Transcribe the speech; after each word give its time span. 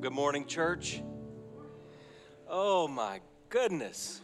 good 0.00 0.12
morning, 0.12 0.46
church. 0.46 1.02
Oh 2.48 2.88
my 2.88 3.20
goodness. 3.50 4.22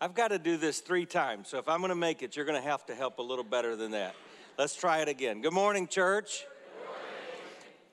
I've 0.00 0.14
got 0.14 0.28
to 0.28 0.38
do 0.38 0.56
this 0.56 0.78
three 0.78 1.06
times, 1.06 1.48
so 1.48 1.58
if 1.58 1.68
I'm 1.68 1.80
going 1.80 1.88
to 1.88 1.96
make 1.96 2.22
it, 2.22 2.36
you're 2.36 2.44
going 2.44 2.62
to 2.62 2.68
have 2.68 2.86
to 2.86 2.94
help 2.94 3.18
a 3.18 3.22
little 3.22 3.42
better 3.42 3.74
than 3.74 3.90
that. 3.90 4.14
Let's 4.56 4.76
try 4.76 4.98
it 4.98 5.08
again. 5.08 5.42
Good 5.42 5.52
morning, 5.52 5.88
church. 5.88 6.44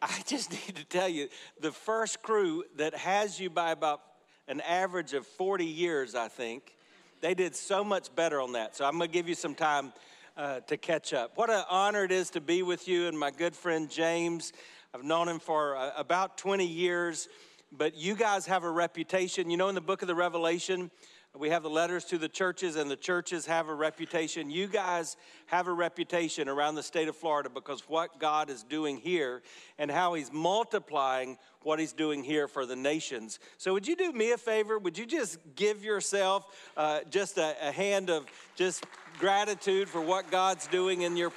I 0.04 0.22
just 0.28 0.52
need 0.68 0.76
to 0.76 0.86
tell 0.86 1.10
you 1.10 1.30
the 1.60 1.72
first 1.72 2.22
crew 2.22 2.64
that 2.76 2.94
has 2.94 3.40
you 3.40 3.50
by 3.50 3.72
about 3.72 4.02
an 4.48 4.62
average 4.62 5.14
of 5.14 5.26
40 5.26 5.66
years, 5.66 6.14
I 6.14 6.28
think, 6.28 6.76
they 7.22 7.34
did 7.34 7.56
so 7.56 7.84
much 7.84 8.14
better 8.14 8.40
on 8.40 8.52
that. 8.52 8.76
So 8.76 8.86
I'm 8.86 9.00
going 9.00 9.10
to 9.10 9.14
give 9.14 9.28
you 9.28 9.36
some 9.36 9.56
time 9.56 9.94
uh, 10.38 10.60
to 10.62 10.78
catch 10.78 11.12
up. 11.12 11.38
What 11.38 11.50
an 11.50 11.64
honor 11.72 12.04
it 12.04 12.12
is 12.12 12.30
to 12.32 12.42
be 12.42 12.62
with 12.62 12.88
you 12.88 13.08
and 13.08 13.18
my 13.18 13.32
good 13.32 13.56
friend 13.56 13.90
James. 13.90 14.54
I've 14.96 15.04
known 15.04 15.28
him 15.28 15.40
for 15.40 15.76
uh, 15.76 15.90
about 15.98 16.38
20 16.38 16.68
years, 16.68 17.28
but 17.72 17.98
you 17.98 18.16
guys 18.16 18.46
have 18.46 18.64
a 18.64 18.70
reputation. 18.70 19.50
You 19.50 19.58
know, 19.58 19.68
in 19.68 19.74
the 19.74 19.82
book 19.82 20.04
of 20.04 20.08
the 20.08 20.14
Revelation, 20.14 20.92
we 21.36 21.50
have 21.50 21.64
the 21.64 21.70
letters 21.70 22.06
to 22.06 22.20
the 22.20 22.30
churches, 22.30 22.76
and 22.76 22.92
the 22.92 22.96
churches 22.96 23.48
have 23.48 23.70
a 23.70 23.74
reputation. 23.74 24.52
You 24.52 24.68
guys 24.68 25.18
have 25.48 25.68
a 25.68 25.74
reputation 25.74 26.48
around 26.48 26.76
the 26.76 26.84
state 26.84 27.08
of 27.08 27.16
Florida 27.16 27.50
because 27.50 27.90
what 27.90 28.20
God 28.20 28.52
is 28.52 28.62
doing 28.62 28.98
here 28.98 29.42
and 29.80 29.90
how 29.90 30.14
He's 30.14 30.32
multiplying 30.32 31.40
what 31.64 31.80
He's 31.80 31.94
doing 31.94 32.24
here 32.24 32.48
for 32.48 32.68
the 32.68 32.76
nations. 32.76 33.40
So, 33.58 33.74
would 33.74 33.88
you 33.88 33.96
do 33.96 34.12
me 34.12 34.34
a 34.34 34.38
favor? 34.38 34.78
Would 34.78 35.00
you 35.00 35.08
just 35.08 35.40
give 35.56 35.84
yourself 35.84 36.46
uh, 36.78 37.00
just 37.10 37.40
a, 37.40 37.56
a 37.68 37.72
hand 37.72 38.12
of 38.12 38.28
just 38.56 38.86
gratitude 39.18 39.90
for 39.90 40.02
what 40.02 40.30
God's 40.30 40.68
doing 40.68 41.02
in 41.02 41.18
your, 41.18 41.32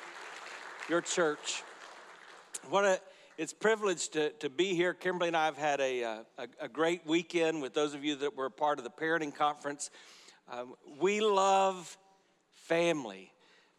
your 0.91 1.01
church? 1.01 1.62
What 2.68 2.84
a 2.84 3.01
it's 3.38 3.52
privilege 3.52 4.08
to, 4.10 4.30
to 4.30 4.48
be 4.48 4.74
here. 4.74 4.95
Kimberly 4.95 5.28
and 5.28 5.36
I 5.36 5.45
have 5.45 5.58
had 5.58 5.80
a, 5.80 6.04
uh, 6.04 6.18
a, 6.38 6.48
a 6.62 6.68
great 6.68 7.06
weekend 7.06 7.60
with 7.60 7.74
those 7.74 7.92
of 7.92 8.02
you 8.02 8.16
that 8.16 8.36
were 8.36 8.48
part 8.48 8.78
of 8.78 8.84
the 8.84 8.90
parenting 8.90 9.34
conference. 9.34 9.90
Um, 10.51 10.74
we 10.98 11.20
love 11.20 11.98
family. 12.54 13.32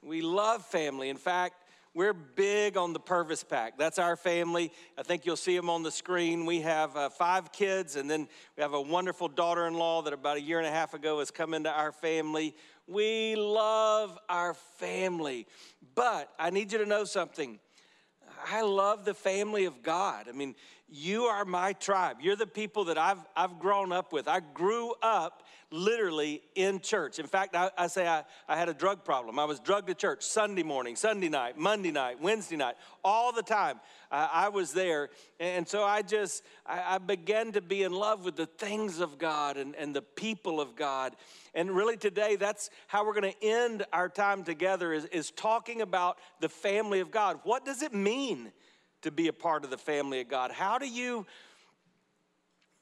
We 0.03 0.21
love 0.21 0.63
family. 0.63 1.09
In 1.09 1.17
fact, 1.17 1.55
we're 1.95 2.13
big 2.13 2.77
on 2.77 2.93
the 2.93 2.99
Purvis 2.99 3.43
Pack. 3.43 3.79
That's 3.79 3.97
our 3.97 4.15
family. 4.15 4.71
I 4.95 5.01
think 5.01 5.25
you'll 5.25 5.35
see 5.35 5.55
them 5.55 5.71
on 5.71 5.81
the 5.81 5.89
screen. 5.89 6.45
We 6.45 6.61
have 6.61 6.95
uh, 6.95 7.09
five 7.09 7.51
kids, 7.51 7.95
and 7.95 8.07
then 8.07 8.27
we 8.55 8.61
have 8.61 8.73
a 8.73 8.81
wonderful 8.81 9.27
daughter 9.27 9.65
in 9.65 9.73
law 9.73 10.03
that 10.03 10.13
about 10.13 10.37
a 10.37 10.41
year 10.41 10.59
and 10.59 10.67
a 10.67 10.71
half 10.71 10.93
ago 10.93 11.17
has 11.17 11.31
come 11.31 11.55
into 11.55 11.71
our 11.71 11.91
family. 11.91 12.53
We 12.87 13.35
love 13.35 14.19
our 14.29 14.53
family. 14.53 15.47
But 15.95 16.31
I 16.37 16.51
need 16.51 16.71
you 16.71 16.77
to 16.77 16.85
know 16.85 17.05
something 17.05 17.59
I 18.49 18.61
love 18.61 19.05
the 19.05 19.13
family 19.13 19.65
of 19.65 19.83
God. 19.83 20.27
I 20.29 20.31
mean, 20.31 20.55
you 20.89 21.23
are 21.23 21.43
my 21.43 21.73
tribe. 21.73 22.17
You're 22.21 22.37
the 22.37 22.47
people 22.47 22.85
that 22.85 22.97
I've, 22.97 23.19
I've 23.35 23.59
grown 23.59 23.91
up 23.91 24.13
with. 24.13 24.27
I 24.27 24.39
grew 24.39 24.93
up 25.01 25.43
literally 25.69 26.41
in 26.55 26.79
church. 26.79 27.19
In 27.19 27.27
fact, 27.27 27.53
I, 27.55 27.69
I 27.77 27.87
say 27.87 28.07
I, 28.07 28.23
I 28.47 28.55
had 28.55 28.69
a 28.69 28.73
drug 28.73 29.03
problem. 29.03 29.37
I 29.37 29.43
was 29.43 29.59
drugged 29.59 29.87
to 29.87 29.93
church 29.93 30.23
Sunday 30.23 30.63
morning, 30.63 30.95
Sunday 30.95 31.27
night, 31.27 31.57
Monday 31.57 31.91
night, 31.91 32.21
Wednesday 32.21 32.55
night, 32.55 32.75
all 33.03 33.33
the 33.33 33.43
time. 33.43 33.81
I 34.09 34.47
was 34.47 34.71
there. 34.71 35.09
And 35.37 35.67
so 35.67 35.83
I 35.83 36.01
just, 36.01 36.41
I, 36.65 36.95
I 36.95 36.97
began 36.97 37.51
to 37.51 37.61
be 37.61 37.83
in 37.83 37.91
love 37.91 38.23
with 38.23 38.37
the 38.37 38.45
things 38.45 39.01
of 39.01 39.17
God 39.17 39.57
and, 39.57 39.75
and 39.75 39.93
the 39.93 40.01
people 40.01 40.61
of 40.61 40.77
God. 40.77 41.17
And 41.53 41.71
really 41.71 41.97
today, 41.97 42.37
that's 42.37 42.69
how 42.87 43.05
we're 43.05 43.19
going 43.19 43.33
to 43.33 43.43
end 43.45 43.85
our 43.91 44.07
time 44.07 44.45
together 44.45 44.93
is, 44.93 45.03
is 45.05 45.31
talking 45.31 45.81
about 45.81 46.19
the 46.39 46.47
family 46.47 47.01
of 47.01 47.11
God. 47.11 47.41
What 47.43 47.65
does 47.65 47.81
it 47.81 47.93
mean 47.93 48.36
to 49.01 49.11
be 49.11 49.27
a 49.27 49.33
part 49.33 49.63
of 49.63 49.69
the 49.69 49.77
family 49.77 50.21
of 50.21 50.27
God? 50.27 50.51
How 50.51 50.77
do 50.77 50.87
you 50.87 51.25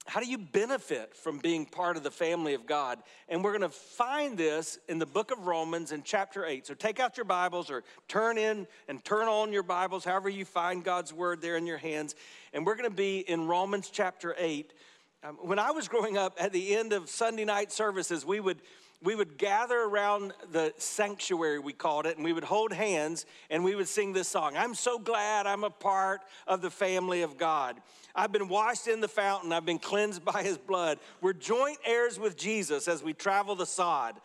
how 0.07 0.19
do 0.19 0.27
you 0.27 0.37
benefit 0.37 1.15
from 1.15 1.39
being 1.39 1.65
part 1.65 1.97
of 1.97 2.03
the 2.03 2.11
family 2.11 2.53
of 2.53 2.67
God? 2.67 2.99
And 3.27 3.43
we're 3.43 3.57
going 3.57 3.69
to 3.69 3.75
find 3.75 4.37
this 4.37 4.77
in 4.87 4.99
the 4.99 5.05
book 5.05 5.31
of 5.31 5.47
Romans 5.47 5.91
in 5.91 6.03
chapter 6.03 6.45
8. 6.45 6.67
So 6.67 6.75
take 6.75 6.99
out 6.99 7.17
your 7.17 7.25
Bibles 7.25 7.71
or 7.71 7.83
turn 8.07 8.37
in 8.37 8.67
and 8.87 9.03
turn 9.03 9.27
on 9.27 9.51
your 9.51 9.63
Bibles, 9.63 10.05
however 10.05 10.29
you 10.29 10.45
find 10.45 10.83
God's 10.83 11.11
word 11.11 11.41
there 11.41 11.57
in 11.57 11.65
your 11.65 11.79
hands. 11.79 12.13
And 12.53 12.67
we're 12.67 12.75
going 12.75 12.89
to 12.89 12.95
be 12.95 13.19
in 13.19 13.47
Romans 13.47 13.89
chapter 13.91 14.35
8. 14.37 14.73
Um, 15.23 15.37
when 15.41 15.57
I 15.57 15.71
was 15.71 15.87
growing 15.87 16.17
up, 16.17 16.37
at 16.39 16.53
the 16.53 16.75
end 16.75 16.93
of 16.93 17.09
Sunday 17.09 17.45
night 17.45 17.71
services, 17.71 18.23
we 18.23 18.39
would 18.39 18.61
we 19.03 19.15
would 19.15 19.37
gather 19.37 19.77
around 19.79 20.33
the 20.51 20.73
sanctuary, 20.77 21.59
we 21.59 21.73
called 21.73 22.05
it, 22.05 22.15
and 22.15 22.25
we 22.25 22.33
would 22.33 22.43
hold 22.43 22.73
hands 22.73 23.25
and 23.49 23.63
we 23.63 23.75
would 23.75 23.87
sing 23.87 24.13
this 24.13 24.27
song 24.27 24.55
I'm 24.57 24.75
so 24.75 24.97
glad 24.97 25.45
I'm 25.47 25.63
a 25.63 25.69
part 25.69 26.21
of 26.47 26.61
the 26.61 26.71
family 26.71 27.21
of 27.21 27.37
God. 27.37 27.77
I've 28.15 28.31
been 28.31 28.47
washed 28.47 28.87
in 28.87 29.01
the 29.01 29.07
fountain, 29.07 29.51
I've 29.51 29.65
been 29.65 29.79
cleansed 29.79 30.23
by 30.23 30.43
his 30.43 30.57
blood. 30.57 30.99
We're 31.21 31.33
joint 31.33 31.77
heirs 31.85 32.17
with 32.17 32.37
Jesus 32.37 32.87
as 32.87 33.03
we 33.03 33.13
travel 33.13 33.55
the 33.55 33.65
sod, 33.65 34.15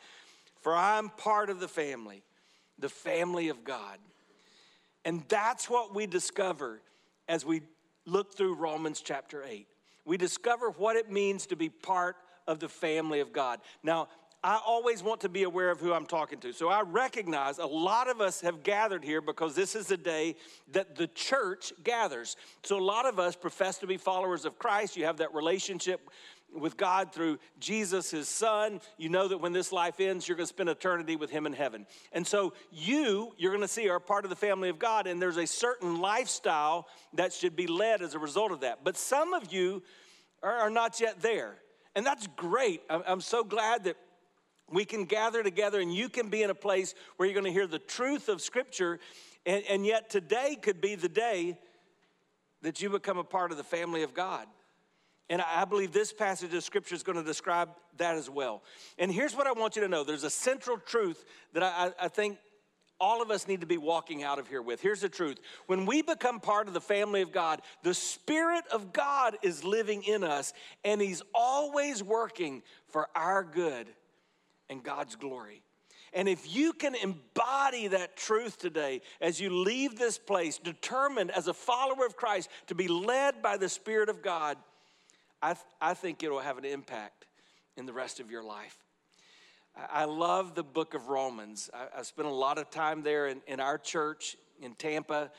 for 0.61 0.75
I'm 0.75 1.09
part 1.11 1.51
of 1.51 1.61
the 1.61 1.69
family, 1.69 2.23
the 2.79 2.89
family 2.89 3.49
of 3.49 3.65
God. 3.65 3.99
And 5.05 5.25
that's 5.29 5.69
what 5.69 5.95
we 5.95 6.07
discover 6.07 6.81
as 7.29 7.45
we 7.45 7.63
look 8.07 8.37
through 8.37 8.55
Romans 8.55 9.01
chapter 9.01 9.43
8. 9.43 9.67
We 10.05 10.17
discover 10.17 10.71
what 10.71 10.97
it 10.97 11.11
means 11.11 11.47
to 11.47 11.57
be 11.57 11.69
part 11.69 12.17
of 12.47 12.59
the 12.59 12.69
family 12.69 13.21
of 13.21 13.33
God. 13.33 13.61
Now, 13.83 14.09
I 14.43 14.59
always 14.65 15.03
want 15.03 15.21
to 15.21 15.29
be 15.29 15.43
aware 15.43 15.71
of 15.71 15.81
who 15.81 15.93
I'm 15.93 16.07
talking 16.07 16.39
to. 16.41 16.53
So 16.53 16.71
I 16.71 16.81
recognize 16.81 17.59
a 17.59 17.67
lot 17.67 18.09
of 18.09 18.23
us 18.23 18.41
have 18.41 18.63
gathered 18.63 19.05
here 19.05 19.21
because 19.21 19.55
this 19.55 19.77
is 19.77 19.89
the 19.89 19.99
day 19.99 20.37
that 20.73 20.97
the 20.97 21.09
church 21.09 21.75
gathers. 21.85 22.37
So 22.63 22.79
a 22.79 22.83
lot 22.83 23.05
of 23.05 23.19
us 23.19 23.37
profess 23.37 23.77
to 23.79 23.87
be 23.87 23.99
followers 23.99 24.47
of 24.47 24.59
Christ. 24.59 24.97
You 24.97 25.05
have 25.05 25.19
that 25.19 25.35
relationship 25.35 26.09
with 26.55 26.77
God 26.79 27.13
through 27.13 27.39
Jesus, 27.59 28.11
his 28.11 28.29
son. 28.29 28.81
You 28.97 29.11
know 29.11 29.29
that 29.29 29.39
when 29.39 29.53
this 29.53 29.73
life 29.73 30.01
ends, 30.01 30.27
you're 30.27 30.37
going 30.37 30.47
to 30.47 30.53
spend 30.53 30.71
eternity 30.71 31.17
with 31.17 31.31
him 31.31 31.47
in 31.47 31.53
heaven. 31.53 31.87
And 32.13 32.27
so 32.27 32.55
you, 32.73 33.35
you're 33.37 33.53
going 33.53 33.63
to 33.63 33.69
see, 33.69 33.89
are 33.91 34.01
part 34.01 34.25
of 34.25 34.31
the 34.31 34.37
family 34.37 34.69
of 34.69 34.79
God, 34.79 35.07
and 35.07 35.21
there's 35.21 35.37
a 35.37 35.47
certain 35.47 36.01
lifestyle 36.01 36.89
that 37.13 37.35
should 37.35 37.57
be 37.57 37.67
led 37.67 38.01
as 38.01 38.15
a 38.15 38.19
result 38.19 38.53
of 38.53 38.61
that. 38.61 38.85
But 38.85 38.97
some 38.97 39.35
of 39.35 39.53
you 39.53 39.83
are, 40.43 40.71
not 40.71 40.99
yet 40.99 41.21
there. 41.21 41.57
And 41.95 42.07
that's 42.07 42.27
great. 42.29 42.83
I'm 42.89 43.21
so 43.21 43.45
glad 43.45 43.85
that 43.85 43.97
we 44.71 44.85
can 44.85 45.05
gather 45.05 45.43
together 45.43 45.81
and 45.81 45.95
you 45.95 46.09
can 46.09 46.29
be 46.29 46.43
in 46.43 46.51
a 46.51 46.55
place 46.55 46.95
where 47.17 47.29
you're 47.29 47.35
going 47.35 47.47
to 47.47 47.53
hear 47.53 47.67
the 47.67 47.79
truth 47.79 48.29
of 48.29 48.41
Scripture. 48.41 48.99
And, 49.47 49.65
and 49.69 49.87
yet, 49.87 50.11
today 50.11 50.57
could 50.61 50.81
be 50.81 50.95
the 50.95 51.09
day 51.09 51.59
that 52.63 52.81
you 52.83 52.91
become 52.91 53.19
a 53.19 53.25
part 53.25 53.51
of 53.51 53.57
the 53.57 53.65
family 53.65 54.03
of 54.03 54.15
God. 54.15 54.47
And 55.29 55.41
I 55.41 55.65
believe 55.65 55.93
this 55.93 56.13
passage 56.13 56.53
of 56.55 56.65
Scripture 56.65 56.95
is 56.95 57.03
going 57.03 57.17
to 57.17 57.25
describe 57.25 57.71
that 57.99 58.17
as 58.17 58.29
well. 58.29 58.63
And 58.99 59.13
here's 59.13 59.35
what 59.35 59.47
I 59.47 59.53
want 59.53 59.77
you 59.77 59.83
to 59.83 59.89
know 59.89 60.05
there's 60.05 60.25
a 60.25 60.31
central 60.31 60.77
truth 60.77 61.25
that 61.53 61.63
I, 61.63 61.93
I 62.01 62.09
think 62.09 62.39
all 63.01 63.23
of 63.23 63.31
us 63.31 63.49
need 63.49 63.61
to 63.63 63.67
be 63.67 63.79
walking 63.79 64.23
out 64.23 64.39
of 64.39 64.49
here 64.49 64.61
with. 64.61 64.81
Here's 64.81 65.01
the 65.01 65.09
truth 65.09 65.39
when 65.67 65.87
we 65.87 66.03
become 66.03 66.41
part 66.41 66.69
of 66.69 66.75
the 66.75 66.81
family 66.81 67.23
of 67.23 67.33
God, 67.33 67.63
the 67.83 67.95
Spirit 67.95 68.65
of 68.73 68.93
God 68.93 69.37
is 69.43 69.65
living 69.65 70.03
in 70.03 70.23
us, 70.23 70.53
and 70.85 71.01
He's 71.01 71.23
always 71.35 72.03
working 72.03 72.63
for 72.89 73.09
our 73.15 73.43
good 73.43 73.87
and 74.71 74.83
God's 74.83 75.17
glory. 75.17 75.63
And 76.13 76.29
if 76.29 76.55
you 76.55 76.73
can 76.73 76.95
embody 76.95 77.89
that 77.89 78.17
truth 78.17 78.59
today 78.59 79.03
as 79.21 79.41
you 79.41 79.51
leave 79.51 79.99
this 79.99 80.19
place, 80.19 80.59
determined 80.59 81.31
as 81.31 81.47
a 81.47 81.55
follower 81.55 82.07
of 82.07 82.17
Christ 82.17 82.49
to 82.67 82.75
be 82.75 82.89
led 82.89 83.43
by 83.43 83.57
the 83.57 83.69
Spirit 83.69 84.09
of 84.09 84.23
God, 84.23 84.57
I, 85.43 85.55
th- 85.55 85.65
I 85.81 85.95
think 85.95 86.23
it 86.23 86.31
will 86.31 86.41
have 86.41 86.59
an 86.59 86.65
impact 86.65 87.27
in 87.77 87.87
the 87.87 87.93
rest 87.93 88.19
of 88.19 88.31
your 88.31 88.43
life. 88.43 88.77
I, 89.77 90.03
I 90.03 90.05
love 90.05 90.55
the 90.55 90.65
book 90.65 90.95
of 90.95 91.09
Romans. 91.09 91.71
I, 91.73 92.01
I, 92.01 92.03
spent 92.03 92.27
a 92.27 92.33
lot 92.33 92.59
of 92.59 92.71
time 92.71 93.03
there 93.03 93.29
in, 93.29 93.41
in 93.47 93.61
our 93.61 93.79
church 93.79 94.37
in 94.61 94.75
Tampa, 94.75 95.31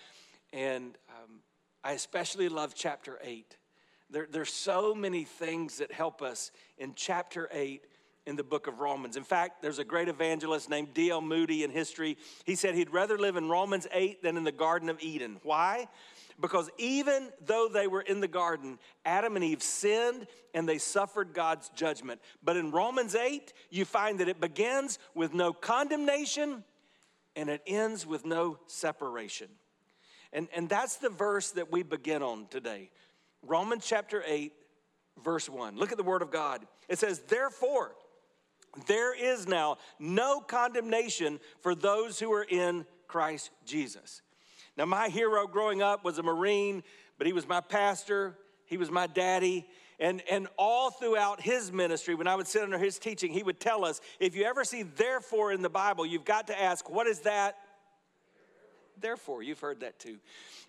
and 0.53 0.97
um, 1.09 1.41
I 1.83 1.91
especially 1.93 2.47
love 2.47 2.73
chapter 2.75 3.19
8. 3.21 3.57
There, 4.09 4.27
there's 4.29 4.53
so 4.53 4.95
many 4.95 5.25
things 5.25 5.77
that 5.77 5.91
help 5.91 6.21
us 6.21 6.51
in 6.77 6.93
chapter 6.95 7.49
8 7.51 7.85
in 8.25 8.35
the 8.35 8.43
book 8.43 8.67
of 8.67 8.79
Romans. 8.79 9.17
In 9.17 9.23
fact, 9.23 9.61
there's 9.61 9.79
a 9.79 9.83
great 9.83 10.07
evangelist 10.07 10.69
named 10.69 10.93
D.L. 10.93 11.21
Moody 11.21 11.63
in 11.63 11.71
history. 11.71 12.17
He 12.45 12.55
said 12.55 12.75
he'd 12.75 12.91
rather 12.91 13.17
live 13.17 13.35
in 13.35 13.49
Romans 13.49 13.87
8 13.91 14.21
than 14.21 14.37
in 14.37 14.43
the 14.43 14.51
Garden 14.51 14.89
of 14.89 15.01
Eden. 15.01 15.39
Why? 15.43 15.87
Because 16.39 16.69
even 16.77 17.29
though 17.45 17.69
they 17.71 17.87
were 17.87 18.01
in 18.01 18.19
the 18.19 18.27
garden, 18.27 18.79
Adam 19.05 19.35
and 19.35 19.45
Eve 19.45 19.61
sinned 19.61 20.27
and 20.53 20.67
they 20.67 20.77
suffered 20.77 21.33
God's 21.33 21.69
judgment. 21.69 22.19
But 22.43 22.57
in 22.57 22.71
Romans 22.71 23.15
8, 23.15 23.53
you 23.69 23.85
find 23.85 24.19
that 24.19 24.27
it 24.27 24.39
begins 24.39 24.99
with 25.13 25.33
no 25.33 25.53
condemnation 25.53 26.63
and 27.35 27.49
it 27.49 27.61
ends 27.65 28.05
with 28.05 28.25
no 28.25 28.57
separation. 28.65 29.47
And, 30.33 30.47
and 30.55 30.69
that's 30.69 30.97
the 30.97 31.09
verse 31.09 31.51
that 31.51 31.71
we 31.71 31.83
begin 31.83 32.23
on 32.23 32.47
today. 32.47 32.89
Romans 33.43 33.85
chapter 33.85 34.23
8, 34.25 34.53
verse 35.23 35.49
1. 35.49 35.77
Look 35.77 35.91
at 35.91 35.97
the 35.97 36.03
word 36.03 36.21
of 36.21 36.31
God. 36.31 36.65
It 36.87 36.99
says, 36.99 37.19
Therefore, 37.19 37.95
there 38.87 39.13
is 39.13 39.47
now 39.47 39.77
no 39.99 40.39
condemnation 40.39 41.39
for 41.61 41.75
those 41.75 42.19
who 42.19 42.31
are 42.31 42.43
in 42.43 42.85
Christ 43.07 43.49
Jesus. 43.65 44.21
Now, 44.77 44.85
my 44.85 45.09
hero 45.09 45.47
growing 45.47 45.81
up 45.81 46.03
was 46.03 46.17
a 46.17 46.23
Marine, 46.23 46.83
but 47.17 47.27
he 47.27 47.33
was 47.33 47.47
my 47.47 47.61
pastor. 47.61 48.37
He 48.65 48.77
was 48.77 48.89
my 48.89 49.07
daddy. 49.07 49.67
And, 49.99 50.23
and 50.31 50.47
all 50.57 50.89
throughout 50.89 51.41
his 51.41 51.71
ministry, 51.71 52.15
when 52.15 52.27
I 52.27 52.35
would 52.35 52.47
sit 52.47 52.63
under 52.63 52.79
his 52.79 52.97
teaching, 52.97 53.31
he 53.31 53.43
would 53.43 53.59
tell 53.59 53.85
us 53.85 54.01
if 54.19 54.35
you 54.35 54.45
ever 54.45 54.63
see 54.63 54.83
therefore 54.83 55.51
in 55.51 55.61
the 55.61 55.69
Bible, 55.69 56.05
you've 56.05 56.25
got 56.25 56.47
to 56.47 56.59
ask, 56.59 56.89
what 56.89 57.05
is 57.05 57.19
that? 57.19 57.57
Therefore. 59.01 59.43
You've 59.43 59.59
heard 59.59 59.81
that 59.81 59.99
too. 59.99 60.17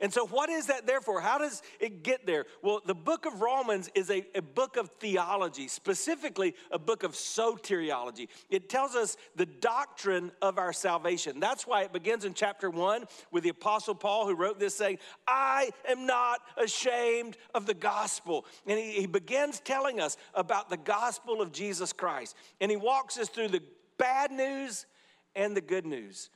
And 0.01 0.13
so, 0.13 0.27
what 0.27 0.51
is 0.51 0.67
that 0.67 0.87
therefore? 0.87 1.21
How 1.21 1.39
does 1.39 1.63
it 1.79 2.03
get 2.03 2.27
there? 2.27 2.47
Well, 2.63 2.81
the 2.85 2.95
book 2.95 3.27
of 3.27 3.41
Romans 3.41 3.91
is 3.95 4.11
a, 4.11 4.25
a 4.35 4.43
book 4.43 4.77
of 4.77 4.91
theology, 4.91 5.69
specifically 5.69 6.55
a 6.71 6.79
book 6.79 7.03
of 7.03 7.13
soteriology. 7.13 8.29
It 8.51 8.69
tells 8.69 8.95
us 8.95 9.17
the 9.37 9.47
doctrine 9.47 10.33
of 10.41 10.59
our 10.59 10.73
salvation. 10.73 11.41
That's 11.41 11.67
why 11.67 11.83
it 11.83 11.93
begins 11.93 12.25
in 12.25 12.35
chapter 12.35 12.71
one 12.71 13.05
with 13.31 13.45
the 13.45 13.51
Apostle 13.51 13.95
Paul, 13.95 14.27
who 14.27 14.35
wrote 14.35 14.59
this 14.59 14.75
saying, 14.75 14.99
I 15.27 15.71
am 15.89 16.07
not 16.07 16.41
ashamed 16.57 17.37
of 17.55 17.67
the 17.67 17.75
gospel. 17.75 18.45
And 18.67 18.79
he, 18.79 18.93
he 18.93 19.07
begins 19.07 19.61
telling 19.61 20.01
us 20.01 20.17
about 20.35 20.71
the 20.71 20.77
gospel 20.77 21.41
of 21.41 21.53
Jesus 21.53 21.93
Christ. 21.93 22.37
And 22.61 22.71
he 22.71 22.77
walks 22.77 23.19
us 23.19 23.29
through 23.29 23.49
the 23.49 23.63
bad 23.99 24.33
news 24.33 24.87
and 25.35 25.57
the 25.57 25.61
good 25.61 25.87
news. 25.87 26.31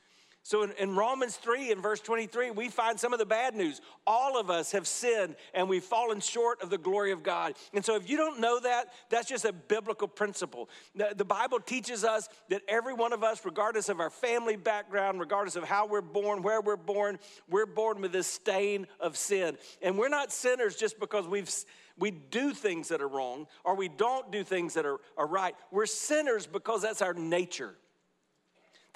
So 0.47 0.63
in, 0.63 0.71
in, 0.79 0.95
Romans 0.95 1.35
3 1.35 1.73
and 1.73 1.83
verse 1.83 1.99
23, 1.99 2.51
we 2.51 2.69
find 2.69 2.97
some 2.97 3.11
of 3.11 3.19
the 3.19 3.25
bad 3.25 3.53
news. 3.53 3.81
All 4.05 4.39
of 4.39 4.49
us 4.49 4.71
have 4.71 4.87
sinned 4.87 5.35
and 5.53 5.67
we've 5.67 5.83
fallen 5.83 6.21
short 6.21 6.63
of 6.63 6.69
the 6.69 6.77
glory 6.77 7.11
of 7.11 7.21
God. 7.21 7.55
And 7.73 7.83
so 7.83 7.97
if 7.97 8.09
you 8.09 8.15
don't 8.15 8.39
know 8.39 8.57
that, 8.61 8.93
that's 9.09 9.27
just 9.27 9.43
a 9.43 9.51
biblical 9.51 10.07
principle. 10.07 10.69
The, 10.95 11.09
the 11.13 11.25
Bible 11.25 11.59
teaches 11.59 12.05
us 12.05 12.29
that 12.47 12.61
every 12.69 12.93
one 12.93 13.11
of 13.11 13.25
us, 13.25 13.43
regardless 13.43 13.89
of 13.89 13.99
our 13.99 14.09
family 14.09 14.55
background, 14.55 15.19
regardless 15.19 15.57
of 15.57 15.65
how 15.65 15.85
we're 15.85 15.99
born, 15.99 16.41
where 16.43 16.61
we're 16.61 16.77
born, 16.77 17.19
we're 17.49 17.65
born 17.65 17.99
with 17.99 18.13
this 18.13 18.27
stain 18.27 18.87
of 19.01 19.17
sin. 19.17 19.57
And 19.81 19.97
we're 19.97 20.07
not 20.07 20.31
sinners 20.31 20.77
just 20.77 20.97
because 20.97 21.27
we've 21.27 21.53
we 21.97 22.11
do 22.11 22.53
things 22.53 22.87
that 22.87 23.01
are 23.01 23.09
wrong 23.09 23.47
or 23.65 23.75
we 23.75 23.89
don't 23.89 24.31
do 24.31 24.45
things 24.45 24.75
that 24.75 24.85
are, 24.85 24.99
are 25.17 25.27
right. 25.27 25.55
We're 25.71 25.87
sinners 25.87 26.47
because 26.47 26.83
that's 26.83 27.01
our 27.01 27.13
nature. 27.13 27.75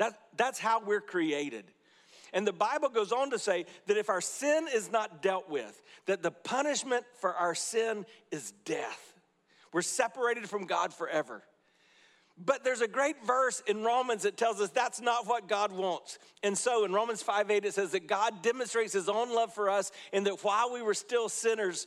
That, 0.01 0.17
that's 0.35 0.57
how 0.57 0.81
we're 0.83 0.99
created. 0.99 1.65
And 2.33 2.47
the 2.47 2.51
Bible 2.51 2.89
goes 2.89 3.11
on 3.11 3.29
to 3.29 3.37
say 3.37 3.67
that 3.85 3.97
if 3.97 4.09
our 4.09 4.19
sin 4.19 4.65
is 4.73 4.91
not 4.91 5.21
dealt 5.21 5.47
with, 5.47 5.79
that 6.07 6.23
the 6.23 6.31
punishment 6.31 7.05
for 7.19 7.35
our 7.35 7.53
sin 7.53 8.07
is 8.31 8.51
death. 8.65 9.13
We're 9.71 9.83
separated 9.83 10.49
from 10.49 10.65
God 10.65 10.91
forever. 10.91 11.43
But 12.35 12.63
there's 12.63 12.81
a 12.81 12.87
great 12.87 13.23
verse 13.27 13.61
in 13.67 13.83
Romans 13.83 14.23
that 14.23 14.37
tells 14.37 14.59
us 14.59 14.71
that's 14.71 15.01
not 15.01 15.27
what 15.27 15.47
God 15.47 15.71
wants. 15.71 16.17
And 16.41 16.57
so 16.57 16.83
in 16.83 16.93
Romans 16.93 17.21
5 17.21 17.51
8, 17.51 17.65
it 17.65 17.75
says 17.75 17.91
that 17.91 18.07
God 18.07 18.41
demonstrates 18.41 18.93
his 18.93 19.07
own 19.07 19.31
love 19.31 19.53
for 19.53 19.69
us, 19.69 19.91
and 20.11 20.25
that 20.25 20.43
while 20.43 20.73
we 20.73 20.81
were 20.81 20.95
still 20.95 21.29
sinners, 21.29 21.85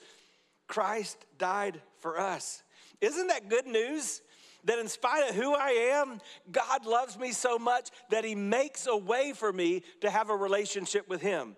Christ 0.69 1.19
died 1.37 1.81
for 1.99 2.21
us. 2.21 2.63
Isn't 3.01 3.27
that 3.27 3.49
good 3.49 3.67
news? 3.67 4.23
That 4.65 4.79
in 4.79 4.89
spite 4.89 5.29
of 5.29 5.35
who 5.35 5.55
I 5.55 5.93
am, 5.95 6.21
God 6.51 6.87
loves 6.87 7.19
me 7.19 7.33
so 7.33 7.59
much 7.59 7.91
that 8.11 8.25
He 8.25 8.35
makes 8.35 8.87
a 8.87 8.97
way 8.97 9.33
for 9.33 9.53
me 9.53 9.83
to 10.01 10.11
have 10.11 10.31
a 10.31 10.37
relationship 10.37 11.09
with 11.09 11.21
Him. 11.21 11.57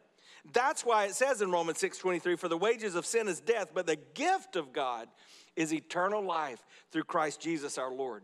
That's 0.53 0.85
why 0.85 1.07
it 1.07 1.15
says 1.15 1.43
in 1.43 1.51
Romans 1.51 1.79
6:23 1.79 2.39
for 2.39 2.49
the 2.49 2.57
wages 2.57 2.95
of 2.95 3.07
sin 3.07 3.29
is 3.29 3.41
death, 3.41 3.71
but 3.75 3.87
the 3.87 3.97
gift 3.97 4.57
of 4.57 4.73
God 4.73 5.09
is 5.57 5.73
eternal 5.73 6.23
life 6.23 6.65
through 6.93 7.05
Christ 7.05 7.41
Jesus 7.41 7.79
our 7.79 7.93
Lord. 7.93 8.23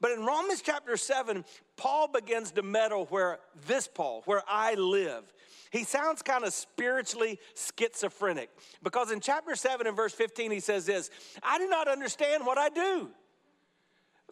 But 0.00 0.12
in 0.12 0.24
Romans 0.24 0.62
chapter 0.62 0.96
7, 0.96 1.44
Paul 1.76 2.08
begins 2.08 2.52
to 2.52 2.62
meddle 2.62 3.06
where 3.06 3.38
this 3.66 3.88
Paul, 3.88 4.22
where 4.26 4.42
I 4.46 4.74
live. 4.74 5.24
He 5.70 5.84
sounds 5.84 6.20
kind 6.22 6.44
of 6.44 6.52
spiritually 6.52 7.38
schizophrenic 7.54 8.50
because 8.82 9.10
in 9.10 9.20
chapter 9.20 9.54
7 9.54 9.86
and 9.86 9.96
verse 9.96 10.12
15, 10.12 10.50
he 10.50 10.60
says 10.60 10.84
this 10.86 11.10
I 11.42 11.58
do 11.58 11.68
not 11.68 11.88
understand 11.88 12.44
what 12.44 12.58
I 12.58 12.68
do. 12.68 13.10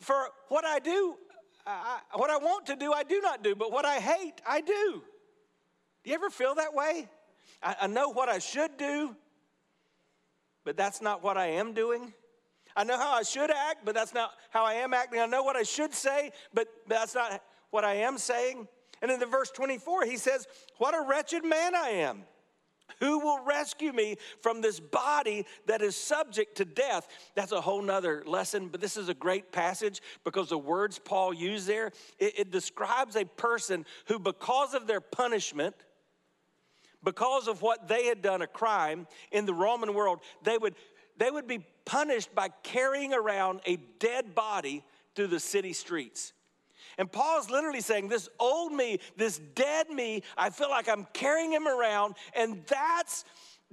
For 0.01 0.29
what 0.49 0.65
I 0.65 0.79
do, 0.79 1.17
I, 1.67 2.01
what 2.15 2.31
I 2.31 2.39
want 2.39 2.67
to 2.67 2.77
do, 2.77 2.93
I 2.93 3.03
do 3.03 3.21
not 3.21 3.43
do, 3.43 3.55
but 3.55 3.73
what 3.73 3.85
I 3.85 3.97
hate, 3.97 4.41
I 4.47 4.61
do. 4.61 5.03
Do 6.05 6.11
you 6.11 6.15
ever 6.15 6.31
feel 6.31 6.55
that 6.55 6.75
way? 6.75 7.09
I, 7.63 7.77
I 7.83 7.87
know 7.87 8.09
what 8.09 8.29
I 8.29 8.39
should 8.39 8.77
do, 8.77 9.15
but 10.65 10.77
that's 10.77 11.03
not 11.03 11.23
what 11.23 11.37
I 11.37 11.47
am 11.47 11.75
doing. 11.75 12.13
I 12.77 12.85
know 12.85 12.97
how 12.97 13.13
I 13.13 13.23
should 13.23 13.51
act, 13.51 13.85
but 13.85 13.95
that's 13.95 14.15
not 14.15 14.31
how 14.51 14.65
I 14.65 14.75
am 14.75 14.95
acting. 14.95 15.21
I 15.21 15.27
know 15.27 15.43
what 15.43 15.57
I 15.57 15.63
should 15.63 15.93
say, 15.93 16.31
but 16.55 16.69
that's 16.87 17.15
not 17.15 17.43
what 17.71 17.85
I 17.85 17.95
am 17.95 18.19
saying. 18.19 18.69
And 19.03 19.11
in 19.11 19.21
the 19.21 19.27
verse 19.27 19.51
24, 19.51 20.05
he 20.05 20.17
says, 20.17 20.47
What 20.79 20.95
a 20.95 21.07
wretched 21.07 21.45
man 21.45 21.75
I 21.75 21.91
am. 21.91 22.25
Who 23.01 23.19
will 23.21 23.45
rescue 23.45 23.93
me 23.93 24.17
from 24.43 24.61
this 24.61 24.81
body 24.81 25.47
that 25.67 25.83
is 25.83 25.97
subject 25.97 26.57
to 26.57 26.65
death? 26.65 27.07
That's 27.35 27.53
a 27.53 27.61
whole 27.61 27.83
nother 27.83 28.23
lesson, 28.27 28.69
but 28.69 28.81
this 28.81 28.97
is 28.97 29.09
a 29.09 29.15
great 29.15 29.53
passage 29.53 30.01
because 30.25 30.49
the 30.49 30.59
words 30.59 30.99
Paul 30.99 31.33
used 31.33 31.67
there, 31.67 31.93
it, 32.19 32.39
it 32.39 32.51
describes 32.51 33.17
a 33.17 33.25
person 33.25 33.87
who, 34.07 34.19
because 34.19 34.75
of 34.75 34.87
their 34.87 35.01
punishment, 35.01 35.75
because 37.05 37.47
of 37.47 37.63
what 37.63 37.89
they 37.89 38.07
had 38.07 38.23
done, 38.23 38.43
a 38.43 38.47
crime 38.47 39.07
in 39.31 39.47
the 39.47 39.55
Roman 39.55 39.95
world, 39.95 40.21
they 40.43 40.59
would, 40.59 40.75
they 41.17 41.31
would 41.31 41.47
be 41.47 41.65
punished 41.85 42.35
by 42.35 42.49
carrying 42.63 43.15
around 43.15 43.61
a 43.67 43.77
dead 43.99 44.35
body 44.35 44.83
through 45.15 45.29
the 45.29 45.41
city 45.41 45.73
streets. 45.73 46.33
And 46.99 47.11
Paul's 47.11 47.49
literally 47.49 47.81
saying, 47.81 48.09
This 48.09 48.29
old 48.39 48.73
me, 48.73 48.99
this 49.17 49.39
dead 49.39 49.89
me, 49.89 50.25
I 50.37 50.51
feel 50.51 50.69
like 50.69 50.89
I'm 50.89 51.07
carrying 51.13 51.53
him 51.53 51.67
around, 51.67 52.17
and 52.35 52.63
that's. 52.67 53.25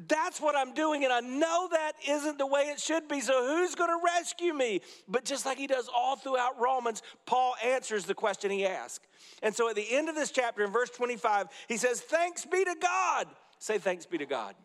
That's 0.09 0.41
what 0.41 0.57
I'm 0.57 0.73
doing, 0.73 1.05
and 1.05 1.13
I 1.13 1.21
know 1.21 1.69
that 1.71 1.93
isn't 2.05 2.37
the 2.37 2.45
way 2.45 2.63
it 2.63 2.81
should 2.81 3.07
be. 3.07 3.21
So, 3.21 3.47
who's 3.47 3.75
going 3.75 3.89
to 3.89 4.05
rescue 4.05 4.53
me? 4.53 4.81
But 5.07 5.23
just 5.23 5.45
like 5.45 5.57
he 5.57 5.67
does 5.67 5.87
all 5.87 6.17
throughout 6.17 6.59
Romans, 6.59 7.01
Paul 7.25 7.55
answers 7.63 8.03
the 8.03 8.13
question 8.13 8.51
he 8.51 8.65
asked. 8.65 9.07
And 9.41 9.55
so, 9.55 9.69
at 9.69 9.77
the 9.77 9.95
end 9.95 10.09
of 10.09 10.15
this 10.15 10.31
chapter, 10.31 10.65
in 10.65 10.71
verse 10.73 10.89
25, 10.89 11.47
he 11.69 11.77
says, 11.77 12.01
Thanks 12.01 12.45
be 12.45 12.65
to 12.65 12.75
God. 12.77 13.27
Say, 13.57 13.77
Thanks 13.77 14.05
be 14.05 14.17
to 14.17 14.25
God. 14.25 14.55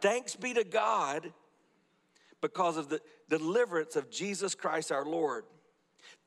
Thanks 0.00 0.36
be 0.36 0.54
to 0.54 0.64
God 0.64 1.30
because 2.40 2.78
of 2.78 2.88
the 2.88 2.98
deliverance 3.28 3.94
of 3.94 4.10
Jesus 4.10 4.54
Christ 4.54 4.90
our 4.90 5.04
Lord. 5.04 5.44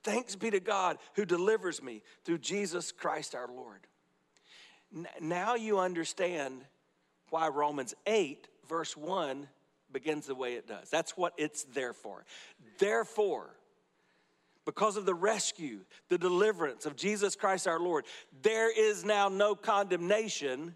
Thanks 0.04 0.36
be 0.36 0.52
to 0.52 0.60
God 0.60 0.98
who 1.16 1.26
delivers 1.26 1.82
me 1.82 2.02
through 2.24 2.40
Jesus 2.40 2.92
Christ 2.92 3.36
our 3.36 3.48
Lord. 3.48 3.82
Now 5.22 5.56
you 5.56 5.80
understand 5.80 6.64
why 7.30 7.48
Romans 7.50 7.94
8, 8.06 8.48
verse 8.68 8.96
1, 8.96 9.48
begins 9.92 10.28
the 10.28 10.36
way 10.36 10.54
it 10.54 10.68
does. 10.68 10.90
That's 10.90 11.18
what 11.18 11.34
it's 11.38 11.64
there 11.64 11.94
for. 11.94 12.26
Therefore, 12.80 13.56
because 14.66 14.98
of 14.98 15.06
the 15.06 15.14
rescue, 15.14 15.82
the 16.10 16.18
deliverance 16.18 16.86
of 16.86 16.96
Jesus 16.96 17.36
Christ 17.36 17.68
our 17.68 17.80
Lord, 17.80 18.06
there 18.42 18.72
is 18.72 19.06
now 19.06 19.30
no 19.30 19.56
condemnation 19.56 20.76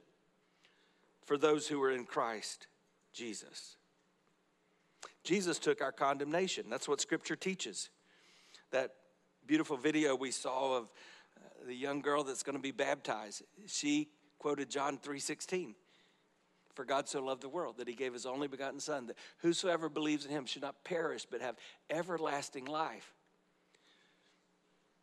for 1.26 1.38
those 1.38 1.68
who 1.68 1.82
are 1.84 1.92
in 1.92 2.06
Christ 2.06 2.68
Jesus. 3.14 3.78
Jesus 5.24 5.60
took 5.60 5.82
our 5.82 5.92
condemnation. 5.92 6.66
That's 6.70 6.88
what 6.88 7.02
Scripture 7.02 7.36
teaches. 7.36 7.90
That 8.72 8.94
beautiful 9.46 9.78
video 9.78 10.16
we 10.16 10.32
saw 10.32 10.78
of 10.78 10.84
uh, 11.38 11.66
the 11.66 11.76
young 11.76 12.02
girl 12.02 12.24
that's 12.24 12.44
going 12.44 12.56
to 12.56 12.62
be 12.62 12.72
baptized. 12.72 13.44
She 13.68 14.10
quoted 14.38 14.70
John 14.70 14.98
3:16. 14.98 15.76
For 16.76 16.86
God 16.86 17.10
so 17.10 17.22
loved 17.22 17.42
the 17.42 17.50
world 17.50 17.78
that 17.78 17.90
he 17.90 17.94
gave 17.94 18.14
his 18.14 18.26
only 18.26 18.48
begotten 18.48 18.80
son 18.80 19.08
that 19.08 19.18
whosoever 19.40 19.90
believes 19.90 20.26
in 20.26 20.32
him 20.32 20.46
should 20.46 20.62
not 20.62 20.84
perish 20.86 21.26
but 21.30 21.42
have 21.42 21.58
everlasting 21.90 22.66
life. 22.66 23.14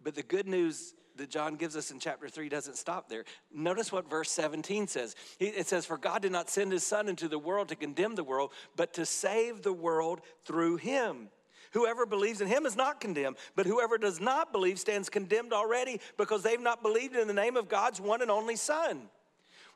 But 0.02 0.14
the 0.14 0.23
good 0.23 0.46
news 0.46 0.94
that 1.16 1.30
John 1.30 1.56
gives 1.56 1.76
us 1.76 1.90
in 1.90 1.99
chapter 1.99 2.28
3 2.28 2.49
doesn't 2.49 2.76
stop 2.76 3.08
there. 3.08 3.25
Notice 3.52 3.90
what 3.90 4.08
verse 4.08 4.30
17 4.30 4.87
says. 4.87 5.16
It 5.40 5.66
says, 5.66 5.85
For 5.87 5.99
God 5.99 6.23
did 6.23 6.32
not 6.32 6.49
send 6.49 6.73
his 6.73 6.87
Son 6.87 7.08
into 7.08 7.28
the 7.28 7.38
world 7.38 7.68
to 7.68 7.76
condemn 7.76 8.14
the 8.14 8.25
world, 8.25 8.52
but 8.76 8.94
to 8.94 9.06
save 9.06 9.62
the 9.62 9.73
world 9.73 10.20
through 10.44 10.76
him. 10.76 11.28
Whoever 11.73 12.06
believes 12.06 12.40
in 12.40 12.49
him 12.49 12.66
is 12.66 12.76
not 12.76 13.00
condemned, 13.00 13.37
but 13.54 13.66
whoever 13.66 13.99
does 13.99 14.20
not 14.20 14.52
believe 14.52 14.78
stands 14.78 15.08
condemned 15.08 15.52
already 15.52 16.00
because 16.16 16.42
they've 16.42 16.61
not 16.61 16.82
believed 16.82 17.16
in 17.16 17.28
the 17.28 17.35
name 17.35 17.56
of 17.56 17.68
God's 17.68 18.00
one 18.00 18.23
and 18.23 18.30
only 18.30 18.56
Son. 18.56 19.08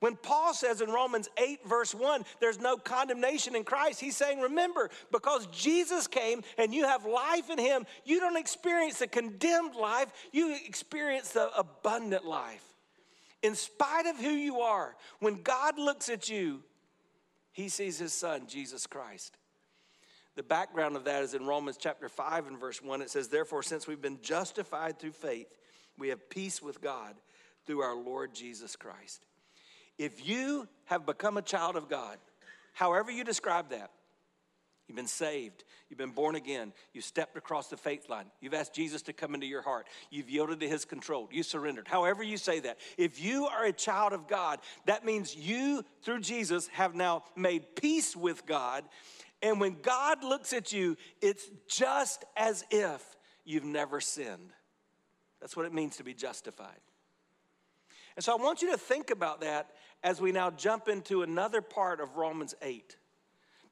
When 0.01 0.17
Paul 0.17 0.55
says 0.55 0.81
in 0.81 0.91
Romans 0.91 1.29
8, 1.37 1.69
verse 1.69 1.95
1, 1.95 2.25
there's 2.41 2.59
no 2.59 2.79
condemnation 2.79 3.55
in 3.55 3.65
Christ, 3.65 4.01
he's 4.01 4.17
saying, 4.17 4.41
remember, 4.41 4.89
because 5.13 5.47
Jesus 5.49 6.07
came 6.07 6.43
and 6.57 6.73
you 6.73 6.87
have 6.87 7.05
life 7.05 7.51
in 7.51 7.59
him, 7.59 7.85
you 8.05 8.19
don't 8.19 8.39
experience 8.39 8.99
the 8.99 9.07
condemned 9.07 9.75
life, 9.75 10.11
you 10.33 10.57
experience 10.67 11.33
the 11.33 11.51
abundant 11.57 12.25
life. 12.25 12.65
In 13.43 13.55
spite 13.55 14.07
of 14.07 14.17
who 14.17 14.31
you 14.31 14.61
are, 14.61 14.97
when 15.19 15.43
God 15.43 15.79
looks 15.79 16.09
at 16.09 16.31
you, 16.31 16.63
he 17.53 17.69
sees 17.69 17.99
his 17.99 18.15
son, 18.15 18.47
Jesus 18.47 18.87
Christ. 18.87 19.37
The 20.41 20.45
background 20.45 20.97
of 20.97 21.05
that 21.05 21.23
is 21.23 21.35
in 21.35 21.45
Romans 21.45 21.77
chapter 21.79 22.09
5 22.09 22.47
and 22.47 22.59
verse 22.59 22.81
1. 22.81 23.03
It 23.03 23.11
says, 23.11 23.29
Therefore, 23.29 23.63
since 23.63 23.87
we've 23.87 24.01
been 24.01 24.23
justified 24.23 24.99
through 24.99 25.13
faith, 25.13 25.55
we 25.99 26.09
have 26.09 26.31
peace 26.31 26.63
with 26.63 26.81
God 26.81 27.15
through 27.67 27.83
our 27.83 27.95
Lord 27.95 28.33
Jesus 28.33 28.75
Christ. 28.75 29.27
If 29.99 30.27
you 30.27 30.67
have 30.87 31.05
become 31.05 31.37
a 31.37 31.43
child 31.43 31.77
of 31.77 31.91
God, 31.91 32.17
however 32.73 33.11
you 33.11 33.23
describe 33.23 33.69
that, 33.69 33.91
You've 34.91 34.97
been 34.97 35.07
saved. 35.07 35.63
You've 35.89 36.01
been 36.01 36.11
born 36.11 36.35
again. 36.35 36.73
You 36.93 37.01
stepped 37.01 37.37
across 37.37 37.69
the 37.69 37.77
faith 37.77 38.09
line. 38.09 38.25
You've 38.41 38.55
asked 38.55 38.75
Jesus 38.75 39.03
to 39.03 39.13
come 39.13 39.35
into 39.35 39.47
your 39.47 39.63
heart. 39.63 39.87
You've 40.11 40.29
yielded 40.29 40.59
to 40.59 40.69
his 40.69 40.85
control. 40.85 41.29
You 41.31 41.45
surrendered. 41.45 41.87
However, 41.87 42.25
you 42.25 42.37
say 42.37 42.59
that. 42.59 42.79
If 42.99 43.23
you 43.23 43.47
are 43.47 43.67
a 43.67 43.73
child 43.73 44.13
of 44.13 44.27
God, 44.27 44.59
that 44.87 45.05
means 45.05 45.37
you, 45.37 45.85
through 46.03 46.23
Jesus, 46.23 46.67
have 46.73 46.97
now 46.97 47.23
made 47.37 47.77
peace 47.77 48.17
with 48.17 48.45
God. 48.47 48.83
And 49.43 49.61
when 49.61 49.77
God 49.81 50.23
looks 50.23 50.53
at 50.53 50.73
you, 50.73 50.97
it's 51.23 51.47
just 51.67 52.25
as 52.37 52.65
if 52.71 53.03
you've 53.45 53.65
never 53.65 54.01
sinned. 54.01 54.53
That's 55.41 55.57
what 55.57 55.67
it 55.67 55.73
means 55.73 55.97
to 55.97 56.05
be 56.05 56.15
justified. 56.15 56.81
And 58.17 58.25
so 58.25 58.37
I 58.37 58.43
want 58.43 58.61
you 58.61 58.71
to 58.73 58.77
think 58.77 59.11
about 59.11 59.41
that 59.41 59.71
as 60.03 60.21
we 60.21 60.33
now 60.33 60.51
jump 60.51 60.89
into 60.89 61.23
another 61.23 61.63
part 61.63 62.01
of 62.01 62.17
Romans 62.17 62.55
8. 62.61 62.97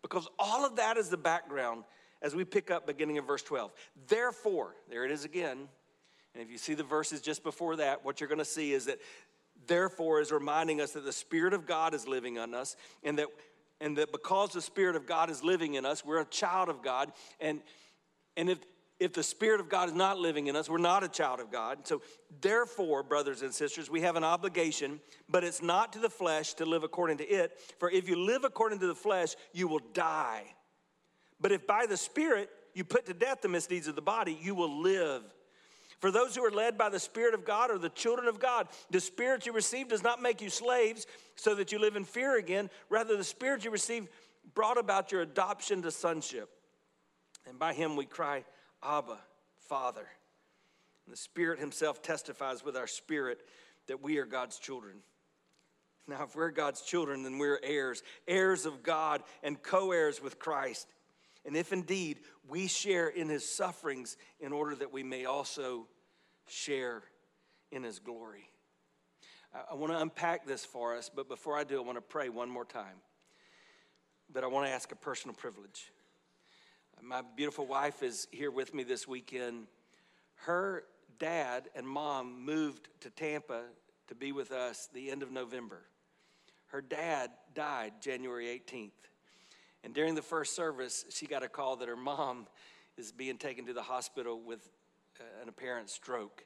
Because 0.01 0.29
all 0.39 0.65
of 0.65 0.77
that 0.77 0.97
is 0.97 1.11
the 1.11 1.17
background 1.17 1.85
as 2.23 2.35
we 2.35 2.45
pick 2.45 2.71
up 2.71 2.87
beginning 2.87 3.19
of 3.19 3.27
verse 3.27 3.43
12. 3.43 3.73
Therefore, 4.07 4.75
there 4.89 5.05
it 5.05 5.11
is 5.11 5.25
again. 5.25 5.69
And 6.35 6.43
if 6.43 6.51
you 6.51 6.59
see 6.59 6.75
the 6.75 6.85
verses 6.85 7.21
just 7.21 7.43
before 7.43 7.77
that, 7.77 8.05
what 8.05 8.21
you're 8.21 8.29
going 8.29 8.39
to 8.39 8.45
see 8.45 8.73
is 8.73 8.87
that 8.87 8.99
therefore 9.67 10.21
is 10.21 10.31
reminding 10.31 10.81
us 10.81 10.93
that 10.93 11.05
the 11.05 11.13
Spirit 11.13 11.53
of 11.53 11.67
God 11.67 11.95
is 11.95 12.07
living 12.07 12.39
on 12.39 12.55
us 12.55 12.77
and 13.03 13.19
that 13.19 13.27
and 13.81 13.97
that 13.97 14.13
because 14.13 14.53
the 14.53 14.63
Spirit 14.63 14.97
of 14.97 15.07
God 15.07 15.31
is 15.31 15.43
living 15.43 15.75
in 15.75 15.87
us, 15.87 16.05
we're 16.05 16.21
a 16.21 16.27
child 16.27 16.69
of 16.69 16.83
God. 16.83 17.13
And, 17.41 17.61
and 18.37 18.51
if, 18.51 18.59
if 18.99 19.13
the 19.13 19.23
Spirit 19.23 19.61
of 19.61 19.69
God 19.69 19.89
is 19.89 19.95
not 19.95 20.19
living 20.19 20.49
in 20.49 20.57
us, 20.57 20.69
we're 20.69 20.79
not 20.79 21.05
a 21.05 21.09
child 21.09 21.41
of 21.41 21.53
God. 21.53 21.87
So, 21.87 22.03
therefore, 22.41 23.03
brothers 23.03 23.43
and 23.43 23.55
sisters, 23.55 23.89
we 23.89 24.01
have 24.01 24.17
an 24.17 24.25
obligation, 24.25 25.01
but 25.29 25.45
it's 25.45 25.63
not 25.63 25.93
to 25.93 26.01
the 26.01 26.11
flesh 26.11 26.55
to 26.55 26.67
live 26.67 26.83
according 26.83 27.19
to 27.19 27.25
it. 27.25 27.53
For 27.79 27.91
if 27.91 28.09
you 28.09 28.17
live 28.17 28.45
according 28.45 28.81
to 28.81 28.87
the 28.87 28.95
flesh, 28.95 29.35
you 29.53 29.69
will 29.69 29.83
die. 29.93 30.43
But 31.41 31.53
if 31.53 31.67
by 31.67 31.87
the 31.87 31.97
Spirit 31.97 32.51
you 32.75 32.85
put 32.85 33.07
to 33.07 33.15
death 33.15 33.43
the 33.43 33.49
misdeeds 33.49 33.87
of 33.87 33.95
the 33.95 34.03
body, 34.03 34.37
you 34.41 34.55
will 34.55 34.83
live. 34.83 35.23
For 35.99 36.11
those 36.11 36.37
who 36.37 36.45
are 36.45 36.51
led 36.51 36.79
by 36.79 36.91
the 36.91 37.01
Spirit 37.01 37.35
of 37.35 37.45
God 37.45 37.71
are 37.71 37.79
the 37.79 37.89
children 37.89 38.29
of 38.29 38.39
God. 38.39 38.69
The 38.91 39.01
Spirit 39.01 39.47
you 39.47 39.53
received 39.53 39.91
does 39.91 40.03
not 40.03 40.23
make 40.23 40.41
you 40.41 40.51
slaves 40.51 41.07
so 41.35 41.55
that 41.57 41.73
you 41.73 41.79
live 41.79 41.97
in 41.97 42.05
fear 42.05 42.39
again. 42.39 42.71
Rather, 42.89 43.17
the 43.17 43.25
Spirit 43.25 43.65
you 43.65 43.71
received 43.71 44.09
brought 44.55 44.79
about 44.79 45.11
your 45.11 45.23
adoption 45.23 45.83
to 45.83 45.91
sonship. 45.91 46.49
And 47.49 47.59
by 47.59 47.73
him 47.73 47.97
we 47.97 48.05
cry, 48.05 48.45
Abba, 48.83 49.19
Father. 49.69 50.07
And 51.07 51.13
the 51.13 51.17
Spirit 51.17 51.59
Himself 51.59 52.03
testifies 52.03 52.65
with 52.65 52.77
our 52.77 52.87
spirit 52.87 53.41
that 53.87 54.03
we 54.03 54.19
are 54.19 54.27
God's 54.27 54.59
children. 54.59 54.97
Now, 56.07 56.25
if 56.25 56.37
we're 56.37 56.51
God's 56.51 56.83
children, 56.83 57.23
then 57.23 57.39
we're 57.39 57.61
heirs, 57.63 58.03
heirs 58.27 58.67
of 58.67 58.83
God 58.83 59.23
and 59.43 59.63
co 59.63 59.93
heirs 59.93 60.23
with 60.23 60.39
Christ. 60.39 60.87
And 61.49 61.57
if 61.57 61.73
indeed 61.73 62.19
we 62.47 62.67
share 62.67 63.09
in 63.09 63.31
His 63.31 63.43
sufferings 63.43 64.19
in 64.39 64.53
order 64.53 64.75
that 64.77 64.93
we 64.93 65.03
may 65.03 65.25
also 65.25 65.87
share 66.47 67.03
in 67.73 67.85
His 67.85 68.01
glory. 68.01 68.51
I, 69.71 69.75
want 69.75 69.91
to 69.91 69.99
unpack 69.99 70.47
this 70.47 70.67
for 70.67 70.95
us, 70.95 71.11
but 71.13 71.27
before 71.27 71.57
I 71.57 71.65
do, 71.65 71.81
I 71.81 71.87
want 71.87 71.97
to 71.97 72.03
pray 72.03 72.29
one 72.29 72.51
more 72.51 72.67
time. 72.67 73.01
But 74.31 74.45
I 74.45 74.47
want 74.47 74.67
to 74.67 74.73
ask 74.73 74.93
a 74.93 74.97
personal 74.97 75.35
privilege. 75.35 75.91
My 77.03 77.23
beautiful 77.35 77.65
wife 77.65 78.03
is 78.03 78.29
here 78.31 78.51
with 78.51 78.75
me 78.75 78.83
this 78.83 79.09
weekend. 79.09 79.69
Her 80.35 80.85
dad 81.19 81.71
and 81.75 81.89
mom 81.89 82.45
moved 82.45 82.89
to 83.01 83.09
Tampa 83.09 83.63
to 84.09 84.15
be 84.15 84.33
with 84.33 84.53
us 84.53 84.91
the 84.93 85.11
end 85.11 85.23
of 85.23 85.33
November. 85.33 85.81
Her 86.67 86.83
dad 86.83 87.31
died 87.55 87.95
January 88.03 88.47
18th. 88.69 88.91
And 89.85 89.95
during 89.95 90.15
the 90.15 90.23
first 90.23 90.57
service, 90.57 91.05
she 91.11 91.27
got 91.27 91.43
a 91.43 91.49
call 91.49 91.77
that 91.77 91.89
her 91.89 91.97
mom 91.97 92.47
is 92.97 93.13
being 93.13 93.39
taken 93.39 93.67
to 93.67 93.73
the 93.73 93.83
hospital 93.83 94.41
with 94.41 94.69
uh, 95.21 95.43
an 95.43 95.49
apparent 95.49 95.89
stroke. 95.89 96.45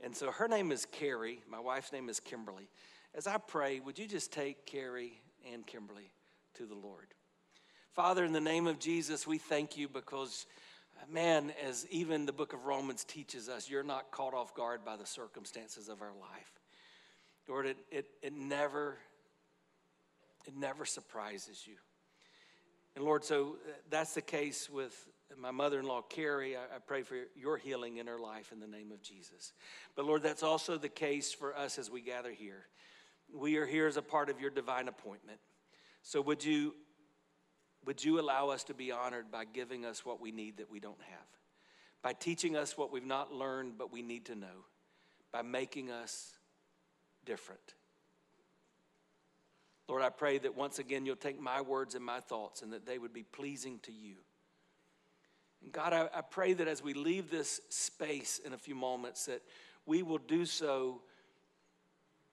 And 0.00 0.14
so 0.14 0.30
her 0.30 0.48
name 0.48 0.70
is 0.70 0.86
Carrie. 0.86 1.42
My 1.50 1.60
wife's 1.60 1.92
name 1.92 2.08
is 2.08 2.20
Kimberly. 2.20 2.68
As 3.14 3.26
I 3.26 3.38
pray, 3.38 3.80
would 3.80 3.98
you 3.98 4.06
just 4.06 4.32
take 4.32 4.66
Carrie 4.66 5.20
and 5.52 5.66
Kimberly 5.66 6.12
to 6.54 6.66
the 6.66 6.74
Lord? 6.74 7.06
Father, 7.94 8.24
in 8.24 8.32
the 8.32 8.40
name 8.40 8.66
of 8.66 8.78
Jesus, 8.78 9.26
we 9.26 9.38
thank 9.38 9.76
you 9.76 9.88
because, 9.88 10.46
man, 11.10 11.52
as 11.66 11.86
even 11.90 12.26
the 12.26 12.32
book 12.32 12.52
of 12.52 12.64
Romans 12.64 13.02
teaches 13.02 13.48
us, 13.48 13.68
you're 13.68 13.82
not 13.82 14.12
caught 14.12 14.34
off 14.34 14.54
guard 14.54 14.84
by 14.84 14.96
the 14.96 15.06
circumstances 15.06 15.88
of 15.88 16.00
our 16.00 16.12
life. 16.20 16.52
Lord, 17.48 17.66
it, 17.66 17.78
it, 17.90 18.06
it 18.22 18.34
never, 18.34 18.98
it 20.46 20.54
never 20.54 20.84
surprises 20.84 21.64
you. 21.66 21.74
And 22.96 23.04
Lord, 23.04 23.24
so 23.24 23.56
uh, 23.66 23.72
that's 23.90 24.14
the 24.14 24.22
case 24.22 24.68
with 24.68 25.06
my 25.36 25.50
mother 25.50 25.78
in 25.78 25.86
law, 25.86 26.02
Carrie. 26.02 26.56
I, 26.56 26.62
I 26.76 26.78
pray 26.84 27.02
for 27.02 27.16
your 27.36 27.56
healing 27.56 27.98
in 27.98 28.06
her 28.06 28.18
life 28.18 28.52
in 28.52 28.60
the 28.60 28.66
name 28.66 28.92
of 28.92 29.02
Jesus. 29.02 29.52
But 29.94 30.04
Lord, 30.04 30.22
that's 30.22 30.42
also 30.42 30.78
the 30.78 30.88
case 30.88 31.32
for 31.32 31.56
us 31.56 31.78
as 31.78 31.90
we 31.90 32.00
gather 32.00 32.32
here. 32.32 32.66
We 33.34 33.56
are 33.56 33.66
here 33.66 33.86
as 33.86 33.96
a 33.96 34.02
part 34.02 34.30
of 34.30 34.40
your 34.40 34.50
divine 34.50 34.88
appointment. 34.88 35.38
So 36.02 36.20
would 36.22 36.44
you 36.44 36.74
would 37.84 38.04
you 38.04 38.20
allow 38.20 38.50
us 38.50 38.64
to 38.64 38.74
be 38.74 38.92
honored 38.92 39.30
by 39.30 39.44
giving 39.44 39.86
us 39.86 40.04
what 40.04 40.20
we 40.20 40.30
need 40.30 40.58
that 40.58 40.70
we 40.70 40.80
don't 40.80 41.00
have? 41.00 41.26
By 42.02 42.12
teaching 42.12 42.56
us 42.56 42.76
what 42.76 42.92
we've 42.92 43.06
not 43.06 43.32
learned 43.32 43.78
but 43.78 43.92
we 43.92 44.02
need 44.02 44.26
to 44.26 44.34
know? 44.34 44.64
By 45.32 45.42
making 45.42 45.90
us 45.90 46.32
different? 47.24 47.74
Lord, 49.88 50.02
I 50.02 50.10
pray 50.10 50.38
that 50.38 50.54
once 50.54 50.78
again 50.78 51.06
you'll 51.06 51.16
take 51.16 51.40
my 51.40 51.62
words 51.62 51.94
and 51.94 52.04
my 52.04 52.20
thoughts 52.20 52.62
and 52.62 52.72
that 52.72 52.84
they 52.84 52.98
would 52.98 53.12
be 53.12 53.22
pleasing 53.22 53.78
to 53.84 53.92
you. 53.92 54.16
And 55.62 55.72
God, 55.72 55.92
I, 55.92 56.08
I 56.14 56.20
pray 56.20 56.52
that 56.52 56.68
as 56.68 56.82
we 56.82 56.94
leave 56.94 57.30
this 57.30 57.60
space 57.70 58.38
in 58.44 58.52
a 58.52 58.58
few 58.58 58.74
moments, 58.74 59.26
that 59.26 59.42
we 59.86 60.02
will 60.02 60.18
do 60.18 60.44
so 60.44 61.00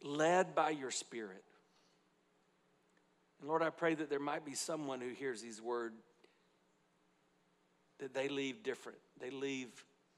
led 0.03 0.53
by 0.53 0.71
your 0.71 0.91
Spirit. 0.91 1.43
And 3.39 3.47
Lord, 3.47 3.61
I 3.61 3.69
pray 3.69 3.95
that 3.95 4.09
there 4.09 4.19
might 4.19 4.45
be 4.45 4.53
someone 4.53 4.99
who 4.99 5.09
hears 5.09 5.41
these 5.41 5.61
words 5.61 5.95
that 7.99 8.13
they 8.13 8.27
leave 8.27 8.63
different. 8.63 8.97
They 9.19 9.29
leave 9.29 9.69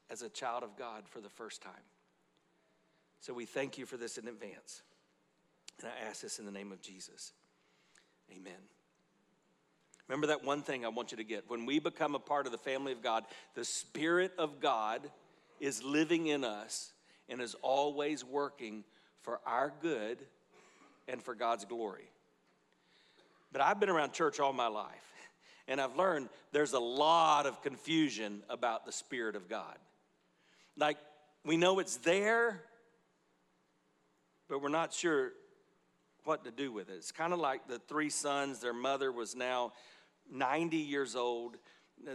as 0.10 0.24
a 0.24 0.29
child 0.29 0.63
of 0.63 0.75
God 0.75 1.03
for 1.08 1.22
the 1.22 1.29
first 1.29 1.62
time. 1.62 1.74
So 3.20 3.34
we 3.34 3.46
thank 3.46 3.77
you 3.77 3.86
for 3.86 3.98
this 3.98 4.17
in 4.17 4.27
advance. 4.27 4.82
And 5.79 5.91
I 5.91 6.10
ask 6.10 6.22
this 6.22 6.39
in 6.39 6.46
the 6.46 6.51
name 6.51 6.72
of 6.72 6.81
Jesus. 6.81 7.34
Amen. 8.31 8.53
Remember 10.07 10.27
that 10.27 10.43
one 10.43 10.62
thing 10.62 10.86
I 10.86 10.89
want 10.89 11.12
you 11.12 11.17
to 11.17 11.24
get. 11.24 11.50
When 11.50 11.65
we 11.65 11.79
become 11.79 12.15
a 12.15 12.19
part 12.19 12.46
of 12.46 12.51
the 12.51 12.57
family 12.57 12.93
of 12.93 13.03
God, 13.03 13.25
the 13.55 13.65
Spirit 13.65 14.31
of 14.38 14.60
God 14.60 15.01
is 15.60 15.84
living 15.84 16.27
in 16.27 16.43
us 16.43 16.91
and 17.29 17.41
is 17.41 17.55
always 17.62 18.24
working 18.24 18.84
for 19.22 19.39
our 19.46 19.74
good 19.81 20.19
and 21.07 21.22
for 21.22 21.36
God's 21.36 21.65
glory. 21.65 22.10
But 23.51 23.62
I've 23.62 23.79
been 23.79 23.89
around 23.89 24.13
church 24.13 24.39
all 24.39 24.53
my 24.53 24.67
life, 24.67 25.13
and 25.67 25.81
I've 25.81 25.96
learned 25.96 26.29
there's 26.51 26.74
a 26.74 26.79
lot 26.79 27.46
of 27.46 27.62
confusion 27.62 28.43
about 28.50 28.86
the 28.86 28.91
Spirit 28.91 29.36
of 29.36 29.50
God. 29.50 29.77
Like, 30.77 30.98
we 31.43 31.57
know 31.57 31.79
it's 31.79 31.98
there, 31.98 32.62
but 34.48 34.62
we're 34.62 34.69
not 34.69 34.93
sure 34.93 35.31
what 36.27 36.43
to 36.43 36.51
do 36.51 36.72
with 36.72 36.89
it. 36.89 36.96
It's 36.98 37.12
kind 37.12 37.31
of 37.31 37.39
like 37.39 37.67
the 37.67 37.79
three 37.79 38.10
sons, 38.10 38.60
their 38.60 38.74
mother 38.74 39.12
was 39.12 39.36
now 39.36 39.72
90 40.29 40.77
years 40.77 41.15
old. 41.15 41.55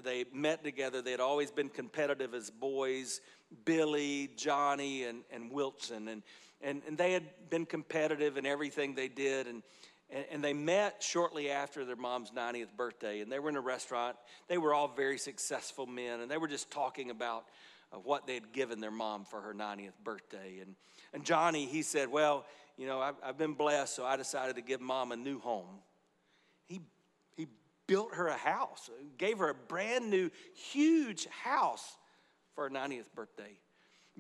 They 0.05 0.27
met 0.33 0.63
together. 0.63 1.01
They 1.01 1.11
had 1.11 1.21
always 1.21 1.51
been 1.51 1.71
competitive 1.71 2.35
as 2.35 2.51
boys 2.51 3.21
Billy, 3.65 4.31
Johnny, 4.37 5.05
and, 5.05 5.23
and 5.31 5.51
Wilson. 5.51 6.09
And, 6.09 6.23
and, 6.61 6.83
and 6.87 6.97
they 6.97 7.13
had 7.13 7.25
been 7.51 7.67
competitive 7.67 8.37
in 8.37 8.47
everything 8.47 8.95
they 8.95 9.09
did. 9.09 9.47
And, 9.47 9.63
and, 10.11 10.25
and 10.31 10.45
they 10.45 10.53
met 10.53 11.03
shortly 11.03 11.51
after 11.51 11.85
their 11.85 11.97
mom's 11.97 12.31
90th 12.31 12.75
birthday, 12.77 13.21
and 13.21 13.31
they 13.31 13.39
were 13.39 13.49
in 13.49 13.57
a 13.57 13.61
restaurant. 13.63 14.17
They 14.49 14.59
were 14.59 14.73
all 14.75 14.89
very 14.89 15.19
successful 15.19 15.87
men, 15.87 16.21
and 16.21 16.31
they 16.31 16.39
were 16.39 16.49
just 16.49 16.71
talking 16.71 17.11
about 17.11 17.45
uh, 17.93 17.97
what 17.97 18.27
they'd 18.27 18.53
given 18.53 18.81
their 18.81 18.91
mom 18.91 19.25
for 19.25 19.41
her 19.41 19.55
90th 19.55 19.93
birthday. 20.03 20.61
And, 20.61 20.77
and 21.13 21.25
Johnny, 21.25 21.67
he 21.67 21.83
said, 21.83 22.11
Well, 22.11 22.47
you 22.77 22.87
know, 22.87 23.01
I've, 23.01 23.15
I've 23.23 23.39
been 23.39 23.55
blessed, 23.55 23.95
so 23.95 24.05
I 24.05 24.17
decided 24.17 24.57
to 24.57 24.63
give 24.63 24.81
mom 24.81 25.13
a 25.13 25.17
new 25.17 25.39
home. 25.39 25.81
He, 26.67 26.81
he 27.37 27.47
built 27.87 28.15
her 28.15 28.29
a 28.29 28.37
house, 28.37 28.91
gave 29.19 29.39
her 29.39 29.51
a 29.51 29.55
brand 29.55 30.11
new, 30.11 30.31
huge 30.55 31.27
house 31.27 31.97
for 32.55 32.65
her 32.65 32.71
90th 32.71 33.13
birthday. 33.15 33.59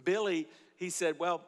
Billy, 0.02 0.48
he 0.76 0.90
said, 0.90 1.18
Well, 1.18 1.42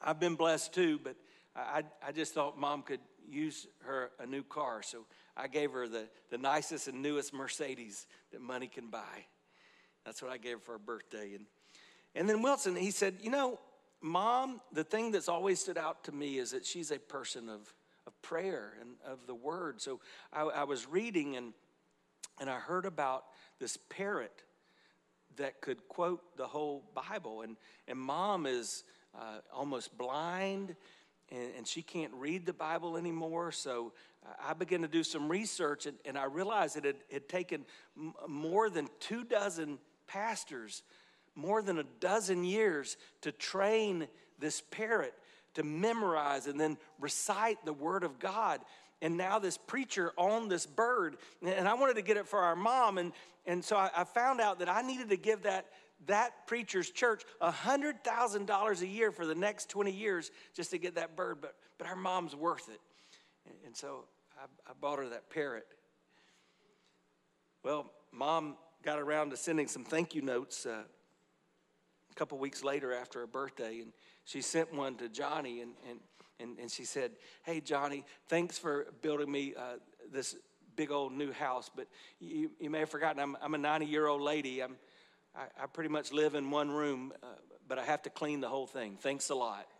I've 0.00 0.20
been 0.20 0.34
blessed 0.34 0.74
too, 0.74 1.00
but 1.02 1.16
I, 1.54 1.84
I 2.06 2.12
just 2.12 2.34
thought 2.34 2.58
mom 2.58 2.82
could 2.82 3.00
use 3.28 3.66
her 3.80 4.10
a 4.18 4.26
new 4.26 4.42
car. 4.42 4.82
So 4.82 5.04
I 5.36 5.48
gave 5.48 5.72
her 5.72 5.88
the, 5.88 6.08
the 6.30 6.38
nicest 6.38 6.88
and 6.88 7.02
newest 7.02 7.32
Mercedes 7.32 8.06
that 8.32 8.40
money 8.40 8.66
can 8.66 8.88
buy. 8.88 9.26
That's 10.04 10.22
what 10.22 10.30
I 10.30 10.38
gave 10.38 10.54
her 10.54 10.60
for 10.60 10.72
her 10.72 10.78
birthday. 10.78 11.34
And, 11.34 11.46
and 12.14 12.28
then 12.28 12.42
Wilson, 12.42 12.76
he 12.76 12.90
said, 12.90 13.16
You 13.20 13.30
know, 13.30 13.58
mom, 14.02 14.60
the 14.72 14.84
thing 14.84 15.12
that's 15.12 15.28
always 15.28 15.60
stood 15.60 15.78
out 15.78 16.04
to 16.04 16.12
me 16.12 16.38
is 16.38 16.50
that 16.50 16.66
she's 16.66 16.90
a 16.90 16.98
person 16.98 17.48
of, 17.48 17.72
of 18.06 18.20
prayer 18.22 18.74
and 18.80 18.90
of 19.06 19.26
the 19.26 19.34
word. 19.34 19.80
So 19.80 20.00
I, 20.32 20.42
I 20.42 20.64
was 20.64 20.88
reading 20.88 21.36
and 21.36 21.52
and 22.40 22.50
I 22.50 22.58
heard 22.58 22.86
about 22.86 23.24
this 23.58 23.78
parrot 23.88 24.42
that 25.36 25.60
could 25.60 25.86
quote 25.88 26.36
the 26.36 26.46
whole 26.46 26.84
Bible. 26.94 27.42
And, 27.42 27.56
and 27.88 27.98
mom 27.98 28.46
is 28.46 28.84
uh, 29.16 29.38
almost 29.54 29.96
blind 29.96 30.74
and, 31.30 31.48
and, 31.56 31.66
she 31.66 31.82
can't 31.82 32.12
read 32.14 32.44
the 32.44 32.52
Bible 32.52 32.96
anymore. 32.96 33.52
So 33.52 33.92
I 34.44 34.54
began 34.54 34.82
to 34.82 34.88
do 34.88 35.02
some 35.02 35.28
research 35.28 35.86
and, 35.86 35.96
and 36.04 36.18
I 36.18 36.24
realized 36.24 36.76
it 36.76 36.96
had 37.10 37.28
taken 37.28 37.64
m- 37.96 38.14
more 38.28 38.68
than 38.68 38.88
two 39.00 39.24
dozen 39.24 39.78
pastors, 40.06 40.82
more 41.34 41.62
than 41.62 41.78
a 41.78 41.84
dozen 42.00 42.44
years 42.44 42.96
to 43.22 43.32
train 43.32 44.08
this 44.38 44.60
parrot 44.70 45.14
to 45.54 45.62
memorize 45.62 46.46
and 46.46 46.58
then 46.58 46.78
recite 47.00 47.64
the 47.64 47.72
Word 47.72 48.04
of 48.04 48.18
God. 48.18 48.60
And 49.00 49.16
now 49.16 49.38
this 49.38 49.58
preacher 49.58 50.12
owned 50.16 50.50
this 50.50 50.64
bird 50.64 51.16
and 51.42 51.66
i 51.66 51.74
wanted 51.74 51.96
to 51.96 52.02
get 52.02 52.16
it 52.16 52.28
for 52.28 52.38
our 52.38 52.54
mom 52.54 52.98
and, 52.98 53.12
and 53.46 53.64
so 53.64 53.76
I, 53.76 53.90
I 53.96 54.04
found 54.04 54.40
out 54.40 54.60
that 54.60 54.68
i 54.68 54.80
needed 54.80 55.08
to 55.08 55.16
give 55.16 55.42
that 55.42 55.66
that 56.06 56.46
preacher's 56.46 56.90
church 56.90 57.22
$100000 57.40 58.80
a 58.80 58.86
year 58.86 59.12
for 59.12 59.26
the 59.26 59.34
next 59.34 59.68
20 59.70 59.90
years 59.90 60.30
just 60.54 60.70
to 60.70 60.78
get 60.78 60.94
that 60.94 61.16
bird 61.16 61.38
but, 61.40 61.56
but 61.78 61.86
our 61.86 61.96
mom's 61.96 62.34
worth 62.34 62.68
it. 62.68 62.80
And, 63.66 63.76
so 63.76 64.04
I, 64.36 64.44
I 64.68 64.72
bought 64.80 64.98
her 64.98 65.08
that 65.08 65.30
parrot. 65.30 65.66
Well 67.64 67.90
mom 68.12 68.56
got 68.84 69.00
around 69.00 69.30
to 69.30 69.36
sending 69.36 69.66
some 69.66 69.84
thank 69.84 70.14
you 70.14 70.22
notes 70.22 70.64
uh, 70.64 70.82
a 72.12 72.14
couple 72.14 72.38
weeks 72.38 72.62
later 72.62 72.92
after 72.92 73.20
her 73.20 73.26
birthday 73.26 73.80
and 73.80 73.92
she 74.24 74.40
sent 74.40 74.72
one 74.72 74.94
to 74.96 75.08
johnny 75.08 75.62
and, 75.62 75.72
and 75.88 75.98
and, 76.42 76.58
and 76.58 76.70
she 76.70 76.84
said, 76.84 77.12
Hey, 77.44 77.60
Johnny, 77.60 78.04
thanks 78.28 78.58
for 78.58 78.86
building 79.00 79.30
me 79.30 79.54
uh, 79.56 79.74
this 80.12 80.36
big 80.74 80.90
old 80.90 81.12
new 81.12 81.32
house, 81.32 81.70
but 81.74 81.86
you, 82.18 82.50
you 82.58 82.70
may 82.70 82.80
have 82.80 82.90
forgotten 82.90 83.20
I'm, 83.20 83.36
I'm 83.40 83.54
a 83.54 83.58
90 83.58 83.86
year 83.86 84.06
old 84.06 84.20
lady. 84.20 84.62
I'm, 84.62 84.76
I, 85.36 85.44
I, 85.62 85.66
pretty 85.66 85.90
much 85.90 86.12
live 86.12 86.34
in 86.34 86.50
one 86.50 86.70
room, 86.70 87.12
uh, 87.22 87.26
but 87.68 87.78
I 87.78 87.84
have 87.84 88.02
to 88.02 88.10
clean 88.10 88.40
the 88.40 88.48
whole 88.48 88.66
thing. 88.66 88.98
Thanks 89.00 89.30
a 89.30 89.34
lot. 89.34 89.66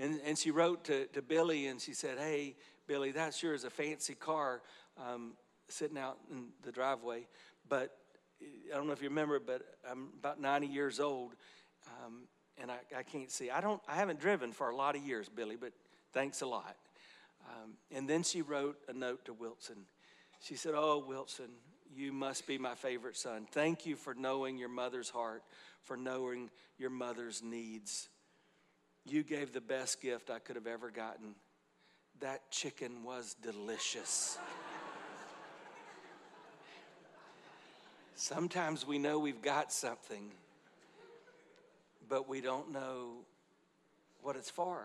And, 0.00 0.20
and 0.24 0.38
she 0.38 0.52
wrote 0.52 0.84
to, 0.84 1.06
to 1.06 1.22
Billy 1.22 1.66
and 1.66 1.80
she 1.80 1.92
said, 1.92 2.18
Hey, 2.18 2.54
Billy, 2.86 3.10
that 3.12 3.34
sure 3.34 3.52
is 3.52 3.64
a 3.64 3.70
fancy 3.70 4.14
car 4.14 4.62
um, 4.96 5.32
sitting 5.68 5.98
out 5.98 6.18
in 6.30 6.50
the 6.62 6.70
driveway. 6.70 7.26
But 7.68 7.96
I 8.42 8.76
don't 8.76 8.86
know 8.86 8.92
if 8.92 9.02
you 9.02 9.08
remember, 9.08 9.40
but 9.40 9.62
I'm 9.88 10.08
about 10.18 10.40
90 10.40 10.66
years 10.66 11.00
old. 11.00 11.34
Um, 11.86 12.22
and 12.60 12.70
I, 12.70 12.78
I 12.96 13.02
can't 13.02 13.30
see. 13.30 13.50
I 13.50 13.60
don't. 13.60 13.80
I 13.88 13.94
haven't 13.94 14.20
driven 14.20 14.52
for 14.52 14.70
a 14.70 14.76
lot 14.76 14.96
of 14.96 15.02
years, 15.02 15.28
Billy, 15.28 15.56
but 15.56 15.72
thanks 16.12 16.42
a 16.42 16.46
lot. 16.46 16.76
Um, 17.48 17.74
and 17.92 18.08
then 18.08 18.22
she 18.22 18.42
wrote 18.42 18.76
a 18.88 18.92
note 18.92 19.24
to 19.26 19.32
Wilson. 19.32 19.86
She 20.40 20.56
said, 20.56 20.74
"Oh, 20.74 21.04
Wilson, 21.06 21.50
you 21.94 22.12
must 22.12 22.46
be 22.46 22.58
my 22.58 22.74
favorite 22.74 23.16
son. 23.16 23.46
Thank 23.50 23.86
you 23.86 23.96
for 23.96 24.14
knowing 24.14 24.58
your 24.58 24.68
mother's 24.68 25.10
heart, 25.10 25.42
for 25.82 25.96
knowing 25.96 26.50
your 26.78 26.90
mother's 26.90 27.42
needs. 27.42 28.08
You 29.04 29.22
gave 29.22 29.52
the 29.52 29.60
best 29.60 30.02
gift 30.02 30.30
I 30.30 30.38
could 30.38 30.56
have 30.56 30.66
ever 30.66 30.90
gotten. 30.90 31.34
That 32.20 32.50
chicken 32.50 33.04
was 33.04 33.36
delicious." 33.40 34.38
Sometimes 38.20 38.84
we 38.84 38.98
know 38.98 39.20
we've 39.20 39.42
got 39.42 39.72
something 39.72 40.32
but 42.08 42.28
we 42.28 42.40
don't 42.40 42.72
know 42.72 43.10
what 44.22 44.36
it's 44.36 44.50
for. 44.50 44.82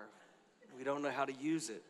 We 0.77 0.83
don't 0.83 1.01
know 1.01 1.09
how 1.09 1.25
to 1.25 1.33
use 1.33 1.69
it. 1.69 1.83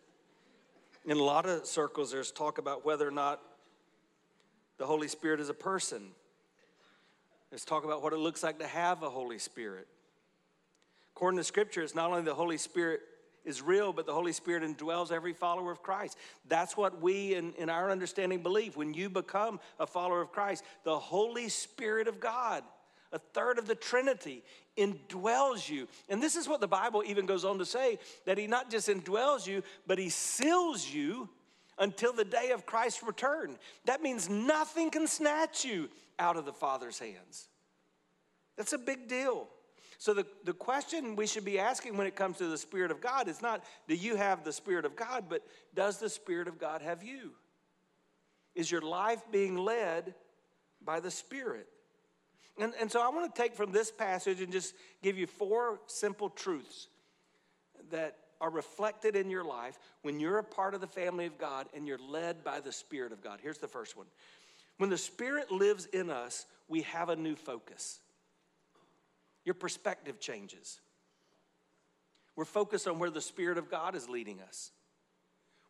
In 1.05 1.17
a 1.17 1.23
lot 1.23 1.45
of 1.45 1.65
circles, 1.65 2.12
there's 2.12 2.31
talk 2.31 2.57
about 2.57 2.85
whether 2.85 3.07
or 3.07 3.12
not 3.12 3.41
the 4.77 4.85
Holy 4.85 5.07
Spirit 5.07 5.39
is 5.39 5.50
a 5.50 5.53
person. 5.53 6.12
There's 7.50 7.65
talk 7.65 7.83
about 7.83 8.01
what 8.01 8.13
it 8.13 8.19
looks 8.19 8.43
like 8.43 8.59
to 8.59 8.68
have 8.68 9.03
a 9.03 9.09
Holy 9.09 9.39
Spirit. 9.39 9.87
According 11.15 11.37
to 11.39 11.44
Scripture, 11.44 11.81
it's 11.81 11.96
not 11.96 12.09
only 12.09 12.22
the 12.22 12.33
Holy 12.33 12.57
Spirit 12.57 13.01
is 13.46 13.62
real, 13.62 13.94
but 13.94 14.06
the 14.06 14.14
Holy 14.14 14.34
Spirit 14.34 14.64
indwells 14.64 15.12
every 15.12 15.34
follower 15.34 15.72
of 15.72 15.84
Christ. 15.84 16.18
That's 16.48 16.77
what 16.77 17.01
we, 17.01 17.36
in, 17.36 17.53
in 17.53 17.70
our 17.70 17.92
understanding, 17.92 18.42
believe. 18.42 18.75
When 18.75 18.94
you 18.94 19.10
become 19.10 19.60
a 19.79 19.88
follower 19.88 20.22
of 20.22 20.32
Christ, 20.32 20.64
the 20.84 20.98
Holy 20.98 21.50
Spirit 21.50 22.08
of 22.08 22.20
God 22.20 22.64
a 23.14 23.20
third 23.20 23.60
of 23.60 23.68
the 23.68 23.75
Trinity, 23.75 24.44
indwells 24.75 25.70
you. 25.70 25.88
And 26.10 26.22
this 26.22 26.36
is 26.36 26.50
what 26.50 26.60
the 26.60 26.68
Bible 26.68 27.03
even 27.06 27.25
goes 27.25 27.46
on 27.46 27.60
to 27.60 27.66
say 27.66 28.00
that 28.25 28.38
He 28.38 28.48
not 28.48 28.70
just 28.70 28.90
indwells 28.90 29.48
you, 29.48 29.64
but 29.86 30.00
He 30.00 30.10
seals 30.10 30.90
you 30.90 31.29
until 31.77 32.12
the 32.12 32.25
day 32.25 32.51
of 32.51 32.66
Christ's 32.66 33.03
return. 33.03 33.58
That 33.86 34.01
means 34.01 34.29
nothing 34.29 34.90
can 34.90 35.08
snatch 35.08 35.64
you 35.64 35.90
out 36.20 36.38
of 36.38 36.46
the 36.46 36.53
Father's 36.53 37.00
hands. 37.00 37.48
That's 38.58 38.74
a 38.74 38.77
big 38.77 39.08
deal. 39.08 39.48
So, 40.03 40.13
the, 40.13 40.25
the 40.44 40.51
question 40.51 41.16
we 41.16 41.25
should 41.25 41.46
be 41.46 41.57
asking 41.57 41.96
when 41.96 42.07
it 42.07 42.18
comes 42.18 42.39
to 42.39 42.48
the 42.48 42.57
Spirit 42.57 42.92
of 42.92 43.00
God 43.00 43.29
is 43.29 43.42
not, 43.42 43.63
do 43.87 43.96
you 43.96 44.18
have 44.18 44.44
the 44.44 44.51
Spirit 44.51 44.83
of 44.83 44.98
God, 44.98 45.27
but 45.29 45.48
does 45.74 45.98
the 45.98 46.09
Spirit 46.09 46.50
of 46.50 46.59
God 46.59 46.81
have 46.81 47.03
you? 47.03 47.31
Is 48.53 48.70
your 48.70 48.81
life 48.81 49.22
being 49.31 49.55
led 49.55 50.13
by 50.83 51.00
the 51.00 51.09
Spirit? 51.09 51.70
And, 52.59 52.74
and 52.81 52.92
so 52.92 53.01
I 53.01 53.07
want 53.16 53.33
to 53.33 53.42
take 53.42 53.55
from 53.55 53.72
this 53.72 53.92
passage 53.92 54.42
and 54.42 54.51
just 54.51 54.75
give 55.01 55.18
you 55.18 55.25
four 55.25 55.79
simple 55.87 56.29
truths 56.29 56.89
that 57.89 58.18
are 58.42 58.50
reflected 58.50 59.16
in 59.16 59.29
your 59.29 59.46
life 59.46 59.79
when 60.01 60.20
you're 60.20 60.39
a 60.39 60.44
part 60.44 60.74
of 60.74 60.81
the 60.81 60.85
family 60.87 61.27
of 61.27 61.37
God 61.37 61.68
and 61.74 61.87
you're 61.87 61.98
led 61.98 62.44
by 62.44 62.59
the 62.59 62.74
Spirit 62.74 63.13
of 63.13 63.24
God. 63.24 63.39
Here's 63.42 63.59
the 63.59 63.70
first 63.70 63.96
one 63.96 64.07
When 64.79 64.89
the 64.89 64.98
Spirit 64.98 65.50
lives 65.50 65.85
in 65.85 66.09
us, 66.09 66.46
we 66.68 66.81
have 66.81 67.07
a 67.07 67.16
new 67.16 67.37
focus. 67.37 68.01
Your 69.46 69.56
perspective 69.56 70.20
changes. 70.20 70.79
We're 72.36 72.46
focused 72.46 72.88
on 72.88 73.00
where 73.00 73.10
the 73.10 73.22
Spirit 73.22 73.58
of 73.58 73.70
God 73.70 73.96
is 73.96 74.10
leading 74.10 74.42
us. 74.42 74.72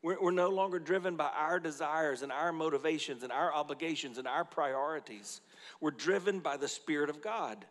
We're, 0.02 0.22
we're 0.22 0.32
no 0.32 0.50
longer 0.50 0.80
driven 0.80 1.16
by 1.16 1.30
our 1.36 1.60
desires 1.60 2.22
and 2.22 2.32
our 2.32 2.52
motivations 2.52 3.24
and 3.24 3.32
our 3.32 3.54
obligations 3.54 4.18
and 4.18 4.28
our 4.28 4.46
priorities. 4.46 5.42
We're 5.82 5.92
driven 5.92 6.40
by 6.40 6.58
the 6.58 6.68
Spirit 6.68 7.10
of 7.10 7.22
God. 7.22 7.66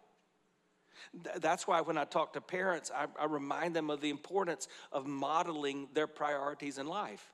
That's 1.37 1.67
why 1.67 1.81
when 1.81 1.99
I 1.99 2.05
talk 2.05 2.35
to 2.35 2.41
parents, 2.41 2.91
I, 2.95 3.07
I, 3.21 3.27
remind 3.27 3.75
them 3.75 3.91
of 3.91 4.01
the 4.01 4.11
importance 4.11 4.69
of 4.93 5.07
modeling 5.07 5.89
their 5.95 6.07
priorities 6.07 6.79
in 6.79 6.87
life. 6.87 7.33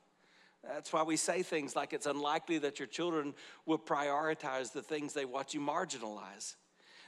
That's 0.63 0.91
why 0.91 1.03
we 1.03 1.15
say 1.15 1.43
things 1.43 1.75
like 1.75 1.93
it's 1.93 2.05
unlikely 2.05 2.57
that 2.59 2.79
your 2.79 2.87
children 2.87 3.33
will 3.65 3.77
prioritize 3.77 4.73
the 4.73 4.81
things 4.81 5.13
they 5.13 5.25
watch 5.25 5.53
you 5.53 5.61
marginalize. 5.61 6.55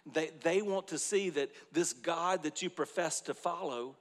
They, 0.06 0.32
they 0.42 0.62
want 0.62 0.88
to 0.90 0.98
see 0.98 1.30
that 1.32 1.52
this 1.72 1.94
God 1.94 2.44
that 2.44 2.62
you 2.62 2.70
profess 2.70 3.22
to 3.22 3.34
follow 3.34 3.96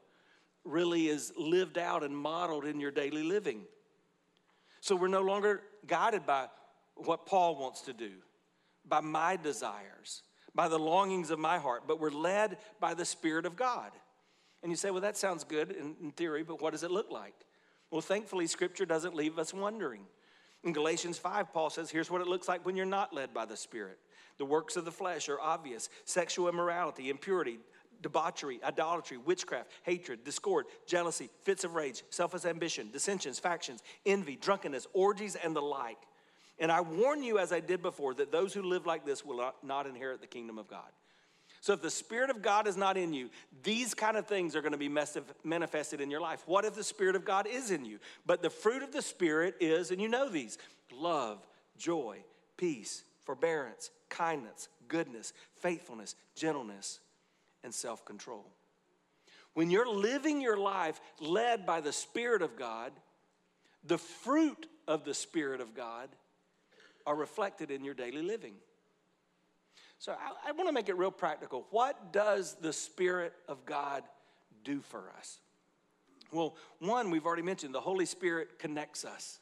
really 0.65 1.09
is 1.09 1.33
lived 1.37 1.79
out 1.79 2.03
and 2.03 2.17
modeled 2.17 2.65
in 2.65 2.81
your 2.81 2.91
daily 2.91 3.23
living. 3.23 3.63
So 4.81 4.97
we're 4.97 5.09
no 5.09 5.23
longer 5.23 5.63
guided 5.87 6.27
by 6.27 6.47
what 6.95 7.27
Paul 7.27 7.57
wants 7.57 7.83
to 7.83 7.93
do 7.93 8.13
by 8.87 9.01
my 9.01 9.37
desires, 9.37 10.23
by 10.55 10.69
the 10.69 10.79
longings 10.79 11.31
of 11.31 11.39
my 11.39 11.59
heart, 11.59 11.85
but 11.87 12.01
we're 12.01 12.11
led 12.11 12.57
by 12.81 12.95
the 12.95 13.05
Spirit 13.05 13.47
of 13.47 13.57
God. 13.57 13.93
And 14.63 14.73
you 14.73 14.77
say, 14.77 14.91
well, 14.91 15.03
that 15.03 15.17
sounds 15.17 15.45
good 15.45 15.71
in, 15.71 15.97
in 16.03 16.11
theory, 16.13 16.43
but 16.43 16.61
what 16.61 16.73
does 16.73 16.83
it 16.83 16.91
look 16.91 17.11
like? 17.11 17.35
Well, 17.91 18.01
thankfully, 18.01 18.47
Scripture 18.47 18.87
doesn't 18.87 19.15
leave 19.15 19.39
us 19.39 19.53
wondering. 19.53 20.03
In 20.63 20.73
Galatians 20.73 21.19
5, 21.19 21.53
Paul 21.53 21.71
says, 21.71 21.91
here's 21.91 22.11
what 22.11 22.21
it 22.21 22.27
looks 22.27 22.49
like 22.49 22.67
when 22.67 22.77
you're 22.77 22.87
not 22.87 23.15
led 23.15 23.33
by 23.33 23.47
the 23.47 23.57
Spirit. 23.57 23.99
The 24.39 24.45
works 24.45 24.77
of 24.77 24.85
the 24.85 24.93
flesh 24.93 25.29
are 25.29 25.41
obvious 25.41 25.89
sexual 26.05 26.49
immorality, 26.49 27.09
impurity, 27.09 27.59
debauchery, 28.03 28.61
idolatry, 28.65 29.19
witchcraft, 29.19 29.71
hatred, 29.83 30.25
discord, 30.25 30.67
jealousy, 30.87 31.31
fits 31.43 31.65
of 31.65 31.75
rage, 31.75 32.03
selfish 32.11 32.45
ambition, 32.45 32.91
dissensions, 32.91 33.39
factions, 33.39 33.83
envy, 34.07 34.37
drunkenness, 34.37 34.87
orgies, 34.93 35.37
and 35.37 35.55
the 35.55 35.61
like. 35.61 35.99
And 36.59 36.71
I 36.71 36.83
warn 36.83 37.23
you, 37.23 37.39
as 37.39 37.53
I 37.53 37.61
did 37.61 37.83
before, 37.83 38.15
that 38.15 38.33
those 38.33 38.53
who 38.53 38.63
live 38.63 38.87
like 38.87 39.07
this 39.07 39.25
will 39.25 39.39
not, 39.39 39.65
not 39.65 39.87
inherit 39.87 40.21
the 40.21 40.27
kingdom 40.27 40.59
of 40.59 40.69
God. 40.69 40.91
So 41.61 41.75
if 41.75 41.83
the 41.83 41.91
Spirit 41.91 42.31
of 42.31 42.41
God 42.41 42.67
is 42.67 42.77
not 42.77 42.97
in 42.97 43.13
you, 43.13 43.29
these 43.63 43.93
kind 43.93 44.17
of 44.17 44.27
things 44.27 44.57
are 44.57 44.63
going 44.63 44.73
to 44.73 44.79
be 44.79 44.89
manifested 45.45 46.01
in 46.01 46.11
your 46.11 46.21
life. 46.21 46.43
What 46.47 46.65
if 46.65 46.75
the 46.75 46.83
Spirit 46.83 47.17
of 47.17 47.25
God 47.25 47.47
is 47.47 47.71
in 47.71 47.85
you? 47.85 47.99
But 48.25 48.41
the 48.41 48.49
fruit 48.49 48.83
of 48.83 48.93
the 48.93 49.03
Spirit 49.03 49.57
is, 49.61 49.91
and 49.91 50.01
you 50.01 50.09
know 50.09 50.31
these 50.31 50.57
love, 50.91 51.47
joy, 51.77 52.19
peace, 52.57 53.05
forbearance, 53.25 53.91
kindness, 54.09 54.69
goodness, 54.89 55.35
faithfulness, 55.61 56.15
gentleness, 56.35 57.01
and 57.63 57.75
self 57.75 58.07
control. 58.07 58.47
When 59.53 59.71
you're 59.71 59.89
living 59.89 60.41
your 60.41 60.57
life 60.57 60.99
led 61.21 61.67
by 61.67 61.83
the 61.83 61.93
Spirit 61.93 62.41
of 62.41 62.57
God, 62.57 62.93
the 63.85 63.99
fruit 63.99 64.67
of 64.89 65.05
the 65.05 65.15
Spirit 65.15 65.61
of 65.61 65.75
God 65.75 66.09
are 67.07 67.17
reflected 67.17 67.71
in 67.71 67.85
your 67.85 67.95
daily 67.95 68.23
living. 68.23 68.55
So 70.01 70.13
I, 70.13 70.49
I 70.49 70.53
want 70.53 70.67
to 70.69 70.73
make 70.73 70.89
it 70.89 70.97
real 70.97 71.13
practical. 71.13 71.67
What 71.71 72.13
does 72.13 72.57
the 72.61 72.73
Spirit 72.73 73.33
of 73.47 73.65
God 73.67 74.03
do 74.65 74.81
for 74.81 75.05
us? 75.17 75.39
Well, 76.33 76.57
one, 76.79 77.11
we've 77.11 77.27
already 77.27 77.43
mentioned 77.43 77.75
the 77.75 77.81
Holy 77.81 78.07
Spirit 78.07 78.59
connects 78.59 79.05
us. 79.05 79.39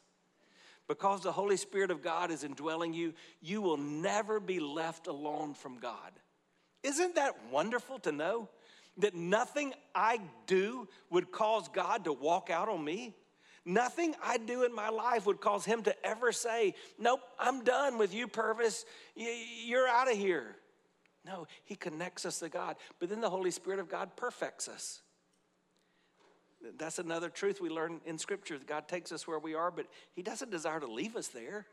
because 0.89 1.21
the 1.21 1.31
Holy 1.31 1.55
Spirit 1.55 1.91
of 1.91 2.01
God 2.01 2.31
is 2.31 2.43
indwelling 2.43 2.93
you, 2.93 3.13
you 3.41 3.61
will 3.61 3.77
never 3.77 4.39
be 4.39 4.59
left 4.59 5.07
alone 5.07 5.53
from 5.53 5.77
God. 5.77 6.11
Isn't 6.83 7.15
that 7.15 7.35
wonderful 7.51 7.99
to 7.99 8.11
know? 8.11 8.49
That 8.97 9.13
nothing 9.13 9.73
I 9.93 10.19
do 10.47 10.89
would 11.09 11.31
cause 11.31 11.69
God 11.69 12.03
to 12.03 12.11
walk 12.11 12.49
out 12.49 12.67
on 12.67 12.83
me. 12.83 13.15
Nothing 13.65 14.15
I 14.23 14.37
do 14.37 14.63
in 14.63 14.73
my 14.73 14.89
life 14.89 15.25
would 15.25 15.41
cause 15.41 15.65
him 15.65 15.83
to 15.83 16.05
ever 16.05 16.31
say, 16.31 16.73
Nope, 16.97 17.21
I'm 17.39 17.63
done 17.63 17.97
with 17.97 18.13
you, 18.13 18.27
Purvis. 18.27 18.85
You're 19.15 19.87
out 19.87 20.11
of 20.11 20.17
here. 20.17 20.55
No, 21.25 21.47
he 21.65 21.75
connects 21.75 22.25
us 22.25 22.39
to 22.39 22.49
God. 22.49 22.77
But 22.99 23.09
then 23.09 23.21
the 23.21 23.29
Holy 23.29 23.51
Spirit 23.51 23.79
of 23.79 23.89
God 23.89 24.15
perfects 24.15 24.67
us. 24.67 25.01
That's 26.77 26.99
another 26.99 27.29
truth 27.29 27.61
we 27.61 27.69
learn 27.69 28.01
in 28.05 28.17
Scripture. 28.17 28.57
God 28.65 28.87
takes 28.87 29.11
us 29.11 29.27
where 29.27 29.39
we 29.39 29.53
are, 29.53 29.71
but 29.71 29.87
he 30.13 30.21
doesn't 30.21 30.51
desire 30.51 30.79
to 30.79 30.91
leave 30.91 31.15
us 31.15 31.27
there. 31.27 31.65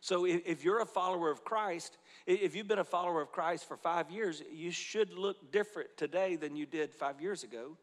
So 0.00 0.24
if 0.24 0.64
you're 0.64 0.80
a 0.80 0.86
follower 0.86 1.30
of 1.30 1.44
Christ, 1.44 1.98
if 2.26 2.56
you've 2.56 2.68
been 2.68 2.78
a 2.78 2.84
follower 2.84 3.20
of 3.20 3.32
Christ 3.32 3.68
for 3.68 3.76
five 3.76 4.10
years, 4.10 4.42
you 4.50 4.70
should 4.70 5.12
look 5.12 5.52
different 5.52 5.90
today 5.96 6.36
than 6.36 6.56
you 6.56 6.64
did 6.64 6.94
five 6.94 7.20
years 7.20 7.44
ago. 7.44 7.76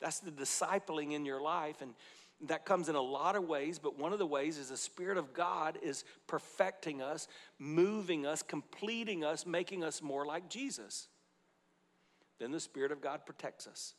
That's 0.00 0.18
the 0.18 0.30
discipling 0.30 1.12
in 1.12 1.24
your 1.24 1.40
life. 1.40 1.80
And 1.80 1.94
that 2.42 2.66
comes 2.66 2.88
in 2.88 2.94
a 2.94 3.00
lot 3.00 3.36
of 3.36 3.44
ways, 3.44 3.78
but 3.78 3.98
one 3.98 4.12
of 4.12 4.18
the 4.18 4.26
ways 4.26 4.58
is 4.58 4.68
the 4.68 4.76
Spirit 4.76 5.18
of 5.18 5.32
God 5.32 5.78
is 5.82 6.04
perfecting 6.26 7.00
us, 7.00 7.28
moving 7.58 8.26
us, 8.26 8.42
completing 8.42 9.24
us, 9.24 9.46
making 9.46 9.82
us 9.84 10.02
more 10.02 10.26
like 10.26 10.48
Jesus. 10.48 11.08
Then 12.38 12.50
the 12.50 12.60
Spirit 12.60 12.92
of 12.92 13.00
God 13.00 13.24
protects 13.24 13.66
us. 13.66 13.94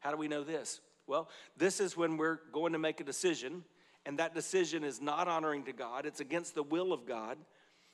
How 0.00 0.10
do 0.10 0.16
we 0.16 0.28
know 0.28 0.42
this? 0.42 0.80
Well, 1.06 1.28
this 1.56 1.80
is 1.80 1.96
when 1.96 2.16
we're 2.16 2.40
going 2.52 2.72
to 2.72 2.78
make 2.78 3.00
a 3.00 3.04
decision, 3.04 3.64
and 4.06 4.18
that 4.18 4.34
decision 4.34 4.82
is 4.82 5.00
not 5.00 5.28
honoring 5.28 5.64
to 5.64 5.72
God, 5.72 6.06
it's 6.06 6.20
against 6.20 6.54
the 6.54 6.62
will 6.62 6.92
of 6.92 7.06
God. 7.06 7.38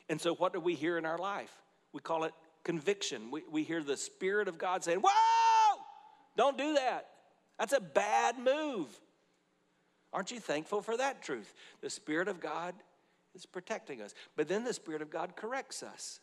And 0.08 0.20
so, 0.20 0.34
what 0.34 0.52
do 0.52 0.60
we 0.60 0.74
hear 0.74 0.96
in 0.96 1.04
our 1.04 1.18
life? 1.18 1.52
We 1.92 2.00
call 2.00 2.24
it 2.24 2.32
conviction. 2.64 3.30
We, 3.30 3.42
we 3.50 3.62
hear 3.62 3.82
the 3.82 3.96
Spirit 3.96 4.48
of 4.48 4.56
God 4.56 4.84
saying, 4.84 5.00
Whoa, 5.00 5.82
don't 6.36 6.56
do 6.56 6.74
that. 6.74 7.08
That's 7.58 7.72
a 7.72 7.80
bad 7.80 8.38
move. 8.38 8.88
Aren't 10.12 10.30
you 10.30 10.40
thankful 10.40 10.82
for 10.82 10.96
that 10.96 11.22
truth? 11.22 11.52
The 11.80 11.90
Spirit 11.90 12.28
of 12.28 12.40
God 12.40 12.74
is 13.34 13.46
protecting 13.46 14.00
us, 14.00 14.14
but 14.36 14.48
then 14.48 14.64
the 14.64 14.72
Spirit 14.72 15.02
of 15.02 15.10
God 15.10 15.36
corrects 15.36 15.82
us. 15.82 16.20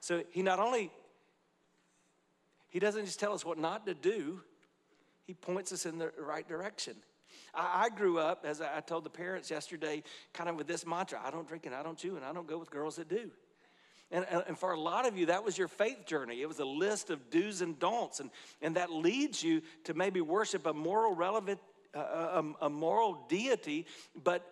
So 0.00 0.22
he 0.30 0.42
not 0.42 0.58
only 0.58 0.90
he 2.70 2.78
doesn't 2.78 3.06
just 3.06 3.18
tell 3.18 3.32
us 3.32 3.44
what 3.44 3.58
not 3.58 3.86
to 3.86 3.94
do, 3.94 4.40
he 5.26 5.34
points 5.34 5.72
us 5.72 5.86
in 5.86 5.98
the 5.98 6.12
right 6.18 6.46
direction. 6.46 6.94
I, 7.54 7.84
I 7.84 7.88
grew 7.88 8.18
up, 8.18 8.44
as 8.44 8.60
I 8.60 8.80
told 8.80 9.04
the 9.04 9.10
parents 9.10 9.50
yesterday, 9.50 10.02
kind 10.32 10.48
of 10.48 10.56
with 10.56 10.66
this 10.66 10.86
mantra 10.86 11.20
I 11.24 11.30
don't 11.30 11.46
drink 11.46 11.66
and 11.66 11.74
I 11.74 11.82
don't 11.82 11.98
chew 11.98 12.16
and 12.16 12.24
I 12.24 12.32
don't 12.32 12.46
go 12.46 12.58
with 12.58 12.70
girls 12.70 12.96
that 12.96 13.08
do. 13.08 13.30
And, 14.10 14.24
and, 14.46 14.56
for 14.56 14.72
a 14.72 14.80
lot 14.80 15.06
of 15.06 15.18
you, 15.18 15.26
that 15.26 15.44
was 15.44 15.58
your 15.58 15.68
faith 15.68 16.06
journey. 16.06 16.40
It 16.40 16.48
was 16.48 16.60
a 16.60 16.64
list 16.64 17.10
of 17.10 17.28
do's 17.28 17.60
and 17.60 17.78
don'ts. 17.78 18.20
And, 18.20 18.30
and 18.62 18.76
that 18.76 18.90
leads 18.90 19.42
you 19.42 19.60
to 19.84 19.92
maybe 19.92 20.22
worship 20.22 20.64
a 20.64 20.72
moral 20.72 21.14
relevant 21.14 21.60
a, 21.98 22.44
a 22.62 22.70
moral 22.70 23.26
deity, 23.28 23.86
but, 24.22 24.46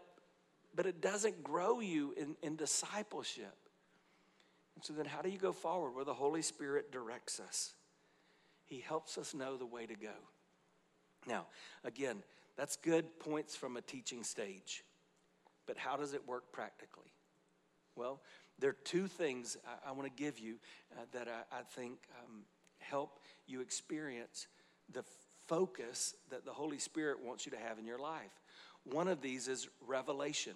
but 0.75 0.87
it 0.87 1.01
doesn't 1.01 1.43
grow 1.43 1.81
you 1.81 2.15
in, 2.17 2.37
in 2.43 2.57
discipleship. 2.57 3.55
And 4.75 4.85
so 4.85 4.93
then, 4.93 5.07
how 5.07 5.23
do 5.23 5.31
you 5.31 5.39
go 5.39 5.53
forward? 5.53 5.95
Where 5.95 6.05
the 6.05 6.15
Holy 6.15 6.43
Spirit 6.43 6.93
directs 6.93 7.41
us, 7.41 7.75
He 8.67 8.81
helps 8.81 9.19
us 9.19 9.35
know 9.35 9.57
the 9.57 9.67
way 9.67 9.87
to 9.87 9.95
go. 9.95 10.15
Now, 11.27 11.47
again, 11.85 12.23
that's 12.57 12.77
good 12.77 13.19
points 13.19 13.57
from 13.57 13.77
a 13.77 13.81
teaching 13.81 14.23
stage, 14.23 14.85
but 15.67 15.77
how 15.77 15.97
does 15.97 16.15
it 16.15 16.27
work 16.27 16.53
practically? 16.53 17.13
Well, 17.97 18.21
there 18.59 18.71
are 18.71 18.77
two 18.85 19.07
things 19.07 19.57
I, 19.67 19.91
I 19.91 19.93
want 19.93 20.05
to 20.05 20.23
give 20.23 20.39
you 20.39 20.57
uh, 20.93 21.03
that 21.13 21.29
I, 21.29 21.59
I 21.59 21.63
think 21.63 21.99
um, 22.23 22.43
help 22.79 23.19
you 23.47 23.61
experience 23.61 24.47
the 24.93 25.03
focus 25.47 26.15
that 26.31 26.45
the 26.45 26.53
Holy 26.53 26.79
Spirit 26.79 27.25
wants 27.25 27.47
you 27.47 27.53
to 27.53 27.59
have 27.59 27.79
in 27.79 27.87
your 27.87 27.99
life. 27.99 28.31
One 28.85 29.09
of 29.09 29.21
these 29.21 29.49
is 29.49 29.69
revelation. 29.87 30.55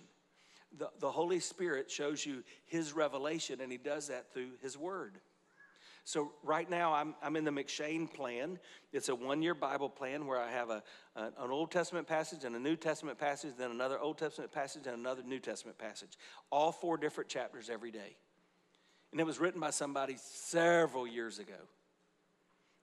The, 0.78 0.90
the 1.00 1.10
Holy 1.10 1.40
Spirit 1.40 1.90
shows 1.90 2.24
you 2.24 2.44
His 2.66 2.92
revelation, 2.92 3.60
and 3.60 3.72
He 3.72 3.78
does 3.78 4.08
that 4.08 4.32
through 4.32 4.50
His 4.62 4.78
Word. 4.78 5.18
So, 6.04 6.32
right 6.42 6.68
now, 6.68 6.94
I'm, 6.94 7.14
I'm 7.22 7.36
in 7.36 7.44
the 7.44 7.50
M'Cheyne 7.50 8.12
plan. 8.12 8.58
It's 8.92 9.08
a 9.08 9.14
one 9.14 9.42
year 9.42 9.54
Bible 9.54 9.88
plan 9.88 10.26
where 10.26 10.40
I 10.40 10.50
have 10.50 10.70
a, 10.70 10.82
an 11.14 11.50
Old 11.50 11.70
Testament 11.70 12.06
passage 12.06 12.44
and 12.44 12.56
a 12.56 12.58
New 12.58 12.76
Testament 12.76 13.18
passage, 13.18 13.54
then 13.58 13.70
another 13.70 13.98
Old 13.98 14.18
Testament 14.18 14.50
passage 14.50 14.86
and 14.86 14.96
another 14.96 15.22
New 15.22 15.38
Testament 15.38 15.76
passage. 15.76 16.16
All 16.50 16.72
four 16.72 16.96
different 16.96 17.28
chapters 17.28 17.68
every 17.68 17.90
day. 17.90 18.16
And 19.12 19.20
it 19.20 19.24
was 19.24 19.38
written 19.38 19.60
by 19.60 19.70
somebody 19.70 20.16
several 20.18 21.06
years 21.06 21.38
ago. 21.38 21.54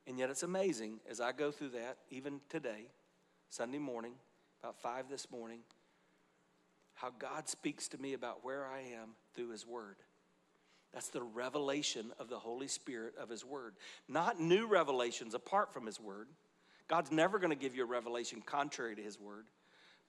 And 0.08 0.18
yet 0.18 0.30
it's 0.30 0.44
amazing 0.44 1.02
as 1.10 1.20
I 1.20 1.34
go 1.34 1.52
through 1.52 1.70
that, 1.70 1.98
even 2.10 2.40
today, 2.50 2.86
Sunday 3.50 3.78
morning, 3.78 4.14
about 4.64 4.80
five 4.82 5.10
this 5.10 5.30
morning, 5.30 5.60
how 6.96 7.12
God 7.20 7.50
speaks 7.50 7.90
to 7.90 7.98
me 7.98 8.14
about 8.14 8.44
where 8.44 8.66
I 8.66 8.80
am 8.80 9.10
through 9.36 9.50
His 9.50 9.68
Word. 9.68 9.98
That's 10.94 11.10
the 11.10 11.22
revelation 11.22 12.12
of 12.20 12.30
the 12.30 12.40
Holy 12.40 12.70
Spirit 12.70 13.16
of 13.22 13.30
His 13.30 13.44
Word. 13.44 13.76
Not 14.08 14.40
new 14.40 14.66
revelations 14.66 15.34
apart 15.34 15.74
from 15.74 15.86
His 15.86 16.00
Word. 16.00 16.30
God's 16.88 17.12
never 17.12 17.38
going 17.38 17.52
to 17.52 17.58
give 17.58 17.76
you 17.76 17.84
a 17.84 17.88
revelation 17.88 18.42
contrary 18.44 18.96
to 18.96 19.02
His 19.02 19.20
Word, 19.20 19.46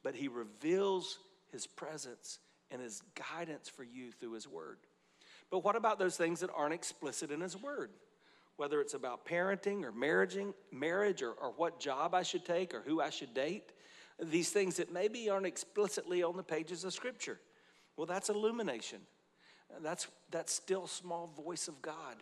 but 0.04 0.14
He 0.14 0.28
reveals 0.28 1.18
His 1.50 1.66
presence 1.66 2.38
and 2.70 2.80
His 2.80 3.02
guidance 3.32 3.68
for 3.68 3.82
you 3.82 4.12
through 4.12 4.32
His 4.34 4.46
Word. 4.46 4.78
But 5.50 5.64
what 5.64 5.76
about 5.76 5.98
those 5.98 6.16
things 6.16 6.40
that 6.40 6.50
aren't 6.54 6.74
explicit 6.74 7.32
in 7.32 7.40
His 7.40 7.56
Word? 7.56 7.90
Whether 8.58 8.80
it's 8.80 8.94
about 8.94 9.24
parenting 9.24 9.84
or 9.84 9.92
marrying, 9.92 10.52
marriage 10.72 11.22
or, 11.22 11.30
or 11.30 11.52
what 11.56 11.78
job 11.78 12.12
I 12.12 12.24
should 12.24 12.44
take 12.44 12.74
or 12.74 12.82
who 12.82 13.00
I 13.00 13.08
should 13.08 13.32
date, 13.32 13.70
these 14.20 14.50
things 14.50 14.76
that 14.76 14.92
maybe 14.92 15.30
aren't 15.30 15.46
explicitly 15.46 16.24
on 16.24 16.36
the 16.36 16.42
pages 16.42 16.82
of 16.82 16.92
Scripture. 16.92 17.38
Well, 17.96 18.06
that's 18.06 18.28
illumination. 18.28 18.98
That's 19.80 20.08
that 20.32 20.50
still 20.50 20.88
small 20.88 21.28
voice 21.28 21.68
of 21.68 21.80
God. 21.80 22.16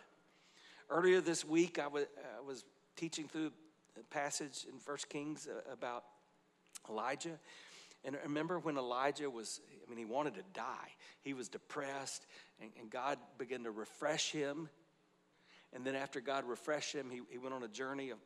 Earlier 0.91 1.21
this 1.21 1.43
week, 1.43 1.79
I 1.79 1.87
was 1.87 2.63
teaching 2.95 3.27
through 3.27 3.51
a 3.99 4.03
passage 4.13 4.67
in 4.71 4.77
First 4.77 5.09
Kings 5.09 5.47
uh, 5.47 5.73
about 5.73 6.03
Elijah. 6.87 7.39
And 8.05 8.15
remember 8.23 8.59
when 8.59 8.77
Elijah 8.77 9.29
was, 9.29 9.59
I 9.83 9.89
mean, 9.89 9.97
he 9.97 10.05
wanted 10.05 10.35
to 10.35 10.43
die. 10.53 10.91
He 11.23 11.33
was 11.33 11.49
depressed, 11.49 12.27
and, 12.61 12.69
and 12.79 12.91
God 12.91 13.17
began 13.39 13.63
to 13.63 13.71
refresh 13.71 14.31
him 14.31 14.69
and 15.73 15.85
then 15.85 15.95
after 15.95 16.21
God 16.21 16.45
refreshed 16.45 16.93
him, 16.93 17.09
he, 17.09 17.21
he 17.29 17.37
went 17.37 17.53
on 17.53 17.63
a 17.63 17.67
journey. 17.67 18.11
Of, 18.11 18.19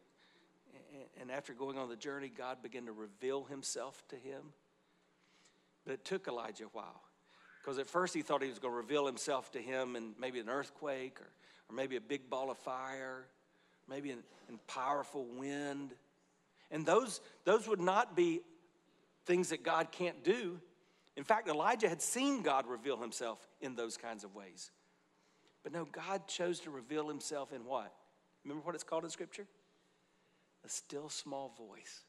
and 1.19 1.31
after 1.31 1.53
going 1.53 1.77
on 1.77 1.89
the 1.89 1.95
journey, 1.95 2.31
God 2.35 2.61
began 2.61 2.85
to 2.85 2.91
reveal 2.91 3.43
himself 3.43 4.03
to 4.09 4.15
him. 4.15 4.41
But 5.85 5.93
it 5.93 6.05
took 6.05 6.27
Elijah 6.27 6.65
a 6.65 6.67
while. 6.67 7.01
Because 7.61 7.77
at 7.77 7.87
first 7.87 8.13
he 8.13 8.21
thought 8.21 8.41
he 8.41 8.49
was 8.49 8.59
going 8.59 8.73
to 8.73 8.77
reveal 8.77 9.05
himself 9.05 9.51
to 9.51 9.59
him 9.59 9.95
in 9.95 10.13
maybe 10.19 10.39
an 10.39 10.49
earthquake 10.49 11.19
or, 11.19 11.29
or 11.69 11.75
maybe 11.75 11.95
a 11.95 12.01
big 12.01 12.29
ball 12.29 12.49
of 12.49 12.57
fire, 12.57 13.25
maybe 13.87 14.11
in, 14.11 14.19
in 14.49 14.59
powerful 14.67 15.25
wind. 15.25 15.93
And 16.71 16.85
those, 16.85 17.21
those 17.43 17.67
would 17.67 17.81
not 17.81 18.15
be 18.15 18.41
things 19.25 19.49
that 19.49 19.63
God 19.63 19.91
can't 19.91 20.23
do. 20.23 20.59
In 21.17 21.23
fact, 21.23 21.47
Elijah 21.47 21.89
had 21.89 22.01
seen 22.01 22.41
God 22.41 22.65
reveal 22.67 22.97
himself 22.97 23.39
in 23.59 23.75
those 23.75 23.97
kinds 23.97 24.23
of 24.23 24.33
ways. 24.33 24.71
But 25.63 25.73
no, 25.73 25.85
God 25.85 26.27
chose 26.27 26.59
to 26.61 26.71
reveal 26.71 27.07
himself 27.07 27.53
in 27.53 27.65
what? 27.65 27.93
Remember 28.43 28.65
what 28.65 28.75
it's 28.75 28.83
called 28.83 29.03
in 29.03 29.09
Scripture? 29.09 29.45
A 30.65 30.69
still 30.69 31.09
small 31.09 31.53
voice. 31.57 32.01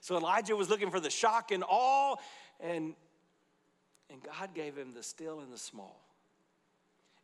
So 0.00 0.16
Elijah 0.16 0.56
was 0.56 0.70
looking 0.70 0.90
for 0.90 1.00
the 1.00 1.10
shock 1.10 1.50
and 1.50 1.64
awe, 1.66 2.16
and, 2.60 2.94
and 4.10 4.22
God 4.22 4.54
gave 4.54 4.76
him 4.76 4.92
the 4.92 5.02
still 5.02 5.40
and 5.40 5.52
the 5.52 5.58
small. 5.58 6.04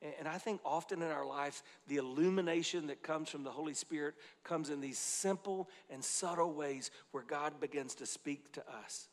And, 0.02 0.12
and 0.20 0.28
I 0.28 0.38
think 0.38 0.61
often 0.64 1.02
in 1.02 1.09
our 1.11 1.26
lives, 1.26 1.62
the 1.88 1.96
illumination 1.96 2.87
that 2.88 3.02
comes 3.02 3.28
from 3.28 3.44
the 3.44 3.50
Holy 3.50 3.74
Spirit 3.74 4.14
comes 4.44 4.70
in 4.70 4.80
these 4.80 4.98
simple 4.98 5.68
and 5.88 6.04
subtle 6.04 6.52
ways 6.52 6.90
where 7.12 7.24
God 7.24 7.61
begins 7.61 7.94
to 7.96 8.06
speak 8.06 8.52
to 8.52 8.62
us. 8.85 9.09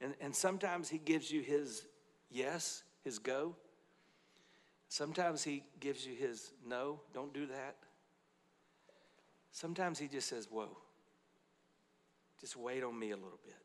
And, 0.00 0.14
and 0.20 0.34
sometimes 0.34 0.88
He 0.88 0.98
gives 0.98 1.30
you 1.30 1.42
His 1.42 1.86
yes, 2.30 2.82
His 3.04 3.18
go. 3.18 3.56
Sometimes 4.92 5.42
He 5.42 5.64
gives 5.80 6.06
you 6.06 6.14
His 6.14 6.52
no, 6.68 7.00
don't 7.14 7.32
do 7.32 7.46
that. 7.46 7.76
Sometimes 9.50 9.98
He 9.98 10.06
just 10.06 10.28
says, 10.28 10.48
whoa, 10.50 10.68
just 12.38 12.58
wait 12.58 12.84
on 12.84 12.98
me 12.98 13.12
a 13.12 13.16
little 13.16 13.40
bit. 13.42 13.56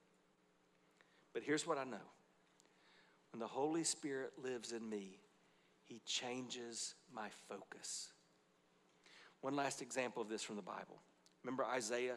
But 1.34 1.44
here's 1.44 1.68
what 1.68 1.78
I 1.78 1.84
know 1.84 1.98
when 3.34 3.42
the 3.42 3.48
Holy 3.48 3.84
Spirit 3.84 4.32
lives 4.42 4.72
in 4.72 4.88
me, 4.90 5.20
He 5.84 6.00
changes 6.06 6.96
my 7.14 7.28
focus. 7.50 8.08
One 9.42 9.58
last 9.58 9.82
example 9.82 10.22
of 10.22 10.30
this 10.30 10.44
from 10.44 10.56
the 10.56 10.62
Bible. 10.62 11.02
Remember 11.44 11.66
Isaiah 11.66 12.16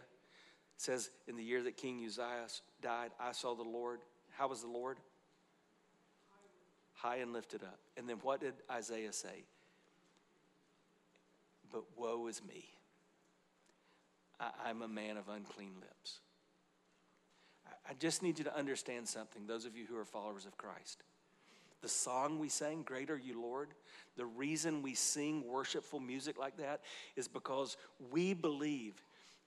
says, 0.76 1.10
In 1.26 1.34
the 1.34 1.42
year 1.42 1.64
that 1.64 1.76
King 1.76 2.00
Uzziah 2.06 2.46
died, 2.80 3.10
I 3.18 3.32
saw 3.32 3.56
the 3.56 3.64
Lord. 3.64 4.02
How 4.38 4.46
was 4.46 4.60
the 4.60 4.68
Lord? 4.70 4.98
High 7.00 7.16
and 7.16 7.32
lifted 7.32 7.62
up. 7.62 7.78
And 7.96 8.08
then 8.08 8.16
what 8.22 8.40
did 8.40 8.54
Isaiah 8.70 9.12
say? 9.12 9.44
But 11.72 11.84
woe 11.96 12.26
is 12.26 12.42
me. 12.46 12.64
I, 14.38 14.70
am 14.70 14.82
a 14.82 14.88
man 14.88 15.16
of 15.16 15.28
unclean 15.28 15.74
lips. 15.80 16.20
I, 17.66 17.90
I 17.90 17.94
just 17.94 18.22
need 18.22 18.38
you 18.38 18.44
to 18.44 18.56
understand 18.56 19.06
something, 19.06 19.46
those 19.46 19.66
of 19.66 19.76
you 19.76 19.84
who 19.86 19.96
are 19.96 20.04
followers 20.04 20.46
of 20.46 20.56
Christ. 20.56 21.02
The 21.82 21.88
song 21.88 22.38
we 22.38 22.48
sang, 22.48 22.82
Great 22.82 23.10
Are 23.10 23.18
You, 23.18 23.40
Lord, 23.40 23.68
the 24.16 24.26
reason 24.26 24.82
we 24.82 24.94
sing 24.94 25.44
worshipful 25.46 26.00
music 26.00 26.38
like 26.38 26.58
that 26.58 26.80
is 27.16 27.28
because 27.28 27.76
we 28.10 28.34
believe 28.34 29.02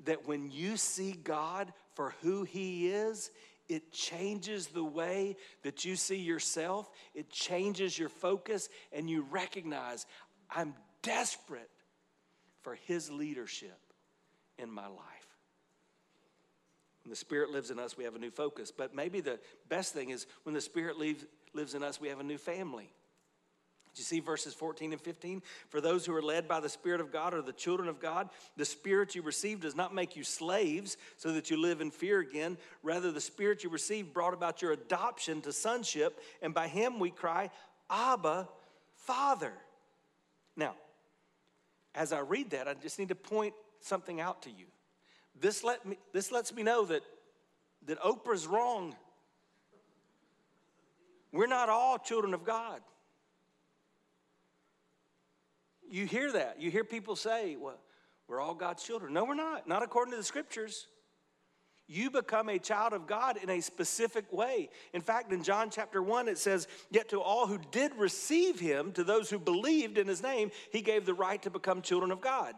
that 0.05 0.27
when 0.27 0.49
you 0.49 0.77
see 0.77 1.13
God 1.23 1.71
for 1.93 2.15
who 2.21 2.43
He 2.43 2.89
is, 2.89 3.29
it 3.69 3.91
changes 3.91 4.67
the 4.67 4.83
way 4.83 5.35
that 5.63 5.85
you 5.85 5.95
see 5.95 6.17
yourself, 6.17 6.89
it 7.13 7.29
changes 7.29 7.97
your 7.97 8.09
focus, 8.09 8.69
and 8.91 9.09
you 9.09 9.25
recognize 9.29 10.05
I'm 10.49 10.73
desperate 11.01 11.69
for 12.61 12.75
His 12.75 13.09
leadership 13.09 13.79
in 14.57 14.71
my 14.71 14.87
life. 14.87 15.27
When 17.03 17.09
the 17.09 17.15
Spirit 17.15 17.51
lives 17.51 17.69
in 17.69 17.79
us, 17.79 17.97
we 17.97 18.05
have 18.05 18.15
a 18.15 18.19
new 18.19 18.31
focus. 18.31 18.71
But 18.71 18.95
maybe 18.95 19.19
the 19.19 19.39
best 19.67 19.93
thing 19.93 20.09
is 20.09 20.25
when 20.43 20.55
the 20.55 20.61
Spirit 20.61 20.95
lives 21.53 21.73
in 21.73 21.83
us, 21.83 21.99
we 21.99 22.07
have 22.07 22.19
a 22.19 22.23
new 22.23 22.37
family. 22.37 22.89
You 23.95 24.03
see 24.03 24.19
verses 24.19 24.53
14 24.53 24.91
and 24.91 25.01
15? 25.01 25.43
For 25.69 25.79
those 25.79 26.05
who 26.05 26.15
are 26.15 26.21
led 26.21 26.47
by 26.47 26.59
the 26.59 26.69
Spirit 26.69 26.99
of 26.99 27.11
God 27.11 27.33
are 27.33 27.43
the 27.43 27.53
children 27.53 27.87
of 27.87 27.99
God. 27.99 28.29
The 28.57 28.65
Spirit 28.65 29.13
you 29.13 29.21
received 29.21 29.61
does 29.61 29.75
not 29.75 29.93
make 29.93 30.15
you 30.15 30.23
slaves 30.23 30.97
so 31.17 31.31
that 31.33 31.51
you 31.51 31.57
live 31.57 31.79
in 31.79 31.91
fear 31.91 32.19
again. 32.19 32.57
Rather, 32.81 33.11
the 33.11 33.21
Spirit 33.21 33.63
you 33.63 33.69
received 33.69 34.13
brought 34.13 34.33
about 34.33 34.61
your 34.61 34.71
adoption 34.71 35.41
to 35.41 35.53
sonship, 35.53 36.19
and 36.41 36.53
by 36.53 36.67
Him 36.67 36.99
we 36.99 37.11
cry, 37.11 37.51
Abba, 37.89 38.47
Father. 38.95 39.53
Now, 40.55 40.73
as 41.93 42.11
I 42.13 42.19
read 42.19 42.49
that, 42.51 42.67
I 42.67 42.73
just 42.73 42.97
need 42.97 43.09
to 43.09 43.15
point 43.15 43.53
something 43.79 44.19
out 44.19 44.41
to 44.43 44.49
you. 44.49 44.65
This, 45.39 45.63
let 45.63 45.85
me, 45.85 45.97
this 46.13 46.31
lets 46.31 46.53
me 46.53 46.63
know 46.63 46.85
that, 46.85 47.03
that 47.85 47.99
Oprah's 48.01 48.47
wrong. 48.47 48.95
We're 51.31 51.47
not 51.47 51.69
all 51.69 51.99
children 51.99 52.33
of 52.33 52.43
God. 52.43 52.81
You 55.93 56.07
hear 56.07 56.31
that. 56.31 56.59
You 56.59 56.71
hear 56.71 56.83
people 56.83 57.15
say, 57.15 57.55
well, 57.55 57.77
we're 58.27 58.41
all 58.41 58.55
God's 58.55 58.83
children. 58.83 59.13
No, 59.13 59.25
we're 59.25 59.35
not. 59.35 59.67
Not 59.67 59.83
according 59.83 60.13
to 60.13 60.17
the 60.17 60.23
scriptures. 60.23 60.87
You 61.87 62.09
become 62.09 62.49
a 62.49 62.57
child 62.57 62.93
of 62.93 63.05
God 63.05 63.37
in 63.37 63.47
a 63.51 63.61
specific 63.61 64.33
way. 64.33 64.71
In 64.93 65.01
fact, 65.01 65.31
in 65.31 65.43
John 65.43 65.69
chapter 65.69 66.01
1, 66.01 66.29
it 66.29 66.39
says, 66.39 66.67
Yet 66.89 67.09
to 67.09 67.21
all 67.21 67.45
who 67.45 67.59
did 67.69 67.93
receive 67.95 68.59
him, 68.59 68.91
to 68.93 69.03
those 69.03 69.29
who 69.29 69.37
believed 69.37 69.99
in 69.99 70.07
his 70.07 70.23
name, 70.23 70.49
he 70.71 70.81
gave 70.81 71.05
the 71.05 71.13
right 71.13 71.39
to 71.43 71.51
become 71.51 71.83
children 71.83 72.09
of 72.09 72.21
God. 72.21 72.55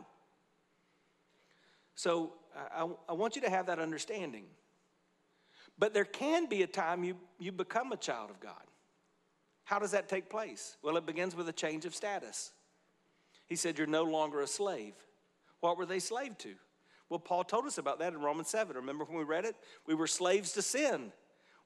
So 1.95 2.31
I, 2.55 2.87
I 3.09 3.13
want 3.13 3.35
you 3.35 3.41
to 3.41 3.49
have 3.49 3.65
that 3.65 3.79
understanding. 3.79 4.45
But 5.77 5.93
there 5.93 6.05
can 6.05 6.45
be 6.45 6.63
a 6.63 6.67
time 6.67 7.03
you, 7.03 7.17
you 7.37 7.51
become 7.51 7.91
a 7.91 7.97
child 7.97 8.29
of 8.29 8.39
God. 8.39 8.63
How 9.65 9.77
does 9.77 9.91
that 9.91 10.07
take 10.07 10.29
place? 10.29 10.77
Well, 10.81 10.95
it 10.95 11.05
begins 11.05 11.35
with 11.35 11.49
a 11.49 11.53
change 11.53 11.83
of 11.83 11.93
status. 11.93 12.53
He 13.47 13.55
said, 13.55 13.77
You're 13.77 13.88
no 13.88 14.03
longer 14.03 14.41
a 14.41 14.47
slave. 14.47 14.93
What 15.60 15.77
were 15.77 15.86
they 15.86 15.99
slave 15.99 16.38
to? 16.39 16.53
Well, 17.10 17.19
Paul 17.19 17.43
told 17.43 17.65
us 17.65 17.77
about 17.77 17.99
that 17.99 18.13
in 18.13 18.21
Romans 18.21 18.49
7. 18.49 18.75
Remember 18.75 19.03
when 19.05 19.17
we 19.17 19.23
read 19.23 19.45
it? 19.45 19.55
We 19.86 19.93
were 19.93 20.08
slaves 20.08 20.53
to 20.53 20.62
sin. 20.62 21.12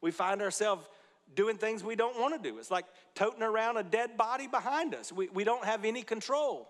We 0.01 0.11
find 0.11 0.41
ourselves 0.41 0.87
doing 1.35 1.57
things 1.57 1.83
we 1.83 1.95
don't 1.95 2.19
want 2.19 2.41
to 2.41 2.49
do. 2.49 2.57
It's 2.57 2.71
like 2.71 2.85
toting 3.15 3.43
around 3.43 3.77
a 3.77 3.83
dead 3.83 4.17
body 4.17 4.47
behind 4.47 4.93
us. 4.93 5.11
We, 5.11 5.29
we 5.29 5.43
don't 5.43 5.63
have 5.63 5.85
any 5.85 6.01
control. 6.01 6.69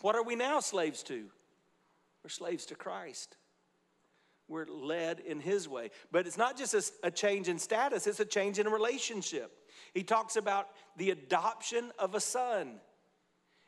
What 0.00 0.16
are 0.16 0.22
we 0.22 0.34
now 0.34 0.60
slaves 0.60 1.02
to? 1.04 1.24
We're 2.24 2.30
slaves 2.30 2.66
to 2.66 2.74
Christ. 2.74 3.36
We're 4.48 4.66
led 4.66 5.20
in 5.20 5.40
His 5.40 5.68
way. 5.68 5.90
But 6.10 6.26
it's 6.26 6.38
not 6.38 6.56
just 6.56 6.74
a, 6.74 7.06
a 7.06 7.10
change 7.10 7.48
in 7.48 7.58
status, 7.58 8.06
it's 8.06 8.20
a 8.20 8.24
change 8.24 8.58
in 8.58 8.66
relationship. 8.66 9.52
He 9.94 10.02
talks 10.02 10.36
about 10.36 10.68
the 10.96 11.10
adoption 11.10 11.92
of 11.98 12.14
a 12.14 12.20
son. 12.20 12.80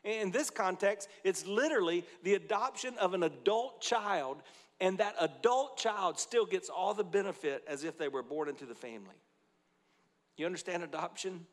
In 0.05 0.29
this 0.29 0.51
context, 0.51 1.09
it's 1.23 1.45
literally 1.47 2.05
the 2.23 2.35
adoption 2.35 2.93
of 2.99 3.15
an 3.15 3.23
adult 3.23 3.81
child, 3.81 4.37
and 4.79 4.99
that 4.99 5.15
adult 5.19 5.77
child 5.77 6.19
still 6.19 6.45
gets 6.45 6.69
all 6.69 6.93
the 6.93 7.03
benefit 7.03 7.63
as 7.67 7.83
if 7.83 7.97
they 7.97 8.07
were 8.07 8.21
born 8.21 8.47
into 8.47 8.65
the 8.65 8.75
family. 8.75 9.15
You 10.37 10.45
understand 10.45 10.83
adoption? 10.83 11.47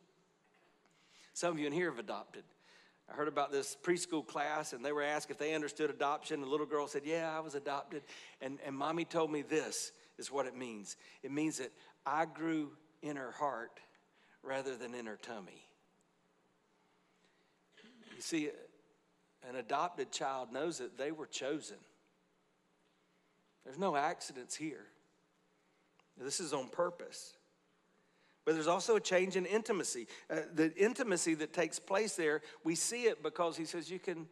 Some 1.33 1.51
of 1.51 1.59
you 1.59 1.65
in 1.65 1.73
here 1.73 1.89
have 1.89 1.99
adopted. 1.99 2.43
I 3.11 3.15
heard 3.15 3.27
about 3.27 3.51
this 3.51 3.75
preschool 3.83 4.25
class, 4.25 4.71
and 4.71 4.85
they 4.85 4.91
were 4.91 5.03
asked 5.03 5.31
if 5.31 5.39
they 5.39 5.55
understood 5.55 5.89
adoption. 5.89 6.39
The 6.39 6.47
little 6.47 6.65
girl 6.65 6.87
said, 6.87 7.01
Yeah, 7.05 7.35
I 7.35 7.39
was 7.39 7.55
adopted. 7.55 8.03
And, 8.39 8.59
and 8.65 8.75
mommy 8.75 9.03
told 9.03 9.31
me 9.31 9.41
this 9.41 9.91
is 10.19 10.31
what 10.31 10.45
it 10.45 10.55
means 10.55 10.95
it 11.23 11.31
means 11.31 11.57
that 11.57 11.71
I 12.05 12.25
grew 12.25 12.71
in 13.01 13.15
her 13.15 13.31
heart 13.31 13.79
rather 14.43 14.77
than 14.77 14.93
in 14.93 15.07
her 15.07 15.17
tummy. 15.21 15.67
See, 18.23 18.49
an 19.49 19.57
adopted 19.57 20.09
child 20.09 20.53
knows 20.53 20.77
that 20.77 20.97
they 20.97 21.11
were 21.11 21.25
chosen. 21.25 21.75
There's 23.65 23.77
no 23.77 23.97
accidents 23.97 24.55
here. 24.55 24.85
This 26.17 26.39
is 26.39 26.53
on 26.53 26.69
purpose. 26.69 27.35
But 28.45 28.53
there's 28.53 28.67
also 28.67 28.95
a 28.95 29.01
change 29.01 29.35
in 29.35 29.45
intimacy. 29.45 30.07
Uh, 30.29 30.37
the 30.53 30.73
intimacy 30.77 31.33
that 31.33 31.51
takes 31.51 31.79
place 31.79 32.15
there, 32.15 32.39
we 32.63 32.75
see 32.75 33.03
it 33.03 33.21
because 33.21 33.57
he 33.57 33.65
says 33.65 33.91
you 33.91 33.99
can 33.99 34.25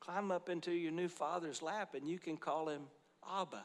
climb 0.00 0.32
up 0.32 0.48
into 0.48 0.72
your 0.72 0.90
new 0.90 1.08
father's 1.08 1.62
lap 1.62 1.94
and 1.94 2.08
you 2.08 2.18
can 2.18 2.36
call 2.36 2.68
him 2.68 2.82
Abba. 3.32 3.64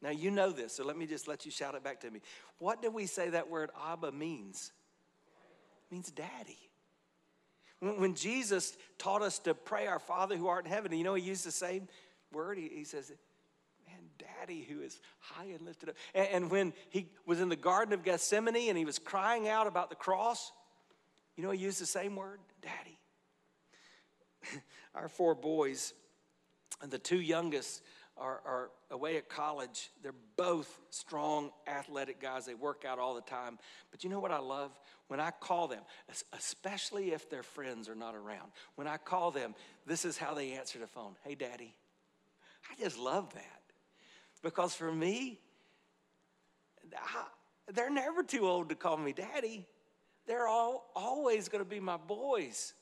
Now, 0.00 0.10
you 0.10 0.30
know 0.30 0.52
this, 0.52 0.76
so 0.76 0.86
let 0.86 0.96
me 0.96 1.06
just 1.06 1.28
let 1.28 1.44
you 1.44 1.50
shout 1.50 1.74
it 1.74 1.84
back 1.84 2.00
to 2.00 2.10
me. 2.10 2.22
What 2.58 2.80
do 2.80 2.90
we 2.90 3.04
say 3.04 3.28
that 3.28 3.50
word 3.50 3.68
Abba 3.90 4.10
means? 4.12 4.72
It 5.90 5.94
means 5.94 6.10
daddy. 6.10 6.70
When 7.82 8.14
Jesus 8.14 8.76
taught 8.96 9.22
us 9.22 9.40
to 9.40 9.54
pray, 9.54 9.88
Our 9.88 9.98
Father 9.98 10.36
who 10.36 10.46
art 10.46 10.64
in 10.64 10.70
heaven, 10.70 10.92
you 10.92 11.02
know, 11.02 11.14
he 11.14 11.24
used 11.24 11.44
the 11.44 11.50
same 11.50 11.88
word. 12.32 12.56
He, 12.56 12.68
he 12.68 12.84
says, 12.84 13.10
Man, 13.88 13.98
Daddy 14.18 14.62
who 14.62 14.82
is 14.82 15.00
high 15.18 15.46
and 15.46 15.66
lifted 15.66 15.88
up. 15.88 15.96
And, 16.14 16.28
and 16.28 16.50
when 16.50 16.74
he 16.90 17.08
was 17.26 17.40
in 17.40 17.48
the 17.48 17.56
Garden 17.56 17.92
of 17.92 18.04
Gethsemane 18.04 18.68
and 18.68 18.78
he 18.78 18.84
was 18.84 19.00
crying 19.00 19.48
out 19.48 19.66
about 19.66 19.90
the 19.90 19.96
cross, 19.96 20.52
you 21.36 21.42
know, 21.42 21.50
he 21.50 21.58
used 21.58 21.80
the 21.80 21.86
same 21.86 22.14
word, 22.14 22.38
Daddy. 22.62 22.98
Our 24.94 25.08
four 25.08 25.34
boys, 25.34 25.92
and 26.82 26.90
the 26.90 26.98
two 26.98 27.20
youngest, 27.20 27.82
are, 28.16 28.40
are 28.44 28.70
away 28.90 29.16
at 29.16 29.28
college. 29.28 29.90
They're 30.02 30.14
both 30.36 30.80
strong, 30.90 31.50
athletic 31.66 32.20
guys. 32.20 32.46
They 32.46 32.54
work 32.54 32.84
out 32.86 32.98
all 32.98 33.14
the 33.14 33.22
time. 33.22 33.58
But 33.90 34.04
you 34.04 34.10
know 34.10 34.20
what 34.20 34.30
I 34.32 34.38
love? 34.38 34.70
When 35.08 35.20
I 35.20 35.30
call 35.30 35.68
them, 35.68 35.82
especially 36.32 37.12
if 37.12 37.28
their 37.30 37.42
friends 37.42 37.88
are 37.88 37.94
not 37.94 38.14
around, 38.14 38.52
when 38.76 38.86
I 38.86 38.96
call 38.96 39.30
them, 39.30 39.54
this 39.86 40.04
is 40.04 40.16
how 40.16 40.34
they 40.34 40.52
answer 40.52 40.78
the 40.78 40.86
phone 40.86 41.14
Hey, 41.24 41.34
daddy. 41.34 41.74
I 42.70 42.82
just 42.82 42.98
love 42.98 43.32
that. 43.34 43.62
Because 44.42 44.74
for 44.74 44.92
me, 44.92 45.38
I, 46.96 47.24
they're 47.72 47.90
never 47.90 48.22
too 48.22 48.46
old 48.46 48.68
to 48.68 48.74
call 48.74 48.96
me 48.96 49.12
daddy. 49.12 49.66
They're 50.26 50.46
all 50.46 50.90
always 50.94 51.48
going 51.48 51.64
to 51.64 51.68
be 51.68 51.80
my 51.80 51.96
boys. 51.96 52.74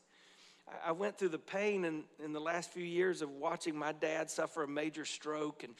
I 0.84 0.92
went 0.92 1.18
through 1.18 1.30
the 1.30 1.38
pain 1.38 1.84
in, 1.84 2.04
in 2.24 2.32
the 2.32 2.40
last 2.40 2.72
few 2.72 2.84
years 2.84 3.22
of 3.22 3.30
watching 3.30 3.76
my 3.76 3.92
dad 3.92 4.30
suffer 4.30 4.62
a 4.62 4.68
major 4.68 5.04
stroke 5.04 5.64
and, 5.64 5.74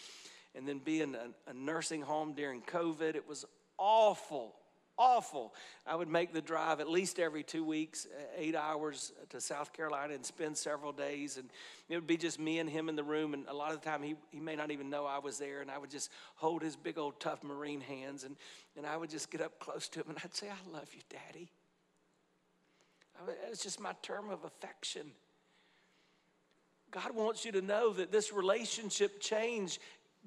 and 0.54 0.66
then 0.66 0.78
be 0.78 1.00
in 1.00 1.14
a, 1.14 1.50
a 1.50 1.54
nursing 1.54 2.02
home 2.02 2.34
during 2.34 2.62
COVID. 2.62 3.14
It 3.14 3.26
was 3.28 3.44
awful, 3.78 4.54
awful. 4.98 5.54
I 5.86 5.94
would 5.94 6.08
make 6.08 6.32
the 6.32 6.42
drive 6.42 6.80
at 6.80 6.88
least 6.88 7.18
every 7.18 7.42
two 7.42 7.64
weeks, 7.64 8.06
uh, 8.06 8.22
eight 8.36 8.56
hours 8.56 9.12
to 9.30 9.40
South 9.40 9.72
Carolina 9.72 10.14
and 10.14 10.26
spend 10.26 10.56
several 10.56 10.92
days. 10.92 11.36
And 11.36 11.50
it 11.88 11.94
would 11.94 12.06
be 12.06 12.16
just 12.16 12.38
me 12.40 12.58
and 12.58 12.68
him 12.68 12.88
in 12.88 12.96
the 12.96 13.04
room. 13.04 13.32
And 13.32 13.46
a 13.48 13.54
lot 13.54 13.72
of 13.72 13.80
the 13.80 13.88
time, 13.88 14.02
he, 14.02 14.16
he 14.30 14.40
may 14.40 14.56
not 14.56 14.70
even 14.70 14.90
know 14.90 15.06
I 15.06 15.18
was 15.18 15.38
there. 15.38 15.60
And 15.60 15.70
I 15.70 15.78
would 15.78 15.90
just 15.90 16.10
hold 16.34 16.62
his 16.62 16.76
big 16.76 16.98
old 16.98 17.20
tough 17.20 17.42
Marine 17.42 17.80
hands. 17.80 18.24
And, 18.24 18.36
and 18.76 18.86
I 18.86 18.96
would 18.96 19.10
just 19.10 19.30
get 19.30 19.40
up 19.40 19.60
close 19.60 19.88
to 19.90 20.00
him 20.00 20.06
and 20.08 20.18
I'd 20.24 20.34
say, 20.34 20.48
I 20.48 20.72
love 20.72 20.88
you, 20.94 21.00
Daddy. 21.08 21.50
It's 23.50 23.62
just 23.62 23.80
my 23.80 23.92
term 24.02 24.30
of 24.30 24.44
affection. 24.44 25.12
God 26.90 27.14
wants 27.14 27.44
you 27.44 27.52
to 27.52 27.62
know 27.62 27.92
that 27.92 28.10
this 28.10 28.32
relationship 28.32 29.20
change 29.20 29.78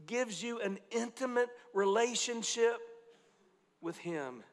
gives 0.08 0.42
you 0.42 0.60
an 0.60 0.80
intimate 0.92 1.50
relationship 1.74 2.78
with 3.82 3.98
Him. 3.98 4.44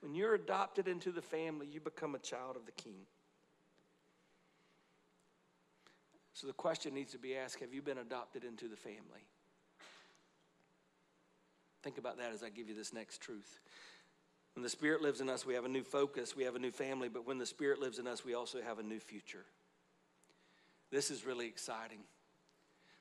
When 0.00 0.14
you're 0.14 0.34
adopted 0.34 0.88
into 0.88 1.12
the 1.12 1.22
family, 1.22 1.66
you 1.66 1.80
become 1.80 2.14
a 2.14 2.18
child 2.18 2.56
of 2.56 2.66
the 2.66 2.72
King. 2.72 3.06
So 6.34 6.46
the 6.46 6.52
question 6.52 6.94
needs 6.94 7.12
to 7.12 7.18
be 7.18 7.36
asked 7.36 7.60
Have 7.60 7.74
you 7.74 7.82
been 7.82 7.98
adopted 7.98 8.44
into 8.44 8.68
the 8.68 8.76
family? 8.76 9.26
Think 11.82 11.98
about 11.98 12.18
that 12.18 12.32
as 12.32 12.42
I 12.42 12.48
give 12.48 12.68
you 12.68 12.76
this 12.76 12.92
next 12.92 13.20
truth. 13.20 13.60
When 14.54 14.62
the 14.62 14.68
Spirit 14.68 15.00
lives 15.00 15.20
in 15.20 15.30
us, 15.30 15.46
we 15.46 15.54
have 15.54 15.64
a 15.64 15.68
new 15.68 15.82
focus, 15.82 16.36
we 16.36 16.44
have 16.44 16.56
a 16.56 16.58
new 16.58 16.70
family, 16.70 17.08
but 17.08 17.26
when 17.26 17.38
the 17.38 17.46
Spirit 17.46 17.80
lives 17.80 17.98
in 17.98 18.06
us, 18.06 18.24
we 18.24 18.34
also 18.34 18.60
have 18.60 18.78
a 18.78 18.82
new 18.82 19.00
future. 19.00 19.44
This 20.90 21.10
is 21.10 21.24
really 21.24 21.46
exciting. 21.46 22.00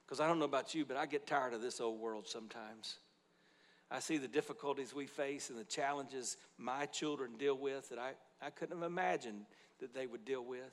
Because 0.05 0.21
I 0.21 0.27
don't 0.27 0.39
know 0.39 0.45
about 0.45 0.73
you, 0.73 0.85
but 0.85 0.97
I 0.97 1.05
get 1.05 1.27
tired 1.27 1.53
of 1.53 1.61
this 1.61 1.81
old 1.81 1.99
world 1.99 2.27
sometimes. 2.27 2.97
I 3.89 3.99
see 3.99 4.17
the 4.17 4.27
difficulties 4.27 4.95
we 4.95 5.05
face 5.05 5.49
and 5.49 5.59
the 5.59 5.65
challenges 5.65 6.37
my 6.57 6.85
children 6.85 7.31
deal 7.37 7.57
with 7.57 7.89
that 7.89 7.99
I, 7.99 8.11
I 8.41 8.49
couldn't 8.49 8.77
have 8.77 8.85
imagined 8.89 9.45
that 9.81 9.93
they 9.93 10.07
would 10.07 10.23
deal 10.23 10.45
with. 10.45 10.71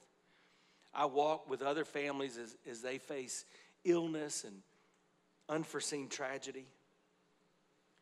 I 0.94 1.06
walk 1.06 1.50
with 1.50 1.60
other 1.60 1.84
families 1.84 2.38
as, 2.38 2.56
as 2.70 2.80
they 2.80 2.98
face 2.98 3.44
illness 3.84 4.44
and 4.44 4.62
unforeseen 5.48 6.08
tragedy. 6.08 6.66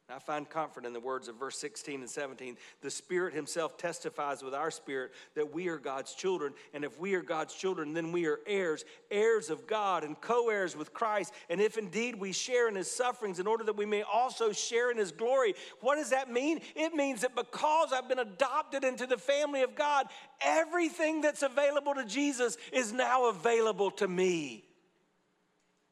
I 0.09 0.21
find 0.21 0.49
comfort 0.49 0.87
in 0.87 0.93
the 0.93 1.01
words 1.01 1.27
of 1.27 1.35
verse 1.35 1.59
16 1.59 2.01
and 2.01 2.09
17. 2.09 2.57
The 2.81 2.91
Spirit 2.91 3.35
Himself 3.35 3.77
testifies 3.77 4.41
with 4.41 4.55
our 4.55 4.71
spirit 4.71 5.11
that 5.35 5.53
we 5.53 5.67
are 5.67 5.79
God's 5.79 6.15
children. 6.15 6.53
And 6.73 6.85
if 6.85 7.01
we 7.01 7.15
are 7.15 7.23
God's 7.23 7.55
children, 7.55 7.93
then 7.93 8.13
we 8.13 8.27
are 8.27 8.39
heirs, 8.47 8.85
heirs 9.11 9.51
of 9.51 9.67
God 9.67 10.05
and 10.05 10.21
co 10.21 10.49
heirs 10.49 10.77
with 10.77 10.95
Christ. 10.95 11.33
And 11.51 11.61
if 11.61 11.77
indeed 11.77 12.21
we 12.21 12.31
share 12.31 12.69
in 12.69 12.77
His 12.77 12.89
sufferings, 12.89 13.41
in 13.41 13.49
order 13.49 13.65
that 13.65 13.77
we 13.77 13.85
may 13.85 14.03
also 14.03 14.53
share 14.53 14.93
in 14.93 14.97
His 14.97 15.11
glory. 15.11 15.55
What 15.81 15.97
does 15.97 16.11
that 16.11 16.31
mean? 16.31 16.61
It 16.77 16.95
means 16.95 17.23
that 17.23 17.35
because 17.35 17.93
I've 17.93 18.09
been 18.09 18.21
adopted 18.21 18.85
into 18.85 19.07
the 19.07 19.19
family 19.19 19.63
of 19.63 19.75
God, 19.75 20.07
everything 20.41 21.21
that's 21.21 21.43
available 21.43 21.95
to 21.95 22.05
Jesus 22.05 22.57
is 22.73 22.93
now 22.93 23.29
available 23.29 23.91
to 23.93 24.07
me. 24.07 24.67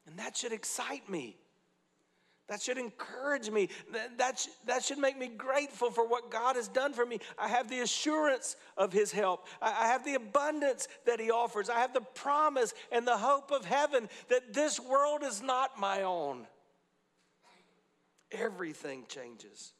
And 0.07 0.19
that 0.19 0.37
should 0.37 0.53
excite 0.53 1.09
me. 1.09 1.35
That 2.47 2.61
should 2.61 2.77
encourage 2.77 3.49
me. 3.49 3.69
That, 3.91 4.17
that, 4.19 4.47
that 4.65 4.83
should 4.83 4.99
make 4.99 5.17
me 5.17 5.27
grateful 5.27 5.89
for 5.89 6.07
what 6.07 6.29
God 6.29 6.55
has 6.55 6.67
done 6.67 6.93
for 6.93 7.05
me. 7.05 7.19
I 7.39 7.47
have 7.47 7.69
the 7.69 7.79
assurance 7.79 8.55
of 8.77 8.93
His 8.93 9.11
help. 9.11 9.47
I, 9.61 9.85
I 9.85 9.87
have 9.87 10.05
the 10.05 10.13
abundance 10.13 10.87
that 11.05 11.19
He 11.19 11.31
offers. 11.31 11.69
I 11.69 11.79
have 11.79 11.93
the 11.93 12.01
promise 12.01 12.73
and 12.91 13.07
the 13.07 13.17
hope 13.17 13.51
of 13.51 13.65
heaven 13.65 14.09
that 14.29 14.53
this 14.53 14.79
world 14.79 15.23
is 15.23 15.41
not 15.41 15.79
my 15.79 16.03
own. 16.03 16.45
Everything 18.31 19.05
changes. 19.07 19.73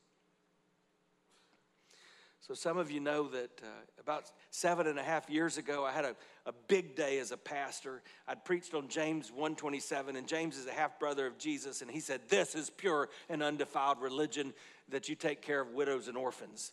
So, 2.47 2.53
some 2.53 2.77
of 2.77 2.91
you 2.91 2.99
know 2.99 3.27
that 3.29 3.59
uh, 3.63 3.67
about 3.99 4.31
seven 4.51 4.85
and 4.85 4.99
a 4.99 5.03
half 5.03 5.31
years 5.31 5.57
ago, 5.57 5.83
I 5.83 5.91
had 5.91 6.05
a, 6.05 6.15
a 6.45 6.53
big 6.67 6.95
day 6.95 7.17
as 7.17 7.31
a 7.31 7.37
pastor. 7.37 8.03
I'd 8.27 8.45
preached 8.45 8.75
on 8.75 8.87
James 8.87 9.31
127, 9.31 10.15
and 10.15 10.27
James 10.27 10.55
is 10.55 10.67
a 10.67 10.71
half 10.71 10.99
brother 10.99 11.25
of 11.25 11.39
Jesus, 11.39 11.81
and 11.81 11.89
he 11.89 11.99
said, 11.99 12.21
This 12.29 12.53
is 12.53 12.69
pure 12.69 13.09
and 13.29 13.41
undefiled 13.41 13.99
religion 13.99 14.53
that 14.89 15.09
you 15.09 15.15
take 15.15 15.41
care 15.41 15.59
of 15.59 15.71
widows 15.71 16.07
and 16.07 16.15
orphans. 16.15 16.71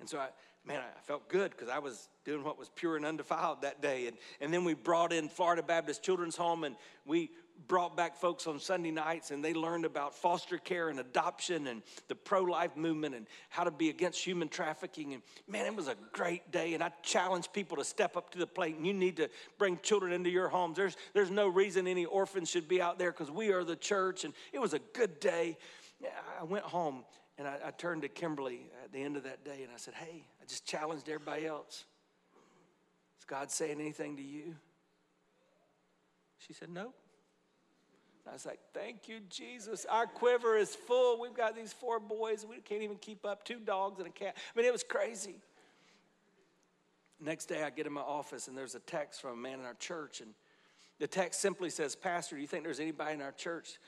And 0.00 0.08
so 0.08 0.18
I, 0.18 0.30
man, 0.66 0.80
I 0.80 1.00
felt 1.02 1.28
good 1.28 1.52
because 1.52 1.68
I 1.68 1.78
was 1.78 2.08
doing 2.24 2.42
what 2.42 2.58
was 2.58 2.68
pure 2.74 2.96
and 2.96 3.06
undefiled 3.06 3.62
that 3.62 3.80
day. 3.80 4.08
And, 4.08 4.16
and 4.40 4.52
then 4.52 4.64
we 4.64 4.74
brought 4.74 5.12
in 5.12 5.28
Florida 5.28 5.62
Baptist 5.62 6.02
Children's 6.02 6.36
Home 6.36 6.64
and 6.64 6.74
we 7.06 7.30
brought 7.68 7.96
back 7.96 8.16
folks 8.16 8.46
on 8.46 8.58
Sunday 8.58 8.90
nights 8.90 9.30
and 9.30 9.44
they 9.44 9.54
learned 9.54 9.84
about 9.84 10.14
foster 10.14 10.58
care 10.58 10.88
and 10.88 11.00
adoption 11.00 11.66
and 11.66 11.82
the 12.08 12.14
pro 12.14 12.42
life 12.42 12.76
movement 12.76 13.14
and 13.14 13.26
how 13.48 13.64
to 13.64 13.70
be 13.70 13.88
against 13.90 14.24
human 14.24 14.48
trafficking. 14.48 15.14
And 15.14 15.22
man, 15.48 15.66
it 15.66 15.74
was 15.74 15.88
a 15.88 15.96
great 16.12 16.50
day. 16.50 16.74
And 16.74 16.82
I 16.82 16.90
challenge 17.02 17.52
people 17.52 17.76
to 17.78 17.84
step 17.84 18.16
up 18.16 18.30
to 18.30 18.38
the 18.38 18.46
plate 18.46 18.76
and 18.76 18.86
you 18.86 18.94
need 18.94 19.16
to 19.16 19.28
bring 19.58 19.78
children 19.82 20.12
into 20.12 20.30
your 20.30 20.48
homes. 20.48 20.76
There's, 20.76 20.96
there's 21.14 21.30
no 21.30 21.48
reason 21.48 21.86
any 21.86 22.04
orphans 22.04 22.50
should 22.50 22.68
be 22.68 22.80
out 22.80 22.98
there 22.98 23.12
because 23.12 23.30
we 23.30 23.52
are 23.52 23.64
the 23.64 23.76
church. 23.76 24.24
And 24.24 24.34
it 24.52 24.60
was 24.60 24.74
a 24.74 24.80
good 24.92 25.20
day. 25.20 25.56
I 26.40 26.44
went 26.44 26.64
home 26.64 27.04
and 27.38 27.46
I, 27.46 27.56
I 27.66 27.70
turned 27.70 28.02
to 28.02 28.08
Kimberly 28.08 28.60
at 28.84 28.92
the 28.92 29.02
end 29.02 29.16
of 29.16 29.24
that 29.24 29.44
day 29.44 29.62
and 29.62 29.72
I 29.72 29.76
said, 29.76 29.94
Hey, 29.94 30.26
I 30.40 30.44
just 30.46 30.66
challenged 30.66 31.08
everybody 31.08 31.46
else. 31.46 31.84
Is 33.18 33.24
God 33.24 33.50
saying 33.50 33.80
anything 33.80 34.16
to 34.16 34.22
you? 34.22 34.56
She 36.46 36.52
said, 36.52 36.70
No. 36.70 36.92
I 38.28 38.32
was 38.32 38.46
like, 38.46 38.60
Thank 38.72 39.08
you, 39.08 39.20
Jesus. 39.28 39.86
Our 39.90 40.06
quiver 40.06 40.56
is 40.56 40.74
full. 40.74 41.20
We've 41.20 41.34
got 41.34 41.56
these 41.56 41.72
four 41.72 42.00
boys. 42.00 42.46
We 42.48 42.60
can't 42.60 42.82
even 42.82 42.96
keep 42.96 43.24
up 43.24 43.44
two 43.44 43.58
dogs 43.58 43.98
and 43.98 44.08
a 44.08 44.12
cat. 44.12 44.36
I 44.36 44.58
mean, 44.58 44.66
it 44.66 44.72
was 44.72 44.84
crazy. 44.84 45.36
Next 47.20 47.46
day, 47.46 47.62
I 47.62 47.70
get 47.70 47.86
in 47.86 47.92
my 47.92 48.00
office 48.00 48.48
and 48.48 48.56
there's 48.56 48.74
a 48.74 48.80
text 48.80 49.20
from 49.20 49.30
a 49.32 49.36
man 49.36 49.60
in 49.60 49.64
our 49.64 49.74
church. 49.74 50.20
And 50.20 50.30
the 50.98 51.06
text 51.06 51.40
simply 51.40 51.70
says, 51.70 51.94
Pastor, 51.94 52.34
do 52.34 52.42
you 52.42 52.48
think 52.48 52.64
there's 52.64 52.80
anybody 52.80 53.14
in 53.14 53.22
our 53.22 53.32
church 53.32 53.78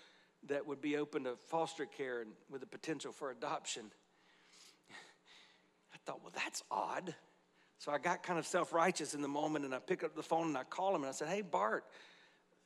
that 0.49 0.67
would 0.67 0.81
be 0.81 0.97
open 0.97 1.25
to 1.25 1.35
foster 1.49 1.87
care 1.87 2.21
and 2.21 2.31
with 2.51 2.61
the 2.61 2.67
potential 2.67 3.13
for 3.13 3.31
adoption? 3.31 3.85
I 4.91 5.97
thought, 6.05 6.23
well, 6.23 6.33
that's 6.35 6.63
odd. 6.71 7.15
So 7.79 7.93
I 7.93 7.99
got 7.99 8.23
kind 8.23 8.39
of 8.39 8.47
self 8.47 8.73
righteous 8.73 9.15
in 9.15 9.23
the 9.23 9.29
moment 9.29 9.65
and 9.65 9.75
I 9.75 9.79
pick 9.79 10.05
up 10.05 10.15
the 10.15 10.23
phone 10.23 10.49
and 10.49 10.57
I 10.57 10.65
call 10.65 10.95
him 10.95 11.03
and 11.03 11.09
I 11.09 11.13
said, 11.13 11.29
Hey, 11.29 11.43
Bart, 11.43 11.85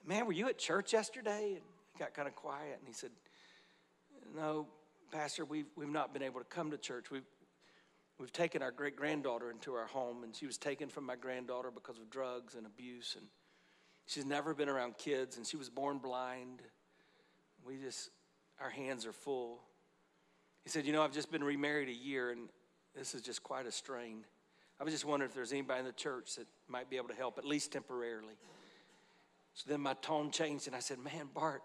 man, 0.07 0.27
were 0.27 0.33
you 0.33 0.49
at 0.49 0.59
church 0.59 0.93
yesterday? 0.93 1.53
And 1.55 1.63
he 1.93 1.99
got 1.99 2.15
kind 2.15 2.29
of 2.29 2.35
quiet 2.35 2.77
and 2.79 2.87
he 2.87 2.93
said, 2.93 3.11
No, 4.35 4.67
Pastor, 5.13 5.45
we've, 5.45 5.67
we've 5.77 5.89
not 5.89 6.13
been 6.13 6.23
able 6.23 6.41
to 6.41 6.47
come 6.47 6.71
to 6.71 6.79
church. 6.79 7.11
We've, 7.11 7.27
we've 8.19 8.33
taken 8.33 8.63
our 8.63 8.71
great 8.71 8.97
granddaughter 8.97 9.51
into 9.51 9.75
our 9.75 9.87
home 9.87 10.25
and 10.25 10.35
she 10.35 10.47
was 10.47 10.59
taken 10.59 10.89
from 10.89 11.05
my 11.05 11.17
granddaughter 11.17 11.71
because 11.71 11.99
of 11.99 12.11
drugs 12.11 12.55
and 12.55 12.67
abuse. 12.67 13.15
And 13.19 13.27
she's 14.07 14.27
never 14.27 14.55
been 14.55 14.69
around 14.69 14.99
kids 14.99 15.37
and 15.37 15.47
she 15.47 15.57
was 15.57 15.69
born 15.71 15.99
blind. 15.99 16.63
We 17.67 17.77
just, 17.77 18.11
our 18.61 18.71
hands 18.71 19.07
are 19.07 19.13
full. 19.13 19.61
He 20.65 20.71
said, 20.71 20.87
You 20.87 20.93
know, 20.93 21.03
I've 21.03 21.13
just 21.13 21.31
been 21.31 21.45
remarried 21.45 21.89
a 21.89 21.93
year 21.93 22.31
and 22.31 22.49
this 22.95 23.15
is 23.15 23.23
just 23.23 23.43
quite 23.43 23.67
a 23.67 23.73
strain. 23.73 24.25
I 24.81 24.85
was 24.85 24.93
just 24.93 25.05
wondering 25.05 25.29
if 25.29 25.35
there's 25.35 25.53
anybody 25.53 25.81
in 25.81 25.87
the 25.87 25.93
church 25.93 26.37
that 26.37 26.47
might 26.69 26.89
be 26.89 26.97
able 26.97 27.09
to 27.09 27.15
help, 27.15 27.37
at 27.39 27.45
least 27.45 27.73
temporarily. 27.73 28.35
So 29.59 29.65
then 29.69 29.81
my 29.81 29.95
tone 29.95 30.31
changed 30.31 30.69
and 30.69 30.77
I 30.77 30.79
said, 30.79 30.99
Man, 31.01 31.29
Bart, 31.35 31.63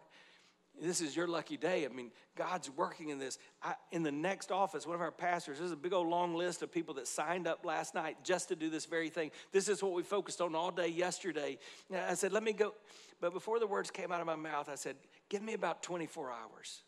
this 0.81 0.99
is 0.99 1.15
your 1.15 1.27
lucky 1.27 1.57
day. 1.57 1.85
I 1.85 1.89
mean, 1.89 2.09
God's 2.35 2.71
working 2.71 3.09
in 3.09 3.19
this. 3.19 3.37
I, 3.61 3.75
in 3.91 4.01
the 4.01 4.11
next 4.11 4.51
office, 4.51 4.87
one 4.87 4.95
of 4.95 5.01
our 5.01 5.11
pastors, 5.11 5.59
there's 5.59 5.71
a 5.71 5.75
big 5.75 5.93
old 5.93 6.07
long 6.07 6.33
list 6.33 6.63
of 6.63 6.71
people 6.71 6.95
that 6.95 7.07
signed 7.07 7.47
up 7.47 7.63
last 7.63 7.93
night 7.93 8.17
just 8.23 8.49
to 8.49 8.55
do 8.55 8.71
this 8.71 8.85
very 8.85 9.09
thing. 9.09 9.29
This 9.51 9.69
is 9.69 9.83
what 9.83 9.93
we 9.93 10.01
focused 10.01 10.41
on 10.41 10.55
all 10.55 10.71
day 10.71 10.87
yesterday. 10.87 11.59
I 11.95 12.15
said, 12.15 12.33
let 12.33 12.41
me 12.41 12.51
go. 12.51 12.73
But 13.21 13.31
before 13.31 13.59
the 13.59 13.67
words 13.67 13.91
came 13.91 14.11
out 14.11 14.21
of 14.21 14.25
my 14.25 14.35
mouth, 14.35 14.69
I 14.69 14.75
said, 14.75 14.95
give 15.29 15.43
me 15.43 15.53
about 15.53 15.83
24 15.83 16.31
hours. 16.31 16.81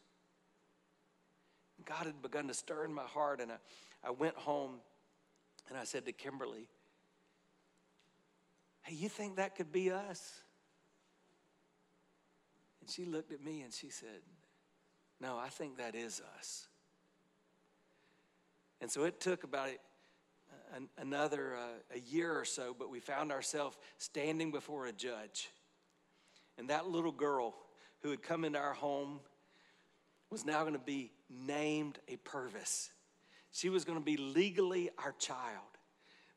God 1.85 2.07
had 2.07 2.19
begun 2.23 2.47
to 2.47 2.55
stir 2.55 2.83
in 2.83 2.93
my 2.93 3.03
heart, 3.03 3.41
and 3.41 3.51
I, 3.51 3.57
I 4.03 4.09
went 4.09 4.35
home 4.35 4.77
and 5.69 5.77
I 5.77 5.83
said 5.83 6.07
to 6.07 6.11
Kimberly, 6.11 6.67
Hey, 8.81 8.95
you 8.95 9.09
think 9.09 9.35
that 9.35 9.55
could 9.55 9.71
be 9.71 9.91
us? 9.91 10.41
And 12.85 12.93
she 12.93 13.03
looked 13.03 13.31
at 13.31 13.43
me 13.43 13.63
and 13.63 13.73
she 13.73 13.89
said, 13.89 14.21
No, 15.19 15.39
I 15.39 15.49
think 15.49 15.77
that 15.77 15.95
is 15.95 16.21
us. 16.37 16.67
And 18.79 18.91
so 18.91 19.05
it 19.05 19.19
took 19.19 19.43
about 19.43 19.69
another 20.99 21.55
uh, 21.55 21.95
a 21.95 21.99
year 21.99 22.37
or 22.37 22.45
so, 22.45 22.75
but 22.77 22.91
we 22.91 22.99
found 22.99 23.31
ourselves 23.31 23.75
standing 23.97 24.51
before 24.51 24.85
a 24.85 24.91
judge. 24.91 25.49
And 26.59 26.69
that 26.69 26.87
little 26.87 27.11
girl 27.11 27.55
who 28.03 28.11
had 28.11 28.21
come 28.21 28.45
into 28.45 28.59
our 28.59 28.73
home 28.73 29.19
was 30.29 30.45
now 30.45 30.61
going 30.61 30.73
to 30.73 30.79
be 30.79 31.11
named 31.27 31.97
a 32.07 32.17
Purvis. 32.17 32.91
She 33.51 33.69
was 33.69 33.83
going 33.83 33.97
to 33.97 34.05
be 34.05 34.17
legally 34.17 34.91
our 35.03 35.13
child. 35.17 35.74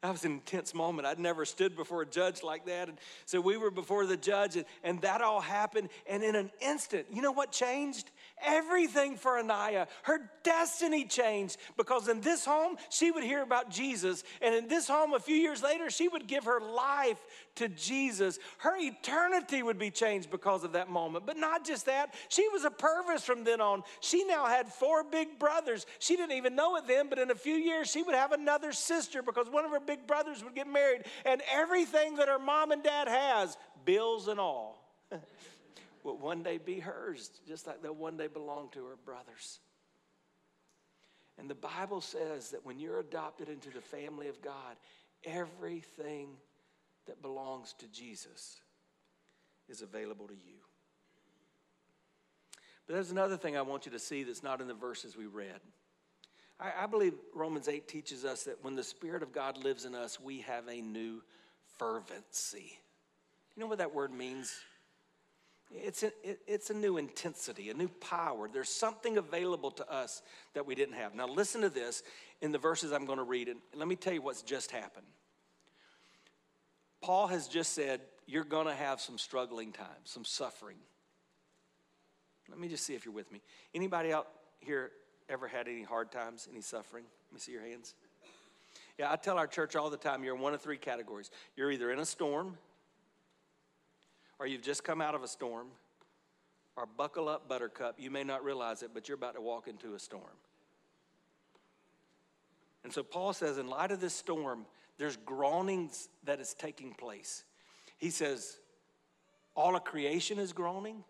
That 0.02 0.12
was 0.12 0.24
an 0.24 0.32
intense 0.32 0.74
moment. 0.74 1.08
I'd 1.08 1.18
never 1.18 1.44
stood 1.44 1.76
before 1.76 2.02
a 2.02 2.06
judge 2.06 2.44
like 2.44 2.66
that. 2.66 2.88
And 2.88 2.98
so 3.24 3.40
we 3.40 3.56
were 3.56 3.72
before 3.72 4.06
the 4.06 4.16
judge, 4.16 4.54
and, 4.54 4.64
and 4.84 5.00
that 5.00 5.22
all 5.22 5.40
happened. 5.40 5.88
And 6.08 6.22
in 6.22 6.36
an 6.36 6.50
instant, 6.60 7.06
you 7.12 7.20
know 7.20 7.32
what 7.32 7.50
changed? 7.50 8.10
Everything 8.44 9.16
for 9.16 9.38
Anaya. 9.38 9.86
Her 10.02 10.30
destiny 10.42 11.04
changed 11.04 11.56
because 11.76 12.08
in 12.08 12.20
this 12.20 12.44
home, 12.44 12.76
she 12.90 13.10
would 13.10 13.24
hear 13.24 13.42
about 13.42 13.70
Jesus. 13.70 14.24
And 14.40 14.54
in 14.54 14.68
this 14.68 14.88
home, 14.88 15.14
a 15.14 15.20
few 15.20 15.36
years 15.36 15.62
later, 15.62 15.90
she 15.90 16.08
would 16.08 16.26
give 16.26 16.44
her 16.44 16.60
life 16.60 17.18
to 17.56 17.68
Jesus. 17.68 18.38
Her 18.58 18.76
eternity 18.76 19.62
would 19.62 19.78
be 19.78 19.90
changed 19.90 20.30
because 20.30 20.64
of 20.64 20.72
that 20.72 20.88
moment. 20.88 21.26
But 21.26 21.36
not 21.36 21.64
just 21.64 21.86
that, 21.86 22.14
she 22.28 22.48
was 22.48 22.64
a 22.64 22.70
Purvis 22.70 23.24
from 23.24 23.44
then 23.44 23.60
on. 23.60 23.82
She 24.00 24.24
now 24.24 24.46
had 24.46 24.68
four 24.68 25.04
big 25.04 25.38
brothers. 25.38 25.86
She 25.98 26.16
didn't 26.16 26.36
even 26.36 26.54
know 26.54 26.76
it 26.76 26.86
then, 26.86 27.08
but 27.08 27.18
in 27.18 27.30
a 27.30 27.34
few 27.34 27.56
years, 27.56 27.90
she 27.90 28.02
would 28.02 28.14
have 28.14 28.32
another 28.32 28.72
sister 28.72 29.22
because 29.22 29.48
one 29.48 29.64
of 29.64 29.70
her 29.70 29.80
big 29.80 30.06
brothers 30.06 30.42
would 30.44 30.54
get 30.54 30.68
married. 30.68 31.02
And 31.24 31.42
everything 31.52 32.16
that 32.16 32.28
her 32.28 32.38
mom 32.38 32.70
and 32.70 32.82
dad 32.82 33.08
has, 33.08 33.56
bills 33.84 34.28
and 34.28 34.38
all, 34.38 34.84
will 36.04 36.16
one 36.16 36.42
day 36.42 36.58
be 36.58 36.80
hers, 36.80 37.30
just 37.46 37.66
like 37.66 37.82
they'll 37.82 37.94
one 37.94 38.16
day 38.16 38.26
belong 38.26 38.68
to 38.72 38.84
her 38.86 38.96
brothers. 39.04 39.60
And 41.38 41.48
the 41.48 41.54
Bible 41.54 42.00
says 42.00 42.50
that 42.50 42.66
when 42.66 42.78
you're 42.80 42.98
adopted 42.98 43.48
into 43.48 43.70
the 43.70 43.80
family 43.80 44.28
of 44.28 44.42
God, 44.42 44.76
everything 45.24 46.30
that 47.06 47.22
belongs 47.22 47.74
to 47.78 47.88
Jesus 47.88 48.56
is 49.68 49.82
available 49.82 50.26
to 50.26 50.34
you. 50.34 50.58
But 52.86 52.94
there's 52.94 53.10
another 53.10 53.36
thing 53.36 53.56
I 53.56 53.62
want 53.62 53.86
you 53.86 53.92
to 53.92 53.98
see 53.98 54.24
that's 54.24 54.42
not 54.42 54.60
in 54.60 54.66
the 54.66 54.74
verses 54.74 55.16
we 55.16 55.26
read. 55.26 55.60
I, 56.58 56.84
I 56.84 56.86
believe 56.86 57.12
Romans 57.34 57.68
8 57.68 57.86
teaches 57.86 58.24
us 58.24 58.44
that 58.44 58.64
when 58.64 58.74
the 58.74 58.82
Spirit 58.82 59.22
of 59.22 59.32
God 59.32 59.62
lives 59.62 59.84
in 59.84 59.94
us, 59.94 60.18
we 60.18 60.40
have 60.40 60.66
a 60.68 60.80
new 60.80 61.22
fervency. 61.78 62.78
You 63.54 63.60
know 63.60 63.66
what 63.66 63.78
that 63.78 63.94
word 63.94 64.12
means? 64.12 64.58
It's 65.70 66.02
a, 66.02 66.06
it, 66.22 66.40
it's 66.46 66.70
a 66.70 66.74
new 66.74 66.96
intensity, 66.96 67.68
a 67.68 67.74
new 67.74 67.88
power. 67.88 68.48
There's 68.50 68.70
something 68.70 69.18
available 69.18 69.70
to 69.72 69.92
us 69.92 70.22
that 70.54 70.64
we 70.64 70.74
didn't 70.74 70.94
have. 70.94 71.14
Now, 71.14 71.26
listen 71.26 71.60
to 71.60 71.68
this 71.68 72.02
in 72.40 72.52
the 72.52 72.58
verses 72.58 72.92
I'm 72.92 73.04
going 73.04 73.18
to 73.18 73.24
read, 73.24 73.48
and 73.48 73.60
let 73.74 73.86
me 73.86 73.96
tell 73.96 74.12
you 74.12 74.22
what's 74.22 74.42
just 74.42 74.70
happened. 74.70 75.06
Paul 77.02 77.26
has 77.28 77.48
just 77.48 77.74
said, 77.74 78.00
You're 78.26 78.44
going 78.44 78.66
to 78.66 78.74
have 78.74 79.00
some 79.00 79.18
struggling 79.18 79.72
times, 79.72 80.04
some 80.04 80.24
suffering. 80.24 80.78
Let 82.48 82.58
me 82.58 82.68
just 82.68 82.84
see 82.84 82.94
if 82.94 83.04
you're 83.04 83.14
with 83.14 83.30
me. 83.30 83.42
Anybody 83.74 84.12
out 84.12 84.28
here 84.60 84.90
ever 85.28 85.46
had 85.46 85.68
any 85.68 85.82
hard 85.82 86.10
times, 86.10 86.48
any 86.50 86.62
suffering? 86.62 87.04
Let 87.30 87.34
me 87.34 87.40
see 87.40 87.52
your 87.52 87.62
hands. 87.62 87.94
Yeah, 88.98 89.12
I 89.12 89.16
tell 89.16 89.36
our 89.36 89.46
church 89.46 89.76
all 89.76 89.90
the 89.90 89.96
time 89.96 90.24
you're 90.24 90.34
in 90.34 90.40
one 90.40 90.54
of 90.54 90.62
three 90.62 90.78
categories. 90.78 91.30
You're 91.56 91.70
either 91.70 91.92
in 91.92 91.98
a 91.98 92.06
storm, 92.06 92.56
or 94.38 94.46
you've 94.46 94.62
just 94.62 94.84
come 94.84 95.00
out 95.00 95.14
of 95.14 95.22
a 95.22 95.28
storm, 95.28 95.68
or 96.76 96.86
buckle 96.86 97.28
up, 97.28 97.48
buttercup. 97.48 97.96
You 97.98 98.10
may 98.10 98.22
not 98.22 98.44
realize 98.44 98.82
it, 98.82 98.90
but 98.94 99.08
you're 99.08 99.16
about 99.16 99.34
to 99.34 99.40
walk 99.40 99.66
into 99.66 99.94
a 99.94 99.98
storm. 99.98 100.22
And 102.84 102.92
so 102.92 103.02
Paul 103.02 103.32
says, 103.32 103.58
in 103.58 103.66
light 103.68 103.90
of 103.90 104.00
this 104.00 104.14
storm, 104.14 104.64
there's 104.96 105.16
groanings 105.16 106.08
that 106.24 106.40
is 106.40 106.54
taking 106.54 106.94
place. 106.94 107.44
He 107.96 108.10
says, 108.10 108.58
all 109.56 109.74
of 109.74 109.82
creation 109.82 110.38
is 110.38 110.52
groaning, 110.52 111.02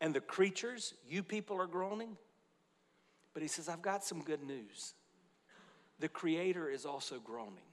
and 0.00 0.14
the 0.14 0.20
creatures, 0.20 0.94
you 1.08 1.22
people 1.22 1.60
are 1.60 1.66
groaning. 1.66 2.16
But 3.34 3.42
he 3.42 3.48
says, 3.48 3.68
I've 3.68 3.82
got 3.82 4.04
some 4.04 4.22
good 4.22 4.42
news. 4.42 4.94
The 5.98 6.08
Creator 6.08 6.70
is 6.70 6.86
also 6.86 7.18
groaning. 7.18 7.69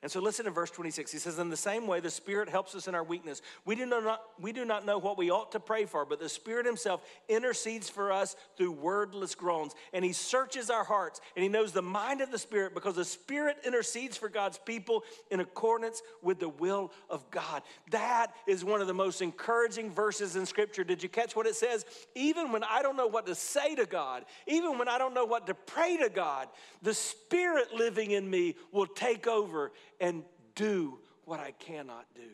And 0.00 0.12
so 0.12 0.20
listen 0.20 0.44
to 0.44 0.52
verse 0.52 0.70
26. 0.70 1.10
He 1.10 1.18
says, 1.18 1.40
In 1.40 1.50
the 1.50 1.56
same 1.56 1.88
way, 1.88 1.98
the 1.98 2.08
Spirit 2.08 2.48
helps 2.48 2.76
us 2.76 2.86
in 2.86 2.94
our 2.94 3.02
weakness. 3.02 3.42
We 3.64 3.74
do, 3.74 3.84
not, 3.84 4.22
we 4.40 4.52
do 4.52 4.64
not 4.64 4.86
know 4.86 4.96
what 4.96 5.18
we 5.18 5.28
ought 5.28 5.50
to 5.52 5.60
pray 5.60 5.86
for, 5.86 6.04
but 6.04 6.20
the 6.20 6.28
Spirit 6.28 6.66
Himself 6.66 7.02
intercedes 7.28 7.90
for 7.90 8.12
us 8.12 8.36
through 8.56 8.72
wordless 8.72 9.34
groans. 9.34 9.74
And 9.92 10.04
He 10.04 10.12
searches 10.12 10.70
our 10.70 10.84
hearts, 10.84 11.20
and 11.34 11.42
He 11.42 11.48
knows 11.48 11.72
the 11.72 11.82
mind 11.82 12.20
of 12.20 12.30
the 12.30 12.38
Spirit 12.38 12.74
because 12.74 12.94
the 12.94 13.04
Spirit 13.04 13.56
intercedes 13.66 14.16
for 14.16 14.28
God's 14.28 14.58
people 14.58 15.02
in 15.32 15.40
accordance 15.40 16.00
with 16.22 16.38
the 16.38 16.48
will 16.48 16.92
of 17.10 17.28
God. 17.32 17.62
That 17.90 18.28
is 18.46 18.64
one 18.64 18.80
of 18.80 18.86
the 18.86 18.94
most 18.94 19.20
encouraging 19.20 19.92
verses 19.92 20.36
in 20.36 20.46
Scripture. 20.46 20.84
Did 20.84 21.02
you 21.02 21.08
catch 21.08 21.34
what 21.34 21.48
it 21.48 21.56
says? 21.56 21.84
Even 22.14 22.52
when 22.52 22.62
I 22.62 22.82
don't 22.82 22.96
know 22.96 23.08
what 23.08 23.26
to 23.26 23.34
say 23.34 23.74
to 23.74 23.84
God, 23.84 24.26
even 24.46 24.78
when 24.78 24.88
I 24.88 24.96
don't 24.96 25.12
know 25.12 25.24
what 25.24 25.48
to 25.48 25.54
pray 25.54 25.96
to 25.96 26.08
God, 26.08 26.46
the 26.82 26.94
Spirit 26.94 27.74
living 27.74 28.12
in 28.12 28.30
me 28.30 28.54
will 28.70 28.86
take 28.86 29.26
over 29.26 29.72
and 30.00 30.24
do 30.54 30.98
what 31.24 31.40
I 31.40 31.52
cannot 31.52 32.06
do. 32.14 32.30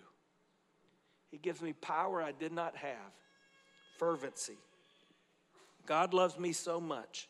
He 1.31 1.39
gives 1.39 1.61
me 1.61 1.73
power 1.73 2.23
I 2.23 2.33
did 2.33 2.53
not 2.53 2.77
have, 2.77 3.13
fervency. 3.99 4.57
God 5.87 6.15
loves 6.15 6.39
me 6.39 6.53
so 6.53 6.81
much 6.81 7.29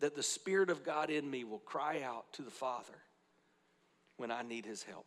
that 0.00 0.14
the 0.14 0.22
Spirit 0.22 0.68
of 0.68 0.84
God 0.84 1.10
in 1.10 1.28
me 1.30 1.44
will 1.44 1.60
cry 1.60 2.02
out 2.02 2.32
to 2.34 2.42
the 2.42 2.50
Father 2.50 2.92
when 4.16 4.30
I 4.30 4.42
need 4.42 4.66
His 4.66 4.82
help. 4.82 5.06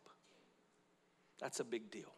That's 1.40 1.60
a 1.60 1.64
big 1.64 1.92
deal. 1.92 2.14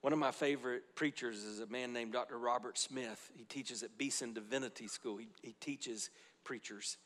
One 0.00 0.12
of 0.12 0.18
my 0.18 0.30
favorite 0.30 0.94
preachers 0.94 1.42
is 1.44 1.60
a 1.60 1.66
man 1.66 1.92
named 1.92 2.12
Dr. 2.12 2.38
Robert 2.38 2.78
Smith. 2.78 3.30
He 3.34 3.44
teaches 3.44 3.82
at 3.82 3.98
Beeson 3.98 4.32
Divinity 4.32 4.88
School, 4.88 5.18
he, 5.18 5.28
he 5.42 5.54
teaches 5.60 6.10
preachers. 6.44 6.96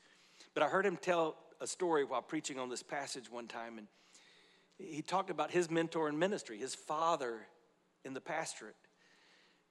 But 0.54 0.62
I 0.62 0.68
heard 0.68 0.86
him 0.86 0.96
tell 0.96 1.36
a 1.60 1.66
story 1.66 2.04
while 2.04 2.22
preaching 2.22 2.58
on 2.58 2.68
this 2.68 2.82
passage 2.82 3.30
one 3.30 3.46
time, 3.46 3.78
and 3.78 3.86
he 4.78 5.02
talked 5.02 5.30
about 5.30 5.50
his 5.50 5.70
mentor 5.70 6.08
in 6.08 6.18
ministry, 6.18 6.58
his 6.58 6.74
father 6.74 7.46
in 8.04 8.14
the 8.14 8.20
pastorate, 8.20 8.76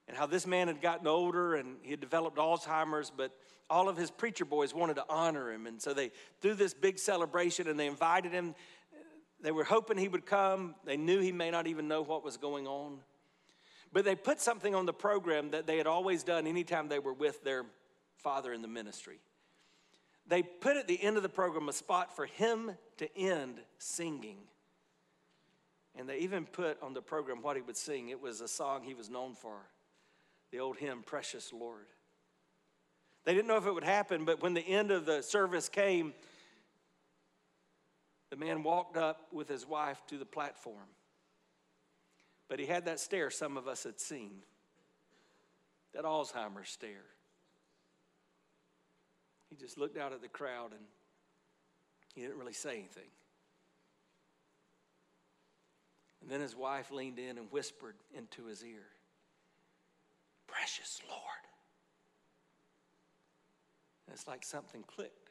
and 0.08 0.16
how 0.16 0.26
this 0.26 0.46
man 0.46 0.68
had 0.68 0.80
gotten 0.80 1.06
older 1.06 1.54
and 1.54 1.76
he 1.82 1.90
had 1.90 2.00
developed 2.00 2.36
Alzheimer's, 2.36 3.10
but 3.14 3.32
all 3.70 3.88
of 3.88 3.96
his 3.96 4.10
preacher 4.10 4.44
boys 4.44 4.74
wanted 4.74 4.96
to 4.96 5.04
honor 5.08 5.50
him. 5.50 5.66
And 5.66 5.80
so 5.80 5.94
they 5.94 6.10
threw 6.40 6.54
this 6.54 6.74
big 6.74 6.98
celebration 6.98 7.68
and 7.68 7.78
they 7.78 7.86
invited 7.86 8.32
him. 8.32 8.54
They 9.40 9.50
were 9.50 9.64
hoping 9.64 9.96
he 9.96 10.08
would 10.08 10.26
come. 10.26 10.74
They 10.84 10.96
knew 10.96 11.20
he 11.20 11.32
may 11.32 11.50
not 11.50 11.66
even 11.66 11.88
know 11.88 12.02
what 12.02 12.24
was 12.24 12.36
going 12.36 12.66
on. 12.66 12.98
But 13.92 14.04
they 14.04 14.14
put 14.14 14.40
something 14.40 14.74
on 14.74 14.86
the 14.86 14.92
program 14.92 15.50
that 15.50 15.66
they 15.66 15.78
had 15.78 15.86
always 15.86 16.22
done 16.22 16.46
anytime 16.46 16.88
they 16.88 16.98
were 16.98 17.14
with 17.14 17.42
their 17.44 17.64
father 18.16 18.52
in 18.52 18.60
the 18.60 18.68
ministry 18.68 19.20
they 20.26 20.42
put 20.42 20.76
at 20.76 20.88
the 20.88 21.02
end 21.02 21.16
of 21.16 21.22
the 21.22 21.28
program 21.28 21.68
a 21.68 21.72
spot 21.72 22.14
for 22.14 22.26
him 22.26 22.72
to 22.98 23.18
end 23.18 23.60
singing. 23.78 24.38
And 25.96 26.08
they 26.08 26.18
even 26.18 26.44
put 26.46 26.82
on 26.82 26.94
the 26.94 27.02
program 27.02 27.42
what 27.42 27.56
he 27.56 27.62
would 27.62 27.76
sing. 27.76 28.08
It 28.08 28.20
was 28.20 28.40
a 28.40 28.48
song 28.48 28.82
he 28.82 28.94
was 28.94 29.10
known 29.10 29.34
for 29.34 29.58
the 30.50 30.60
old 30.60 30.76
hymn, 30.76 31.02
Precious 31.04 31.52
Lord. 31.52 31.86
They 33.24 33.34
didn't 33.34 33.48
know 33.48 33.56
if 33.56 33.66
it 33.66 33.72
would 33.72 33.84
happen, 33.84 34.24
but 34.24 34.42
when 34.42 34.54
the 34.54 34.66
end 34.66 34.90
of 34.90 35.06
the 35.06 35.22
service 35.22 35.68
came, 35.68 36.14
the 38.30 38.36
man 38.36 38.62
walked 38.62 38.96
up 38.96 39.28
with 39.32 39.48
his 39.48 39.66
wife 39.66 40.02
to 40.08 40.18
the 40.18 40.26
platform. 40.26 40.88
But 42.48 42.58
he 42.58 42.66
had 42.66 42.86
that 42.86 43.00
stare 43.00 43.30
some 43.30 43.56
of 43.56 43.68
us 43.68 43.84
had 43.84 44.00
seen 44.00 44.42
that 45.94 46.04
Alzheimer's 46.04 46.68
stare. 46.68 47.13
He 49.54 49.60
just 49.64 49.78
looked 49.78 49.96
out 49.96 50.12
at 50.12 50.20
the 50.20 50.28
crowd 50.28 50.72
and 50.72 50.80
he 52.12 52.22
didn't 52.22 52.38
really 52.38 52.52
say 52.52 52.72
anything. 52.72 53.10
And 56.20 56.28
then 56.28 56.40
his 56.40 56.56
wife 56.56 56.90
leaned 56.90 57.20
in 57.20 57.38
and 57.38 57.52
whispered 57.52 57.94
into 58.16 58.46
his 58.46 58.64
ear, 58.64 58.82
Precious 60.48 61.00
Lord. 61.08 61.20
And 64.06 64.14
it's 64.14 64.26
like 64.26 64.42
something 64.42 64.82
clicked. 64.82 65.30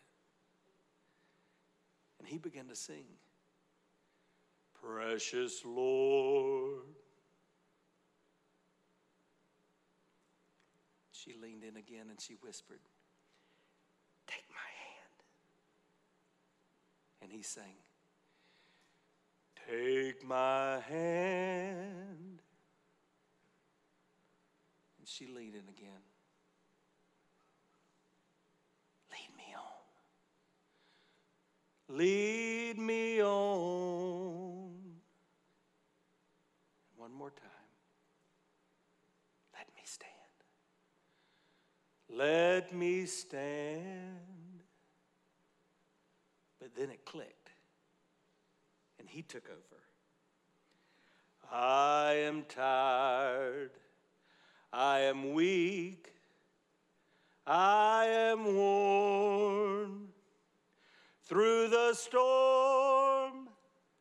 And 2.19 2.28
he 2.28 2.38
began 2.38 2.67
to 2.67 2.76
sing, 2.78 3.05
Precious 4.82 5.63
Lord. 5.65 6.84
She 11.11 11.34
leaned 11.41 11.63
in 11.63 11.76
again 11.76 12.05
and 12.09 12.21
she 12.21 12.36
whispered, 12.36 12.80
and 17.23 17.31
he 17.31 17.41
sang, 17.41 17.77
Take 19.69 20.23
my 20.25 20.81
hand. 20.89 22.41
And 24.99 25.07
she 25.07 25.25
leaned 25.25 25.55
in 25.55 25.69
again. 25.69 26.03
Lead 29.09 29.29
me 29.38 29.55
on. 29.55 29.61
Lead 31.97 32.77
me 32.77 33.23
on. 33.23 34.99
One 36.97 37.13
more 37.13 37.31
time. 37.31 37.49
Let 39.53 39.67
me 39.75 39.84
stand. 39.86 40.11
Let 42.16 42.74
me 42.74 43.05
stand. 43.05 44.20
But 46.59 46.76
then 46.76 46.91
it 46.91 47.05
clicked, 47.05 47.49
and 48.99 49.09
he 49.09 49.24
took 49.24 49.49
over. 49.49 49.82
I 51.51 52.14
am 52.26 52.43
tired. 52.43 53.72
I 54.72 54.99
am 54.99 55.34
weak. 55.34 56.14
I 57.45 58.05
am 58.05 58.55
worn 58.55 60.07
through 61.24 61.68
the 61.70 61.93
storm, 61.93 63.49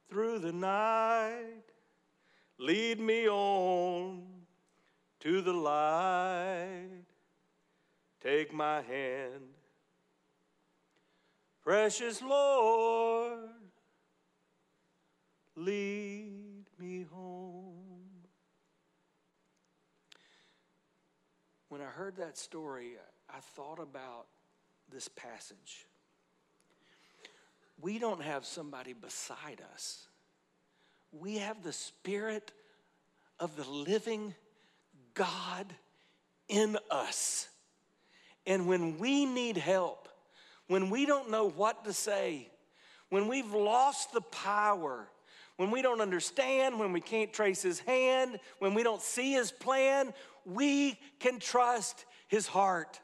through 0.09 0.39
the 0.39 0.53
night. 0.53 1.65
Lead 2.59 3.01
me 3.01 3.29
on 3.29 4.23
to 5.21 5.41
the 5.41 5.53
light. 5.53 7.12
Take 8.23 8.53
my 8.53 8.83
hand 8.83 9.43
Precious 11.63 12.21
Lord, 12.21 13.51
lead 15.55 16.65
me 16.79 17.07
home. 17.13 18.11
When 21.69 21.81
I 21.81 21.85
heard 21.85 22.17
that 22.17 22.37
story, 22.37 22.95
I 23.31 23.39
thought 23.55 23.79
about 23.79 24.27
this 24.91 25.07
passage. 25.07 25.87
We 27.81 28.01
don't 28.01 28.23
have 28.23 28.45
somebody 28.45 28.93
beside 28.93 29.63
us, 29.73 30.09
we 31.13 31.39
have 31.39 31.63
the 31.63 31.73
Spirit 31.73 32.51
of 33.39 33.57
the 33.57 33.69
living 33.71 34.35
God 35.15 35.73
in 36.49 36.77
us. 36.91 37.49
And 38.47 38.67
when 38.67 38.99
we 38.99 39.25
need 39.25 39.57
help, 39.57 40.09
when 40.67 40.91
we 40.91 41.07
don't 41.07 41.31
know 41.31 41.49
what 41.49 41.85
to 41.85 41.93
say, 41.93 42.49
when 43.09 43.29
we've 43.29 43.53
lost 43.53 44.13
the 44.13 44.21
power, 44.21 45.09
when 45.57 45.71
we 45.71 45.83
don't 45.83 46.01
understand, 46.01 46.79
when 46.79 46.93
we 46.93 47.01
can't 47.01 47.33
trace 47.33 47.63
his 47.63 47.79
hand, 47.81 48.41
when 48.59 48.75
we 48.75 48.83
don't 48.83 49.03
see 49.03 49.33
his 49.33 49.53
plan, 49.53 50.15
we 50.45 50.99
can 51.21 51.39
trust 51.39 52.05
his 52.27 52.47
heart. 52.47 53.01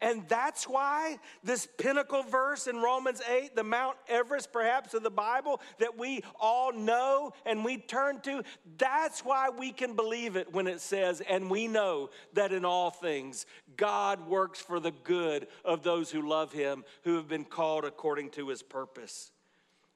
And 0.00 0.28
that's 0.28 0.68
why 0.68 1.18
this 1.42 1.66
pinnacle 1.76 2.22
verse 2.22 2.68
in 2.68 2.76
Romans 2.76 3.20
8, 3.28 3.56
the 3.56 3.64
Mount 3.64 3.96
Everest 4.06 4.52
perhaps 4.52 4.94
of 4.94 5.02
the 5.02 5.10
Bible 5.10 5.60
that 5.78 5.98
we 5.98 6.22
all 6.38 6.72
know 6.72 7.32
and 7.44 7.64
we 7.64 7.78
turn 7.78 8.20
to, 8.20 8.44
that's 8.76 9.24
why 9.24 9.48
we 9.50 9.72
can 9.72 9.96
believe 9.96 10.36
it 10.36 10.52
when 10.52 10.68
it 10.68 10.80
says, 10.80 11.20
and 11.28 11.50
we 11.50 11.66
know 11.66 12.10
that 12.34 12.52
in 12.52 12.64
all 12.64 12.90
things 12.90 13.44
God 13.76 14.28
works 14.28 14.60
for 14.60 14.78
the 14.78 14.92
good 15.02 15.48
of 15.64 15.82
those 15.82 16.12
who 16.12 16.28
love 16.28 16.52
him, 16.52 16.84
who 17.02 17.16
have 17.16 17.28
been 17.28 17.44
called 17.44 17.84
according 17.84 18.30
to 18.30 18.48
his 18.48 18.62
purpose. 18.62 19.32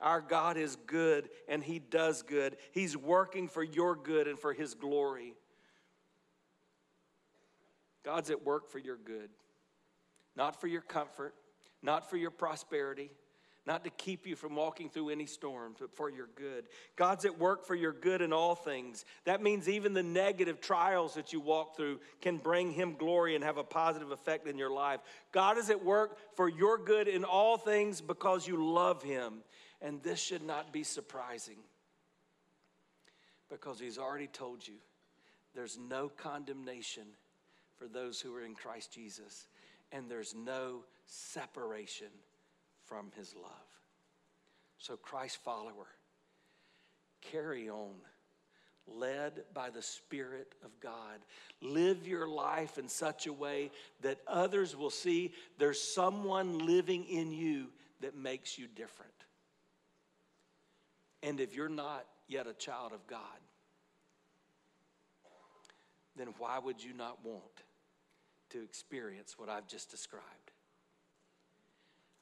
Our 0.01 0.21
God 0.21 0.57
is 0.57 0.77
good 0.87 1.29
and 1.47 1.63
he 1.63 1.79
does 1.79 2.23
good. 2.23 2.57
He's 2.73 2.97
working 2.97 3.47
for 3.47 3.63
your 3.63 3.95
good 3.95 4.27
and 4.27 4.37
for 4.37 4.53
his 4.53 4.75
glory. 4.75 5.35
God's 8.05 8.31
at 8.31 8.45
work 8.45 8.69
for 8.69 8.81
your 8.81 8.97
good 8.97 9.31
not 10.37 10.61
for 10.61 10.67
your 10.67 10.81
comfort, 10.81 11.35
not 11.83 12.09
for 12.09 12.17
your 12.17 12.31
prosperity, 12.31 13.11
not 13.65 13.85
to 13.85 13.91
keep 13.91 14.27
you 14.27 14.35
from 14.35 14.57
walking 14.57 14.91
through 14.91 15.11
any 15.11 15.27
storms, 15.27 15.77
but 15.81 15.95
for 15.95 16.11
your 16.11 16.29
good. 16.35 16.65
God's 16.97 17.25
at 17.25 17.39
work 17.39 17.65
for 17.65 17.77
your 17.77 17.93
good 17.93 18.21
in 18.21 18.33
all 18.33 18.57
things. 18.57 19.05
That 19.25 19.41
means 19.41 19.69
even 19.69 19.95
the 19.95 20.03
negative 20.03 20.61
trials 20.61 21.15
that 21.15 21.33
you 21.33 21.41
walk 21.41 21.77
through 21.77 22.01
can 22.21 22.39
bring 22.39 22.73
Him 22.73 22.97
glory 22.99 23.37
and 23.37 23.45
have 23.45 23.59
a 23.59 23.65
positive 23.65 24.11
effect 24.11 24.49
in 24.49 24.59
your 24.59 24.71
life. 24.71 25.01
God 25.31 25.59
is 25.59 25.71
at 25.71 25.85
work 25.85 26.19
for 26.35 26.49
your 26.49 26.77
good 26.77 27.07
in 27.07 27.25
all 27.25 27.57
things 27.57 28.01
because 28.01 28.49
you 28.49 28.73
love 28.73 29.03
Him. 29.03 29.35
And 29.81 30.03
this 30.03 30.21
should 30.21 30.43
not 30.43 30.73
be 30.73 30.83
surprising 30.83 31.59
because 33.49 33.79
He's 33.79 33.99
already 33.99 34.27
told 34.27 34.67
you 34.67 34.75
there's 35.55 35.79
no 35.79 36.09
condemnation 36.09 37.05
for 37.79 37.87
those 37.87 38.21
who 38.21 38.35
are 38.35 38.45
in 38.45 38.55
Christ 38.55 38.93
Jesus 38.93 39.47
and 39.93 40.11
there's 40.11 40.35
no 40.35 40.85
separation 41.07 42.09
from 42.87 43.11
his 43.17 43.35
love. 43.35 43.53
So, 44.79 44.97
Christ 44.97 45.39
follower, 45.45 45.87
carry 47.21 47.69
on, 47.69 47.95
led 48.89 49.45
by 49.55 49.71
the 49.71 49.83
Spirit 49.83 50.55
of 50.65 50.71
God. 50.81 51.21
Live 51.61 52.07
your 52.07 52.27
life 52.27 52.79
in 52.79 52.89
such 52.89 53.27
a 53.27 53.33
way 53.33 53.71
that 54.01 54.19
others 54.27 54.75
will 54.75 54.91
see 54.91 55.33
there's 55.59 55.81
someone 55.81 56.67
living 56.67 57.05
in 57.05 57.31
you 57.31 57.69
that 58.01 58.17
makes 58.17 58.59
you 58.59 58.67
different. 58.67 59.13
And 61.23 61.39
if 61.39 61.55
you're 61.55 61.69
not 61.69 62.05
yet 62.27 62.49
a 62.49 62.55
child 62.55 62.93
of 62.93 63.07
God, 63.07 63.21
then 66.17 66.29
why 66.39 66.59
would 66.59 66.83
you 66.83 66.93
not 66.93 67.25
want 67.25 67.63
to 68.53 68.63
experience 68.63 69.39
what 69.39 69.49
I've 69.49 69.67
just 69.67 69.91
described. 69.91 70.53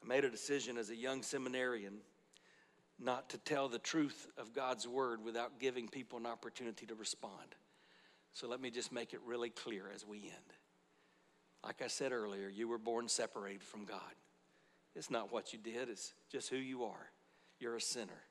I 0.03 0.07
made 0.07 0.25
a 0.25 0.29
decision 0.29 0.77
as 0.77 0.89
a 0.89 0.95
young 0.95 1.21
seminarian 1.21 1.99
not 2.99 3.29
to 3.29 3.37
tell 3.37 3.67
the 3.67 3.79
truth 3.79 4.27
of 4.37 4.53
God's 4.53 4.87
word 4.87 5.23
without 5.23 5.59
giving 5.59 5.87
people 5.87 6.19
an 6.19 6.25
opportunity 6.25 6.85
to 6.85 6.95
respond. 6.95 7.55
So 8.33 8.47
let 8.47 8.61
me 8.61 8.69
just 8.69 8.91
make 8.91 9.13
it 9.13 9.19
really 9.25 9.49
clear 9.49 9.85
as 9.93 10.05
we 10.05 10.17
end. 10.17 10.53
Like 11.63 11.81
I 11.81 11.87
said 11.87 12.11
earlier, 12.11 12.47
you 12.47 12.67
were 12.67 12.77
born 12.77 13.07
separated 13.07 13.63
from 13.63 13.85
God. 13.85 13.99
It's 14.95 15.09
not 15.09 15.31
what 15.31 15.53
you 15.53 15.59
did, 15.59 15.89
it's 15.89 16.13
just 16.31 16.49
who 16.49 16.57
you 16.57 16.83
are. 16.83 17.11
You're 17.59 17.75
a 17.75 17.81
sinner. 17.81 18.23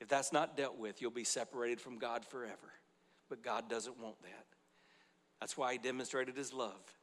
If 0.00 0.08
that's 0.08 0.32
not 0.32 0.56
dealt 0.56 0.78
with, 0.78 1.00
you'll 1.00 1.10
be 1.10 1.24
separated 1.24 1.80
from 1.80 1.98
God 1.98 2.24
forever. 2.24 2.72
But 3.28 3.42
God 3.42 3.68
doesn't 3.68 3.98
want 3.98 4.20
that. 4.22 4.55
That's 5.40 5.56
why 5.56 5.72
He 5.72 5.78
demonstrated 5.78 6.36
His 6.36 6.52
love 6.52 6.96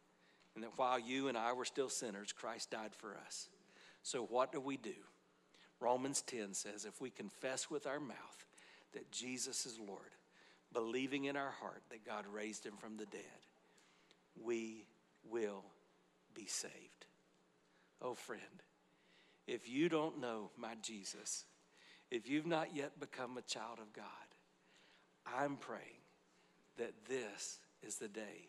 and 0.56 0.64
that 0.64 0.78
while 0.78 1.00
you 1.00 1.28
and 1.28 1.38
I 1.38 1.54
were 1.54 1.66
still 1.66 1.90
sinners, 1.90 2.32
Christ 2.32 2.72
died 2.72 2.94
for 2.96 3.18
us. 3.26 3.50
So, 4.04 4.24
what 4.24 4.52
do 4.52 4.60
we 4.60 4.78
do? 4.78 4.94
Romans 5.80 6.22
10 6.22 6.54
says, 6.54 6.86
if 6.86 7.02
we 7.02 7.10
confess 7.10 7.70
with 7.70 7.88
our 7.88 8.00
mouth 8.00 8.46
that 8.94 9.12
Jesus 9.12 9.66
is 9.66 9.80
Lord, 9.80 10.16
believing 10.72 11.26
in 11.26 11.36
our 11.36 11.52
heart 11.52 11.82
that 11.90 12.06
God 12.06 12.26
raised 12.32 12.66
him 12.66 12.76
from 12.78 12.98
the 12.98 13.06
dead, 13.08 13.22
we 14.42 14.86
will 15.30 15.64
be 16.34 16.46
saved. 16.46 17.06
Oh, 18.02 18.14
friend, 18.14 18.42
if 19.48 19.68
you 19.68 19.90
don't 19.90 20.22
know 20.22 20.52
my 20.58 20.76
Jesus, 20.82 21.46
if 22.12 22.30
you've 22.30 22.46
not 22.46 22.76
yet 22.76 23.00
become 23.00 23.38
a 23.38 23.42
child 23.42 23.80
of 23.80 23.92
God, 23.94 24.06
I'm 25.26 25.58
praying 25.58 25.84
that 26.78 26.94
this 27.08 27.60
is 27.86 27.96
the 27.96 28.08
day 28.08 28.48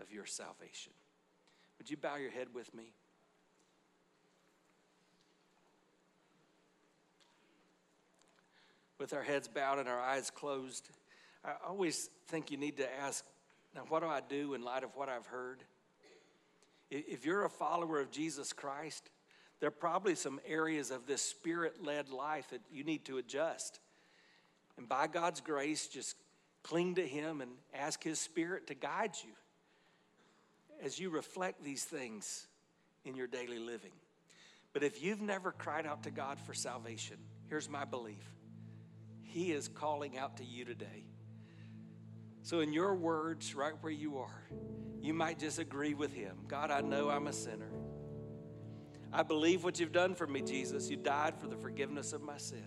of 0.00 0.12
your 0.12 0.26
salvation. 0.26 0.92
Would 1.78 1.90
you 1.90 1.96
bow 1.96 2.16
your 2.16 2.30
head 2.30 2.48
with 2.54 2.74
me? 2.74 2.92
With 8.98 9.12
our 9.12 9.22
heads 9.22 9.46
bowed 9.46 9.78
and 9.78 9.88
our 9.88 10.00
eyes 10.00 10.30
closed, 10.30 10.88
I 11.44 11.52
always 11.66 12.08
think 12.28 12.50
you 12.50 12.56
need 12.56 12.78
to 12.78 13.00
ask 13.00 13.24
now, 13.74 13.82
what 13.90 14.00
do 14.00 14.08
I 14.08 14.22
do 14.26 14.54
in 14.54 14.62
light 14.62 14.84
of 14.84 14.96
what 14.96 15.10
I've 15.10 15.26
heard? 15.26 15.62
If 16.90 17.26
you're 17.26 17.44
a 17.44 17.50
follower 17.50 18.00
of 18.00 18.10
Jesus 18.10 18.54
Christ, 18.54 19.10
there 19.60 19.68
are 19.68 19.70
probably 19.70 20.14
some 20.14 20.40
areas 20.46 20.90
of 20.90 21.06
this 21.06 21.20
spirit 21.20 21.84
led 21.84 22.08
life 22.08 22.48
that 22.50 22.62
you 22.72 22.84
need 22.84 23.04
to 23.04 23.18
adjust. 23.18 23.80
And 24.78 24.88
by 24.88 25.08
God's 25.08 25.42
grace, 25.42 25.88
just 25.88 26.16
cling 26.66 26.96
to 26.96 27.06
Him 27.06 27.40
and 27.40 27.52
ask 27.72 28.02
His 28.02 28.18
Spirit 28.18 28.66
to 28.66 28.74
guide 28.74 29.12
you 29.24 29.30
as 30.82 30.98
you 30.98 31.10
reflect 31.10 31.62
these 31.62 31.84
things 31.84 32.48
in 33.04 33.14
your 33.14 33.28
daily 33.28 33.60
living. 33.60 33.92
But 34.72 34.82
if 34.82 35.02
you've 35.02 35.20
never 35.20 35.52
cried 35.52 35.86
out 35.86 36.02
to 36.02 36.10
God 36.10 36.40
for 36.40 36.54
salvation, 36.54 37.18
here's 37.48 37.70
my 37.70 37.84
belief 37.84 38.28
He 39.22 39.52
is 39.52 39.68
calling 39.68 40.18
out 40.18 40.38
to 40.38 40.44
you 40.44 40.64
today. 40.64 41.06
So, 42.42 42.60
in 42.60 42.72
your 42.72 42.94
words, 42.96 43.54
right 43.54 43.74
where 43.80 43.92
you 43.92 44.18
are, 44.18 44.42
you 45.00 45.14
might 45.14 45.38
just 45.38 45.60
agree 45.60 45.94
with 45.94 46.12
Him 46.12 46.36
God, 46.48 46.72
I 46.72 46.80
know 46.80 47.10
I'm 47.10 47.28
a 47.28 47.32
sinner. 47.32 47.70
I 49.12 49.22
believe 49.22 49.62
what 49.62 49.78
you've 49.78 49.92
done 49.92 50.16
for 50.16 50.26
me, 50.26 50.42
Jesus. 50.42 50.90
You 50.90 50.96
died 50.96 51.38
for 51.40 51.46
the 51.46 51.56
forgiveness 51.56 52.12
of 52.12 52.22
my 52.22 52.38
sin. 52.38 52.64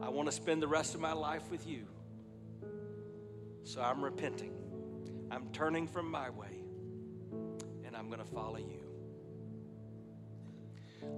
I 0.00 0.10
want 0.10 0.28
to 0.28 0.32
spend 0.32 0.62
the 0.62 0.68
rest 0.68 0.94
of 0.94 1.00
my 1.00 1.12
life 1.12 1.50
with 1.50 1.66
you. 1.66 1.86
So 3.64 3.80
I'm 3.80 4.02
repenting. 4.02 4.54
I'm 5.30 5.48
turning 5.52 5.86
from 5.86 6.10
my 6.10 6.30
way 6.30 6.64
and 7.84 7.96
I'm 7.96 8.06
going 8.06 8.20
to 8.20 8.24
follow 8.24 8.58
you. 8.58 8.84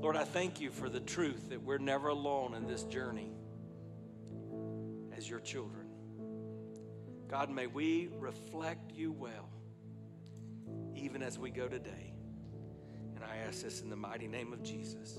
Lord, 0.00 0.16
I 0.16 0.24
thank 0.24 0.60
you 0.60 0.70
for 0.70 0.88
the 0.88 1.00
truth 1.00 1.48
that 1.50 1.62
we're 1.62 1.78
never 1.78 2.08
alone 2.08 2.54
in 2.54 2.66
this 2.66 2.84
journey 2.84 3.32
as 5.16 5.28
your 5.28 5.40
children. 5.40 5.86
God, 7.28 7.50
may 7.50 7.66
we 7.66 8.10
reflect 8.18 8.92
you 8.92 9.12
well 9.12 9.48
even 10.94 11.22
as 11.22 11.38
we 11.38 11.50
go 11.50 11.68
today. 11.68 12.12
And 13.16 13.24
I 13.24 13.38
ask 13.48 13.62
this 13.62 13.80
in 13.80 13.90
the 13.90 13.96
mighty 13.96 14.28
name 14.28 14.52
of 14.52 14.62
Jesus. 14.62 15.18